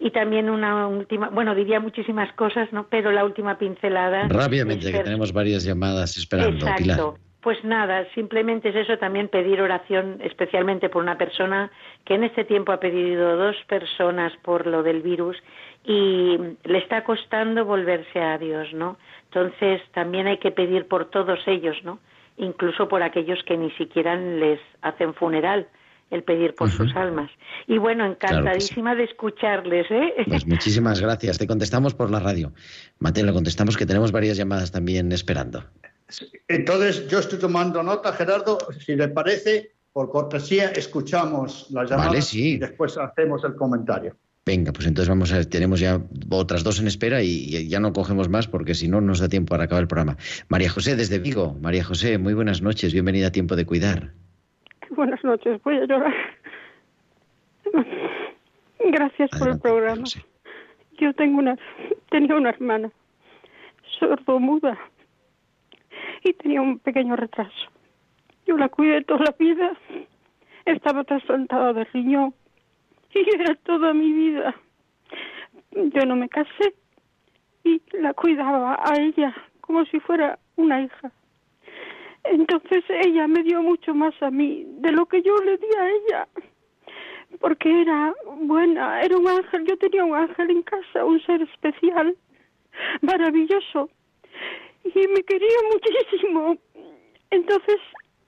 Y 0.00 0.10
también 0.10 0.48
una 0.48 0.86
última, 0.86 1.28
bueno, 1.28 1.54
diría 1.54 1.80
muchísimas 1.80 2.32
cosas, 2.34 2.72
¿no? 2.72 2.86
Pero 2.88 3.10
la 3.10 3.24
última 3.24 3.58
pincelada. 3.58 4.28
Rápidamente, 4.28 4.92
que 4.92 5.00
tenemos 5.00 5.32
varias 5.32 5.64
llamadas 5.64 6.16
esperando, 6.16 6.66
Exacto. 6.66 6.82
Pilar. 6.82 7.27
Pues 7.40 7.62
nada, 7.62 8.04
simplemente 8.14 8.70
es 8.70 8.76
eso, 8.76 8.98
también 8.98 9.28
pedir 9.28 9.60
oración 9.60 10.18
especialmente 10.22 10.88
por 10.88 11.02
una 11.02 11.16
persona 11.16 11.70
que 12.04 12.14
en 12.14 12.24
este 12.24 12.44
tiempo 12.44 12.72
ha 12.72 12.80
pedido 12.80 13.36
dos 13.36 13.56
personas 13.68 14.32
por 14.42 14.66
lo 14.66 14.82
del 14.82 15.02
virus 15.02 15.36
y 15.84 16.36
le 16.64 16.78
está 16.78 17.04
costando 17.04 17.64
volverse 17.64 18.20
a 18.20 18.38
Dios, 18.38 18.72
¿no? 18.74 18.98
Entonces 19.26 19.80
también 19.92 20.26
hay 20.26 20.38
que 20.38 20.50
pedir 20.50 20.88
por 20.88 21.10
todos 21.10 21.38
ellos, 21.46 21.76
¿no? 21.84 22.00
Incluso 22.38 22.88
por 22.88 23.02
aquellos 23.04 23.42
que 23.44 23.56
ni 23.56 23.70
siquiera 23.72 24.16
les 24.16 24.60
hacen 24.82 25.14
funeral, 25.14 25.68
el 26.10 26.24
pedir 26.24 26.54
por 26.54 26.70
sus 26.70 26.94
almas. 26.96 27.30
Y 27.66 27.78
bueno, 27.78 28.16
Claro 28.18 28.18
que 28.18 28.26
sí. 28.26 28.34
encantadísima 28.34 28.94
de 28.96 29.04
escucharles, 29.04 29.86
¿eh? 29.90 30.24
Pues 30.26 30.46
muchísimas 30.46 31.00
gracias. 31.00 31.38
Te 31.38 31.46
contestamos 31.46 31.94
por 31.94 32.10
la 32.10 32.18
radio. 32.18 32.52
Mateo, 32.98 33.26
le 33.26 33.32
contestamos 33.32 33.76
que 33.76 33.86
tenemos 33.86 34.10
varias 34.10 34.36
llamadas 34.36 34.72
también 34.72 35.12
esperando. 35.12 35.64
Entonces, 36.48 37.06
yo 37.08 37.18
estoy 37.18 37.38
tomando 37.38 37.82
nota, 37.82 38.12
Gerardo, 38.12 38.58
si 38.84 38.96
le 38.96 39.08
parece, 39.08 39.72
por 39.92 40.10
cortesía, 40.10 40.70
escuchamos 40.70 41.70
las 41.70 41.90
llamadas 41.90 42.10
Vale, 42.10 42.22
sí. 42.22 42.54
y 42.54 42.58
después 42.58 42.96
hacemos 42.96 43.44
el 43.44 43.54
comentario. 43.54 44.16
Venga, 44.46 44.72
pues 44.72 44.86
entonces 44.86 45.10
vamos 45.10 45.30
a 45.30 45.44
tenemos 45.44 45.78
ya 45.78 46.00
otras 46.30 46.64
dos 46.64 46.80
en 46.80 46.86
espera 46.86 47.22
y, 47.22 47.68
ya 47.68 47.80
no 47.80 47.92
cogemos 47.92 48.30
más 48.30 48.48
porque 48.48 48.74
si 48.74 48.88
no 48.88 49.02
nos 49.02 49.20
da 49.20 49.28
tiempo 49.28 49.50
para 49.50 49.64
acabar 49.64 49.82
el 49.82 49.88
programa. 49.88 50.16
María 50.48 50.70
José 50.70 50.96
desde 50.96 51.18
Vigo. 51.18 51.54
María 51.60 51.84
José, 51.84 52.16
muy 52.16 52.32
buenas 52.32 52.62
noches. 52.62 52.94
Bienvenida 52.94 53.26
a 53.26 53.30
Tiempo 53.30 53.56
de 53.56 53.66
Cuidar. 53.66 54.12
Buenas 54.88 55.22
noches, 55.22 55.62
voy 55.62 55.76
a 55.76 55.84
llorar. 55.84 56.14
Gracias 58.90 59.28
por 59.38 59.50
el 59.50 59.58
programa. 59.58 60.04
Yo 60.98 61.12
tengo 61.12 61.40
una, 61.40 61.58
tenía 62.10 62.34
una 62.34 62.48
hermana 62.48 62.90
sordomuda 63.98 64.78
y 66.22 66.32
tenía 66.34 66.62
un 66.62 66.78
pequeño 66.78 67.16
retraso. 67.16 67.70
Yo 68.46 68.56
la 68.56 68.68
cuidé 68.68 69.04
toda 69.04 69.24
la 69.24 69.34
vida. 69.38 69.72
Estaba 70.64 71.04
trasplantada 71.04 71.72
de 71.72 71.84
riñón 71.84 72.34
y 73.14 73.20
era 73.34 73.54
toda 73.56 73.94
mi 73.94 74.12
vida. 74.12 74.54
Yo 75.72 76.06
no 76.06 76.16
me 76.16 76.28
casé 76.28 76.74
y 77.64 77.80
la 77.92 78.14
cuidaba 78.14 78.78
a 78.82 79.00
ella 79.00 79.34
como 79.60 79.84
si 79.86 80.00
fuera 80.00 80.38
una 80.56 80.80
hija. 80.82 81.12
Entonces 82.24 82.84
ella 82.88 83.26
me 83.26 83.42
dio 83.42 83.62
mucho 83.62 83.94
más 83.94 84.14
a 84.22 84.30
mí 84.30 84.64
de 84.78 84.92
lo 84.92 85.06
que 85.06 85.22
yo 85.22 85.36
le 85.38 85.56
di 85.56 85.66
a 85.78 85.90
ella, 85.90 86.28
porque 87.40 87.82
era 87.82 88.14
buena, 88.40 89.02
era 89.02 89.16
un 89.16 89.28
ángel, 89.28 89.64
yo 89.66 89.76
tenía 89.78 90.04
un 90.04 90.14
ángel 90.14 90.50
en 90.50 90.62
casa, 90.62 91.04
un 91.04 91.20
ser 91.22 91.42
especial, 91.42 92.16
maravilloso, 93.02 93.90
y 94.94 95.08
me 95.08 95.22
quería 95.22 95.58
muchísimo. 95.72 96.56
Entonces, 97.30 97.76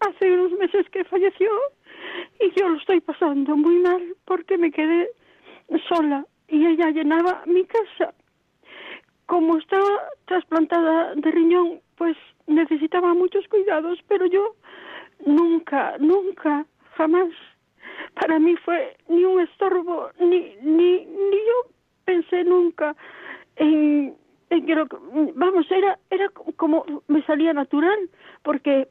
hace 0.00 0.32
unos 0.32 0.52
meses 0.52 0.88
que 0.90 1.04
falleció 1.04 1.50
y 2.40 2.50
yo 2.58 2.68
lo 2.68 2.78
estoy 2.78 3.00
pasando 3.00 3.56
muy 3.56 3.78
mal 3.78 4.16
porque 4.24 4.58
me 4.58 4.70
quedé 4.70 5.11
sola 5.88 6.26
y 6.48 6.66
ella 6.66 6.90
llenaba 6.90 7.42
mi 7.46 7.64
casa 7.64 8.14
como 9.30 9.58
estaba 9.58 10.11
trasplantada 10.24 11.14
de 11.14 11.30
riñón, 11.30 11.80
pues 11.96 12.16
necesitaba 12.48 13.14
muchos 13.14 13.46
cuidados, 13.46 14.00
pero 14.08 14.26
yo 14.26 14.56
nunca, 15.24 15.96
nunca, 16.00 16.66
jamás, 16.96 17.28
para 18.14 18.40
mí 18.40 18.56
fue 18.64 18.96
ni 19.08 19.24
un 19.24 19.40
estorbo, 19.40 20.11
ni, 20.18 20.56
ni, 20.62 21.06
ni 21.06 21.36
yo 21.36 21.70
pensé 22.04 22.42
nunca 22.42 22.96
en, 23.54 24.16
lo- 24.74 24.86
vamos, 25.34 25.70
era, 25.70 25.98
era 26.11 26.28
como 26.57 26.84
me 27.09 27.22
salía 27.22 27.53
natural, 27.53 27.98
porque 28.42 28.88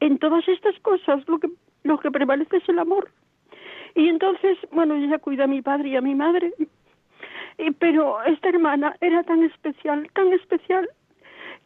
en 0.00 0.18
todas 0.18 0.46
estas 0.48 0.78
cosas 0.80 1.26
lo 1.28 1.38
que, 1.38 1.48
lo 1.84 1.98
que 1.98 2.10
prevalece 2.10 2.58
es 2.58 2.68
el 2.68 2.78
amor. 2.78 3.10
Y 3.94 4.08
entonces, 4.08 4.56
bueno, 4.72 4.96
yo 4.96 5.06
ya 5.08 5.18
a 5.44 5.46
mi 5.48 5.62
padre 5.62 5.88
y 5.90 5.96
a 5.96 6.00
mi 6.00 6.14
madre, 6.14 6.52
y- 7.58 7.70
pero 7.72 8.22
esta 8.24 8.48
hermana 8.48 8.96
era 9.00 9.22
tan 9.24 9.42
especial, 9.42 10.08
tan 10.14 10.32
especial, 10.32 10.88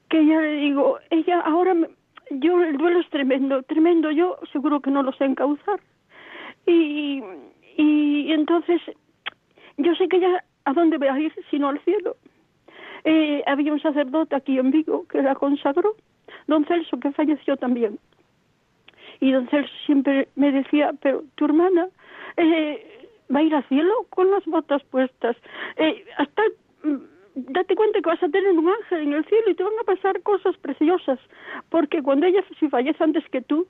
que 0.09 0.25
ya 0.27 0.41
le 0.41 0.53
digo, 0.57 0.99
ella 1.11 1.41
ahora, 1.41 1.75
me- 1.75 1.89
yo 2.31 2.63
el 2.63 2.77
duelo 2.79 3.01
es 3.01 3.11
tremendo, 3.11 3.63
tremendo, 3.65 4.11
yo 4.11 4.39
seguro 4.53 4.81
que 4.81 4.91
no 4.91 5.03
lo 5.03 5.13
sé 5.13 5.25
encauzar. 5.25 5.81
Y, 6.67 7.23
y 7.77 8.33
entonces, 8.33 8.81
yo 9.77 9.95
sé 9.97 10.09
que 10.09 10.17
ella, 10.17 10.45
¿a 10.65 10.73
dónde 10.73 10.99
va 10.99 11.13
a 11.13 11.21
ir 11.21 11.33
sino 11.51 11.69
al 11.69 11.81
cielo? 11.81 12.17
Eh, 13.05 13.43
había 13.47 13.73
un 13.73 13.81
sacerdote 13.81 14.35
aquí 14.35 14.59
en 14.59 14.71
Vigo 14.71 15.07
que 15.09 15.23
la 15.23 15.35
consagró, 15.35 15.95
don 16.47 16.65
Celso, 16.65 16.99
que 16.99 17.13
falleció 17.13 17.57
también. 17.57 17.99
Y 19.21 19.33
don 19.33 19.47
Celso 19.49 19.73
siempre 19.87 20.29
me 20.37 20.51
decía, 20.53 20.93
pero 21.01 21.23
tu 21.35 21.45
hermana 21.45 21.89
eh, 22.37 23.11
va 23.35 23.41
a 23.41 23.43
ir 23.43 23.55
al 23.55 23.69
cielo 23.69 24.07
con 24.11 24.31
las 24.31 24.45
botas 24.47 24.83
puestas. 24.85 25.37
Eh, 25.77 26.05
hasta 26.17 26.43
mm, 26.83 26.97
date 27.35 27.75
cuenta 27.75 28.01
que 28.01 28.09
vas 28.09 28.23
a 28.23 28.29
tener 28.29 28.53
un 28.53 28.69
ángel 28.69 29.03
en 29.03 29.13
el 29.13 29.25
cielo 29.27 29.51
y 29.51 29.55
te 29.55 29.63
van 29.63 29.79
a 29.81 29.85
pasar 29.85 30.21
cosas 30.23 30.57
preciosas, 30.59 31.19
porque 31.69 32.03
cuando 32.03 32.27
ella 32.27 32.43
si 32.59 32.69
fallece 32.69 33.03
antes 33.03 33.29
que 33.31 33.43
tú, 33.43 33.67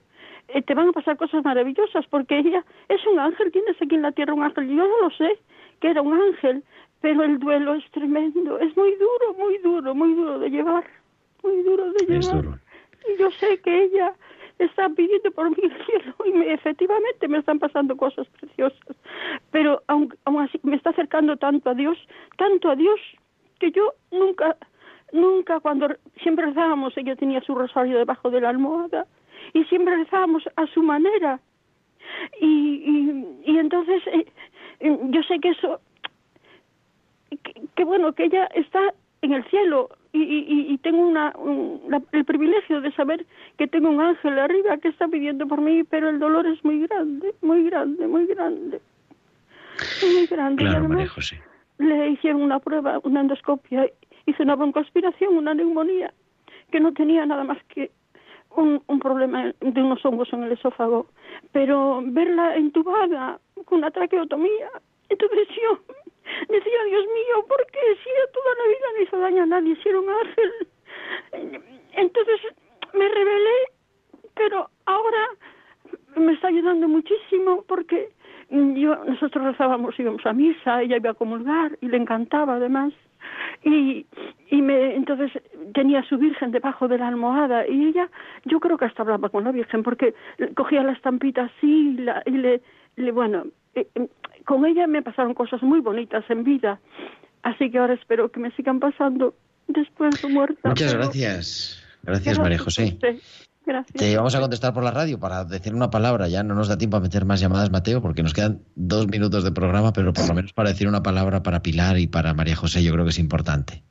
eh, 0.49 0.62
te 0.62 0.74
van 0.74 0.89
a 0.89 0.93
pasar 0.93 1.16
cosas 1.16 1.45
maravillosas, 1.45 2.07
porque 2.07 2.39
ella 2.39 2.64
es 2.89 3.05
un 3.07 3.18
ángel, 3.18 3.51
tienes 3.53 3.80
aquí 3.80 3.95
en 3.95 4.03
la 4.03 4.12
tierra 4.12 4.35
un 4.35 4.43
ángel, 4.43 4.68
yo 4.68 4.87
no 4.87 5.01
lo 5.01 5.11
sé, 5.11 5.39
que 5.80 5.89
era 5.89 6.03
un 6.03 6.12
ángel, 6.12 6.62
pero 7.01 7.22
el 7.24 7.38
duelo 7.38 7.74
es 7.74 7.90
tremendo, 7.90 8.59
es 8.59 8.76
muy 8.76 8.92
duro, 8.97 9.34
muy 9.38 9.59
duro, 9.59 9.95
muy 9.95 10.14
duro 10.14 10.38
de 10.38 10.51
llevar, 10.51 10.84
muy 11.42 11.62
duro 11.62 11.92
de 11.92 12.07
llevar. 12.07 12.36
Es 12.36 12.42
duro. 12.42 12.59
Y 13.09 13.20
yo 13.20 13.30
sé 13.32 13.61
que 13.61 13.84
ella 13.84 14.14
está 14.59 14.88
pidiendo 14.88 15.30
por 15.32 15.51
mí 15.51 15.57
el 15.62 15.84
cielo 15.84 16.14
y 16.24 16.32
me, 16.32 16.53
efectivamente 16.53 17.28
me 17.28 17.38
están 17.38 17.59
pasando 17.59 17.97
cosas 17.97 18.26
preciosas. 18.40 18.97
Pero 19.51 19.82
aun, 19.88 20.14
aun 20.24 20.42
así 20.42 20.59
me 20.62 20.76
está 20.76 20.90
acercando 20.90 21.36
tanto 21.36 21.70
a 21.70 21.74
Dios, 21.74 21.99
tanto 22.38 22.70
a 22.70 22.76
Dios, 22.76 22.99
que 23.59 23.70
yo 23.72 23.92
nunca, 24.11 24.57
nunca 25.12 25.61
cuando 25.61 25.88
re- 25.88 25.99
siempre 26.22 26.47
rezábamos, 26.47 26.97
ella 26.97 27.16
tenía 27.16 27.40
su 27.42 27.55
rosario 27.55 27.99
debajo 27.99 28.30
de 28.30 28.40
la 28.40 28.49
almohada 28.49 29.07
y 29.53 29.64
siempre 29.64 29.97
rezábamos 29.97 30.45
a 30.57 30.66
su 30.68 30.82
manera. 30.82 31.40
Y, 32.40 32.47
y, 33.47 33.53
y 33.53 33.59
entonces 33.59 34.03
eh, 34.07 34.26
eh, 34.80 34.99
yo 35.11 35.22
sé 35.24 35.40
que 35.40 35.51
eso 35.51 35.80
que, 37.39 37.55
que 37.74 37.85
bueno, 37.85 38.12
que 38.12 38.24
ella 38.24 38.47
está 38.55 38.80
en 39.22 39.32
el 39.32 39.45
cielo 39.45 39.89
y, 40.12 40.22
y, 40.22 40.72
y 40.72 40.78
tengo 40.78 41.07
una, 41.07 41.32
un- 41.37 41.80
la- 41.89 42.03
el 42.12 42.24
privilegio 42.24 42.80
de 42.80 42.93
saber 42.93 43.24
que 43.57 43.66
tengo 43.66 43.89
un 43.89 44.01
ángel 44.01 44.39
arriba 44.39 44.76
que 44.78 44.89
está 44.89 45.09
pidiendo 45.09 45.47
por 45.47 45.61
mí, 45.61 45.82
pero 45.85 46.09
el 46.11 46.18
dolor 46.18 46.47
es 46.47 46.62
muy 46.64 46.80
grande, 46.87 47.35
muy 47.43 47.64
grande, 47.64 48.07
muy 48.07 48.26
grande. 48.26 48.80
Muy 50.03 50.26
grande. 50.26 50.62
Claro, 50.62 50.78
además 50.78 50.97
María 50.97 51.09
José. 51.09 51.43
le 51.78 52.11
hicieron 52.11 52.43
una 52.43 52.59
prueba, 52.59 53.01
una 53.05 53.20
endoscopia, 53.20 53.89
hizo 54.26 54.43
una 54.43 54.57
broncoaspiración, 54.57 55.37
una 55.37 55.55
neumonía, 55.55 56.12
que 56.70 56.80
no 56.80 56.93
tenía 56.93 57.24
nada 57.26 57.45
más 57.45 57.59
que 57.68 57.91
un, 58.57 58.82
un 58.87 58.99
problema 59.01 59.53
de 59.61 59.82
unos 59.82 60.05
hongos 60.05 60.32
en 60.32 60.43
el 60.45 60.53
esófago. 60.53 61.07
Pero 61.53 62.03
verla 62.05 62.57
entubada 62.57 63.39
con 63.64 63.78
una 63.78 63.91
traqueotomía, 63.91 64.68
entonces 65.09 65.49
yo 65.49 65.78
decía, 66.48 66.84
Dios 66.88 67.04
mío, 67.04 67.46
¿por 67.48 67.66
qué 67.66 67.80
si 68.02 68.10
toda 68.32 68.54
la 68.58 68.68
vida 68.68 68.86
no 68.96 69.02
hizo 69.02 69.18
daño 69.18 69.42
a 69.42 69.46
nadie, 69.46 69.76
si 69.82 69.88
era 69.88 70.00
un 70.00 70.08
ángel? 70.10 70.52
Entonces 71.92 72.40
me 72.92 73.08
rebelé, 73.08 73.56
pero 74.34 74.68
ahora 74.86 75.28
me 76.16 76.32
está 76.32 76.48
ayudando 76.48 76.88
muchísimo 76.88 77.64
porque 77.66 78.10
yo 78.50 78.96
nosotros 79.04 79.44
rezábamos 79.44 79.98
íbamos 79.98 80.24
a 80.26 80.32
misa 80.32 80.82
ella 80.82 80.96
iba 80.96 81.10
a 81.10 81.14
comulgar 81.14 81.76
y 81.80 81.88
le 81.88 81.96
encantaba 81.96 82.54
además 82.56 82.92
y 83.64 84.06
y 84.50 84.62
me 84.62 84.94
entonces 84.94 85.32
tenía 85.72 86.02
su 86.04 86.18
virgen 86.18 86.50
debajo 86.52 86.86
de 86.86 86.98
la 86.98 87.08
almohada 87.08 87.66
y 87.66 87.86
ella 87.88 88.08
yo 88.44 88.60
creo 88.60 88.76
que 88.76 88.84
hasta 88.84 89.02
hablaba 89.02 89.28
con 89.30 89.44
la 89.44 89.50
virgen 89.52 89.82
porque 89.82 90.14
cogía 90.54 90.82
la 90.82 90.92
estampita 90.92 91.44
así 91.44 91.94
y, 91.94 92.02
la- 92.02 92.22
y 92.26 92.32
le, 92.32 92.60
le 92.96 93.10
bueno 93.12 93.44
eh, 93.74 93.88
eh, 93.94 94.08
con 94.44 94.64
ella 94.66 94.86
me 94.86 95.02
pasaron 95.02 95.34
cosas 95.34 95.62
muy 95.62 95.80
bonitas 95.80 96.24
en 96.28 96.44
vida 96.44 96.80
así 97.42 97.70
que 97.70 97.78
ahora 97.78 97.94
espero 97.94 98.30
que 98.30 98.40
me 98.40 98.50
sigan 98.52 98.80
pasando 98.80 99.34
después 99.68 100.20
de 100.22 100.28
muerta 100.28 100.68
Muchas 100.68 100.92
pero- 100.92 101.04
gracias. 101.04 101.80
Gracias, 102.02 102.38
María 102.38 102.58
José. 102.58 102.98
gracias 103.64 103.96
Te 103.96 104.14
vamos 104.14 104.34
a 104.34 104.40
contestar 104.40 104.74
por 104.74 104.84
la 104.84 104.90
radio 104.90 105.18
para 105.18 105.44
decir 105.46 105.74
una 105.74 105.88
palabra. 105.88 106.28
Ya 106.28 106.42
no 106.42 106.54
nos 106.54 106.68
da 106.68 106.76
tiempo 106.76 106.98
a 106.98 107.00
meter 107.00 107.24
más 107.24 107.40
llamadas, 107.40 107.70
Mateo, 107.70 108.02
porque 108.02 108.22
nos 108.22 108.34
quedan 108.34 108.60
dos 108.74 109.08
minutos 109.08 109.42
de 109.42 109.52
programa, 109.52 109.94
pero 109.94 110.12
por 110.12 110.28
lo 110.28 110.34
menos 110.34 110.52
para 110.52 110.68
decir 110.68 110.86
una 110.86 111.02
palabra 111.02 111.42
para 111.42 111.62
Pilar 111.62 111.98
y 111.98 112.06
para 112.06 112.34
María 112.34 112.56
José, 112.56 112.82
yo 112.82 112.92
creo 112.92 113.04
que 113.04 113.10
es 113.12 113.18
importante. 113.18 113.82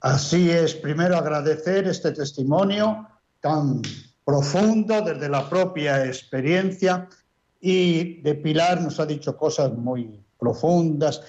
Así 0.00 0.48
es, 0.48 0.74
primero 0.76 1.16
agradecer 1.16 1.88
este 1.88 2.12
testimonio 2.12 3.08
tan 3.40 3.82
profundo 4.24 5.02
desde 5.02 5.28
la 5.28 5.48
propia 5.48 6.04
experiencia 6.06 7.08
y 7.60 8.20
de 8.22 8.34
Pilar 8.34 8.80
nos 8.80 9.00
ha 9.00 9.06
dicho 9.06 9.36
cosas 9.36 9.72
muy 9.72 10.20
profundas, 10.38 11.22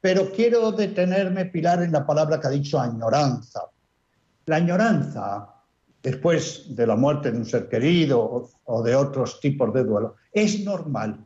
pero 0.00 0.30
quiero 0.30 0.70
detenerme, 0.70 1.46
Pilar, 1.46 1.82
en 1.82 1.92
la 1.92 2.06
palabra 2.06 2.38
que 2.38 2.46
ha 2.46 2.50
dicho 2.50 2.78
añoranza. 2.78 3.62
La 4.46 4.56
añoranza, 4.56 5.54
después 6.02 6.66
de 6.76 6.86
la 6.86 6.96
muerte 6.96 7.32
de 7.32 7.38
un 7.38 7.46
ser 7.46 7.68
querido 7.68 8.50
o, 8.64 8.82
de 8.82 8.94
otros 8.94 9.40
tipos 9.40 9.72
de 9.72 9.84
duelo, 9.84 10.16
es 10.32 10.62
normal. 10.62 11.24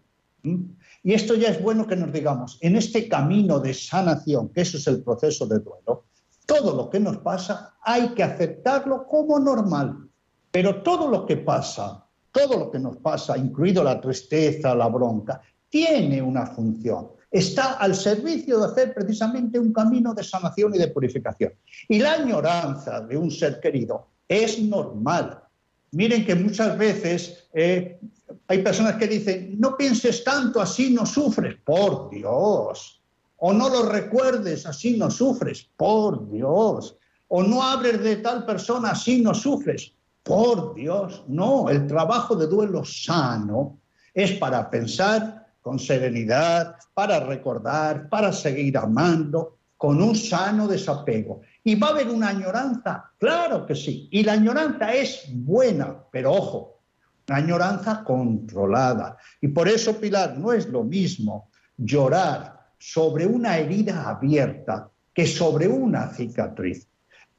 Y 1.02 1.12
esto 1.12 1.34
ya 1.34 1.48
es 1.48 1.60
bueno 1.60 1.86
que 1.86 1.96
nos 1.96 2.12
digamos, 2.12 2.58
en 2.60 2.76
este 2.76 3.08
camino 3.08 3.58
de 3.58 3.74
sanación, 3.74 4.50
que 4.50 4.60
eso 4.60 4.76
es 4.76 4.86
el 4.86 5.02
proceso 5.02 5.46
de 5.46 5.58
duelo, 5.58 6.04
todo 6.46 6.74
lo 6.74 6.88
que 6.88 7.00
nos 7.00 7.18
pasa 7.18 7.74
hay 7.82 8.14
que 8.14 8.22
aceptarlo 8.22 9.06
como 9.06 9.38
normal. 9.38 10.08
Pero 10.50 10.82
todo 10.82 11.10
lo 11.10 11.26
que 11.26 11.36
pasa, 11.36 12.07
todo 12.32 12.58
lo 12.58 12.70
que 12.70 12.78
nos 12.78 12.96
pasa, 12.98 13.36
incluido 13.36 13.82
la 13.82 14.00
tristeza, 14.00 14.74
la 14.74 14.88
bronca, 14.88 15.40
tiene 15.68 16.22
una 16.22 16.46
función. 16.46 17.08
Está 17.30 17.74
al 17.74 17.94
servicio 17.94 18.58
de 18.58 18.66
hacer 18.66 18.94
precisamente 18.94 19.58
un 19.58 19.72
camino 19.72 20.14
de 20.14 20.24
sanación 20.24 20.74
y 20.74 20.78
de 20.78 20.88
purificación. 20.88 21.52
Y 21.88 21.98
la 21.98 22.14
añoranza 22.14 23.00
de 23.02 23.16
un 23.16 23.30
ser 23.30 23.60
querido 23.60 24.08
es 24.26 24.58
normal. 24.60 25.42
Miren 25.90 26.24
que 26.24 26.34
muchas 26.34 26.76
veces 26.76 27.48
eh, 27.52 27.98
hay 28.46 28.62
personas 28.62 28.96
que 28.96 29.06
dicen, 29.06 29.56
no 29.58 29.76
pienses 29.76 30.24
tanto, 30.24 30.60
así 30.60 30.90
no 30.90 31.04
sufres. 31.04 31.56
Por 31.64 32.10
Dios. 32.10 33.02
O 33.38 33.52
no 33.52 33.68
lo 33.68 33.88
recuerdes, 33.88 34.66
así 34.66 34.96
no 34.96 35.10
sufres. 35.10 35.68
Por 35.76 36.30
Dios. 36.30 36.96
O 37.28 37.42
no 37.42 37.62
hables 37.62 38.02
de 38.02 38.16
tal 38.16 38.46
persona, 38.46 38.90
así 38.90 39.20
no 39.20 39.34
sufres. 39.34 39.92
Por 40.28 40.74
Dios. 40.74 41.24
No, 41.26 41.70
el 41.70 41.86
trabajo 41.86 42.36
de 42.36 42.46
duelo 42.46 42.84
sano 42.84 43.80
es 44.12 44.32
para 44.32 44.68
pensar 44.68 45.48
con 45.62 45.78
serenidad, 45.78 46.76
para 46.92 47.20
recordar, 47.20 48.10
para 48.10 48.30
seguir 48.30 48.76
amando, 48.76 49.56
con 49.78 50.02
un 50.02 50.14
sano 50.14 50.68
desapego. 50.68 51.40
¿Y 51.64 51.76
va 51.76 51.88
a 51.88 51.90
haber 51.92 52.08
una 52.10 52.28
añoranza? 52.28 53.10
Claro 53.18 53.64
que 53.64 53.74
sí. 53.74 54.08
Y 54.10 54.22
la 54.22 54.32
añoranza 54.34 54.92
es 54.92 55.24
buena, 55.32 55.96
pero 56.10 56.32
ojo, 56.32 56.80
una 57.28 57.38
añoranza 57.38 58.04
controlada. 58.04 59.16
Y 59.40 59.48
por 59.48 59.66
eso, 59.66 59.98
Pilar, 59.98 60.36
no 60.36 60.52
es 60.52 60.68
lo 60.68 60.84
mismo 60.84 61.48
llorar 61.76 62.72
sobre 62.78 63.26
una 63.26 63.56
herida 63.56 64.08
abierta 64.10 64.90
que 65.14 65.26
sobre 65.26 65.68
una 65.68 66.08
cicatriz. 66.08 66.86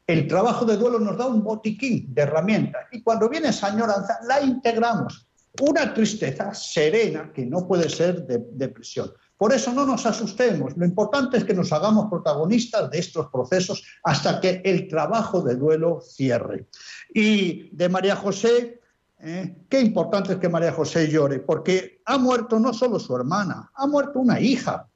El 0.10 0.28
trabajo 0.28 0.66
de 0.66 0.76
duelo 0.76 0.98
nos 1.00 1.20
da 1.20 1.28
un 1.28 1.44
botiquín 1.44 2.12
de 2.16 2.24
herramientas 2.24 2.88
y 2.92 3.04
cuando 3.04 3.30
viene 3.30 3.50
esa 3.50 3.68
añoranza 3.68 4.18
la 4.28 4.42
integramos. 4.42 5.28
Una 5.62 5.94
tristeza 5.94 6.52
serena 6.52 7.32
que 7.32 7.46
no 7.46 7.68
puede 7.68 7.88
ser 7.90 8.26
de 8.26 8.44
depresión. 8.54 9.12
Por 9.38 9.54
eso 9.54 9.72
no 9.72 9.86
nos 9.86 10.08
asustemos. 10.08 10.76
Lo 10.76 10.84
importante 10.84 11.38
es 11.38 11.44
que 11.44 11.54
nos 11.54 11.72
hagamos 11.72 12.10
protagonistas 12.10 12.90
de 12.90 12.98
estos 12.98 13.28
procesos 13.28 13.84
hasta 14.04 14.42
que 14.42 14.64
el 14.66 14.88
trabajo 14.88 15.42
de 15.42 15.54
duelo 15.54 16.02
cierre. 16.02 16.66
Y 17.14 17.70
de 17.70 17.88
María 17.88 18.16
José, 18.16 18.82
eh, 19.20 19.58
qué 19.70 19.80
importante 19.80 20.34
es 20.34 20.40
que 20.40 20.50
María 20.50 20.72
José 20.72 21.08
llore, 21.08 21.38
porque 21.38 22.02
ha 22.06 22.18
muerto 22.18 22.60
no 22.60 22.74
solo 22.74 22.98
su 22.98 23.16
hermana, 23.16 23.70
ha 23.76 23.86
muerto 23.86 24.18
una 24.18 24.40
hija, 24.40 24.88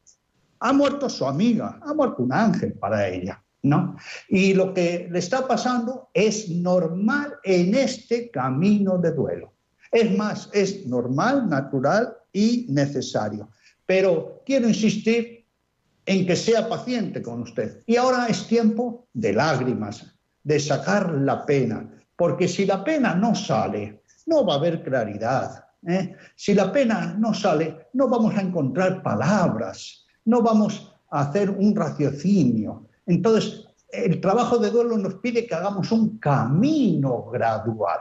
ha 0.59 0.73
muerto 0.73 1.07
su 1.07 1.27
amiga, 1.27 1.77
ha 1.83 1.93
muerto 1.93 2.23
un 2.23 2.33
ángel 2.33 2.73
para 2.73 3.07
ella. 3.07 3.43
¿No? 3.63 3.95
Y 4.27 4.53
lo 4.53 4.73
que 4.73 5.07
le 5.09 5.19
está 5.19 5.47
pasando 5.47 6.09
es 6.13 6.49
normal 6.49 7.35
en 7.43 7.73
este 7.75 8.29
camino 8.29 8.97
de 8.97 9.13
duelo. 9.13 9.53
Es 9.89 10.15
más, 10.17 10.49
es 10.53 10.85
normal, 10.85 11.49
natural 11.49 12.13
y 12.33 12.65
necesario. 12.69 13.49
Pero 13.85 14.41
quiero 14.45 14.67
insistir 14.67 15.45
en 16.05 16.25
que 16.25 16.35
sea 16.35 16.67
paciente 16.67 17.21
con 17.21 17.41
usted. 17.41 17.81
Y 17.85 17.95
ahora 17.95 18.27
es 18.27 18.47
tiempo 18.47 19.07
de 19.13 19.33
lágrimas, 19.33 20.13
de 20.43 20.59
sacar 20.59 21.11
la 21.13 21.45
pena, 21.45 21.89
porque 22.15 22.47
si 22.47 22.65
la 22.65 22.83
pena 22.83 23.15
no 23.15 23.33
sale, 23.33 24.01
no 24.25 24.45
va 24.45 24.55
a 24.55 24.57
haber 24.57 24.83
claridad. 24.83 25.65
¿eh? 25.87 26.15
Si 26.35 26.53
la 26.53 26.71
pena 26.71 27.15
no 27.17 27.33
sale, 27.33 27.87
no 27.93 28.07
vamos 28.07 28.35
a 28.35 28.41
encontrar 28.41 29.01
palabras, 29.01 30.05
no 30.25 30.41
vamos 30.41 30.93
a 31.11 31.21
hacer 31.21 31.49
un 31.49 31.75
raciocinio. 31.75 32.87
Entonces, 33.05 33.65
el 33.89 34.19
trabajo 34.19 34.57
de 34.57 34.71
duelo 34.71 34.97
nos 34.97 35.15
pide 35.15 35.45
que 35.45 35.55
hagamos 35.55 35.91
un 35.91 36.17
camino 36.17 37.25
gradual. 37.31 37.99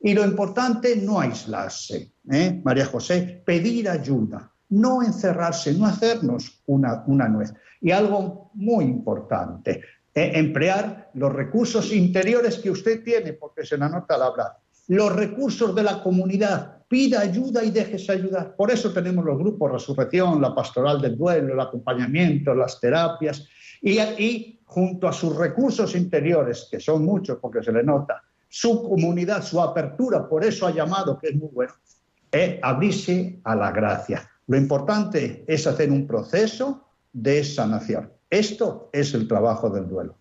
Y 0.00 0.14
lo 0.14 0.24
importante, 0.24 0.96
no 0.96 1.20
aislarse, 1.20 2.12
¿eh? 2.30 2.60
María 2.64 2.86
José, 2.86 3.42
pedir 3.44 3.88
ayuda, 3.88 4.52
no 4.70 5.02
encerrarse, 5.02 5.72
no 5.74 5.86
hacernos 5.86 6.62
una, 6.66 7.04
una 7.06 7.28
nuez. 7.28 7.54
Y 7.80 7.90
algo 7.90 8.50
muy 8.54 8.84
importante, 8.84 9.82
eh, 10.14 10.32
emplear 10.34 11.10
los 11.14 11.32
recursos 11.32 11.92
interiores 11.92 12.58
que 12.58 12.70
usted 12.70 13.02
tiene, 13.02 13.32
porque 13.32 13.64
se 13.64 13.78
la 13.78 13.88
nota 13.88 14.14
al 14.14 14.22
hablar, 14.22 14.58
los 14.88 15.14
recursos 15.14 15.74
de 15.74 15.82
la 15.82 16.02
comunidad, 16.02 16.82
pida 16.88 17.20
ayuda 17.20 17.64
y 17.64 17.70
déjese 17.70 18.12
ayudar. 18.12 18.54
Por 18.56 18.70
eso 18.70 18.92
tenemos 18.92 19.24
los 19.24 19.38
grupos 19.38 19.72
Resurrección, 19.72 20.40
la 20.40 20.54
pastoral 20.54 21.00
del 21.00 21.16
duelo, 21.16 21.54
el 21.54 21.60
acompañamiento, 21.60 22.54
las 22.54 22.78
terapias, 22.78 23.48
y, 23.84 24.00
y 24.00 24.60
junto 24.64 25.06
a 25.06 25.12
sus 25.12 25.36
recursos 25.36 25.94
interiores, 25.94 26.66
que 26.70 26.80
son 26.80 27.04
muchos 27.04 27.38
porque 27.40 27.62
se 27.62 27.70
le 27.70 27.84
nota, 27.84 28.22
su 28.48 28.82
comunidad, 28.82 29.42
su 29.42 29.60
apertura, 29.60 30.28
por 30.28 30.44
eso 30.44 30.66
ha 30.66 30.70
llamado, 30.70 31.18
que 31.18 31.28
es 31.28 31.36
muy 31.36 31.50
bueno, 31.52 31.72
abrirse 32.62 33.40
a 33.44 33.54
la 33.54 33.70
gracia. 33.70 34.28
Lo 34.46 34.56
importante 34.56 35.44
es 35.46 35.66
hacer 35.66 35.90
un 35.90 36.06
proceso 36.06 36.84
de 37.12 37.44
sanación. 37.44 38.12
Esto 38.28 38.90
es 38.92 39.14
el 39.14 39.28
trabajo 39.28 39.70
del 39.70 39.88
duelo. 39.88 40.16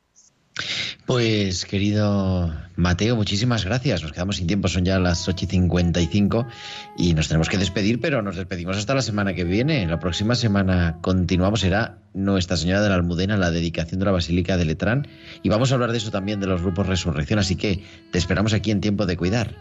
Pues 1.05 1.65
querido 1.65 2.53
Mateo, 2.77 3.17
muchísimas 3.17 3.65
gracias. 3.65 4.01
Nos 4.01 4.13
quedamos 4.13 4.37
sin 4.37 4.47
tiempo, 4.47 4.69
son 4.69 4.85
ya 4.85 4.99
las 4.99 5.27
8 5.27 5.45
y 5.45 5.47
55 5.49 6.47
y 6.97 7.13
nos 7.13 7.27
tenemos 7.27 7.49
que 7.49 7.57
despedir, 7.57 7.99
pero 7.99 8.21
nos 8.21 8.37
despedimos 8.37 8.77
hasta 8.77 8.95
la 8.95 9.01
semana 9.01 9.33
que 9.33 9.43
viene. 9.43 9.85
La 9.85 9.99
próxima 9.99 10.33
semana 10.33 10.99
continuamos, 11.01 11.59
será 11.59 11.97
Nuestra 12.13 12.55
Señora 12.55 12.81
de 12.81 12.87
la 12.87 12.95
Almudena, 12.95 13.35
la 13.35 13.51
dedicación 13.51 13.99
de 13.99 14.05
la 14.05 14.11
Basílica 14.13 14.55
de 14.55 14.63
Letrán 14.63 15.05
y 15.41 15.49
vamos 15.49 15.71
a 15.71 15.75
hablar 15.75 15.91
de 15.91 15.97
eso 15.97 16.09
también 16.09 16.39
de 16.39 16.47
los 16.47 16.61
grupos 16.61 16.87
Resurrección, 16.87 17.37
así 17.37 17.57
que 17.57 17.83
te 18.11 18.17
esperamos 18.17 18.53
aquí 18.53 18.71
en 18.71 18.79
Tiempo 18.79 19.05
de 19.05 19.17
Cuidar. 19.17 19.53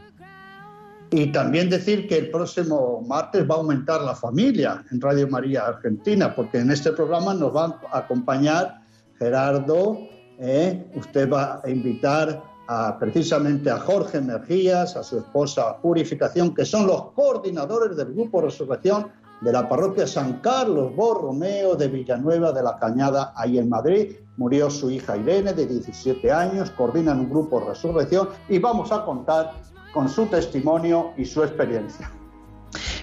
Y 1.10 1.26
también 1.32 1.68
decir 1.68 2.06
que 2.06 2.18
el 2.18 2.30
próximo 2.30 3.04
martes 3.06 3.42
va 3.50 3.56
a 3.56 3.58
aumentar 3.58 4.00
la 4.02 4.14
familia 4.14 4.84
en 4.92 5.00
Radio 5.00 5.26
María 5.28 5.66
Argentina, 5.66 6.34
porque 6.34 6.58
en 6.58 6.70
este 6.70 6.92
programa 6.92 7.34
nos 7.34 7.54
va 7.54 7.80
a 7.92 7.98
acompañar 7.98 8.80
Gerardo, 9.18 10.08
¿eh? 10.38 10.84
usted 10.94 11.30
va 11.30 11.60
a 11.62 11.70
invitar 11.70 12.42
precisamente 12.98 13.70
a 13.70 13.78
Jorge 13.78 14.20
Mejías, 14.20 14.96
a 14.96 15.02
su 15.02 15.18
esposa 15.18 15.76
Purificación, 15.78 16.54
que 16.54 16.64
son 16.64 16.86
los 16.86 17.12
coordinadores 17.12 17.96
del 17.96 18.14
Grupo 18.14 18.40
Resurrección 18.40 19.08
de 19.42 19.52
la 19.52 19.68
parroquia 19.68 20.06
San 20.06 20.34
Carlos 20.34 20.94
Borromeo 20.94 21.74
de 21.74 21.88
Villanueva 21.88 22.52
de 22.52 22.62
la 22.62 22.78
Cañada, 22.78 23.32
ahí 23.36 23.58
en 23.58 23.68
Madrid. 23.68 24.16
Murió 24.36 24.70
su 24.70 24.90
hija 24.90 25.16
Irene, 25.16 25.52
de 25.52 25.66
17 25.66 26.30
años, 26.32 26.70
coordinan 26.70 27.20
un 27.20 27.28
grupo 27.28 27.60
Resurrección 27.60 28.28
y 28.48 28.58
vamos 28.58 28.92
a 28.92 29.04
contar 29.04 29.52
con 29.92 30.08
su 30.08 30.26
testimonio 30.26 31.12
y 31.16 31.24
su 31.24 31.42
experiencia. 31.42 32.10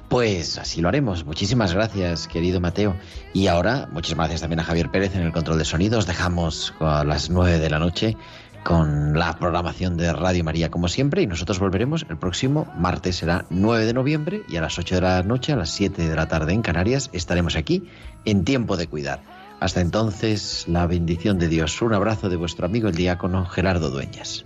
Pues 0.10 0.58
así 0.58 0.82
lo 0.82 0.90
haremos. 0.90 1.24
Muchísimas 1.24 1.74
gracias, 1.74 2.28
querido 2.28 2.60
Mateo. 2.60 2.96
Y 3.32 3.46
ahora, 3.46 3.88
muchas 3.92 4.16
gracias 4.16 4.42
también 4.42 4.60
a 4.60 4.64
Javier 4.64 4.90
Pérez 4.90 5.16
en 5.16 5.22
el 5.22 5.32
control 5.32 5.60
de 5.60 5.66
sonidos. 5.66 6.08
Dejamos 6.08 6.74
a 6.80 7.04
las 7.04 7.30
9 7.30 7.60
de 7.60 7.70
la 7.70 7.78
noche 7.78 8.18
con 8.64 9.18
la 9.18 9.38
programación 9.38 9.98
de 9.98 10.12
Radio 10.12 10.44
María 10.44 10.70
como 10.70 10.88
siempre 10.88 11.22
y 11.22 11.28
nosotros 11.28 11.60
volveremos 11.60 12.06
el 12.10 12.18
próximo 12.18 12.68
martes 12.78 13.16
será 13.16 13.46
9 13.50 13.86
de 13.86 13.94
noviembre 13.94 14.44
y 14.50 14.58
a 14.58 14.62
las 14.62 14.78
8 14.78 14.96
de 14.96 15.02
la 15.02 15.24
noche 15.24 15.54
a 15.54 15.56
las 15.56 15.70
7 15.70 16.10
de 16.10 16.16
la 16.16 16.28
tarde 16.28 16.52
en 16.54 16.62
Canarias 16.62 17.10
estaremos 17.14 17.56
aquí 17.56 17.88
en 18.26 18.44
tiempo 18.44 18.76
de 18.76 18.88
cuidar. 18.88 19.22
Hasta 19.60 19.82
entonces, 19.82 20.66
la 20.68 20.88
bendición 20.88 21.38
de 21.38 21.50
Dios. 21.50 21.82
Un 21.82 21.94
abrazo 21.94 22.30
de 22.30 22.38
vuestro 22.38 22.66
amigo 22.66 22.88
el 22.88 22.96
diácono 22.96 23.46
Gerardo 23.46 23.90
Dueñas. 23.90 24.46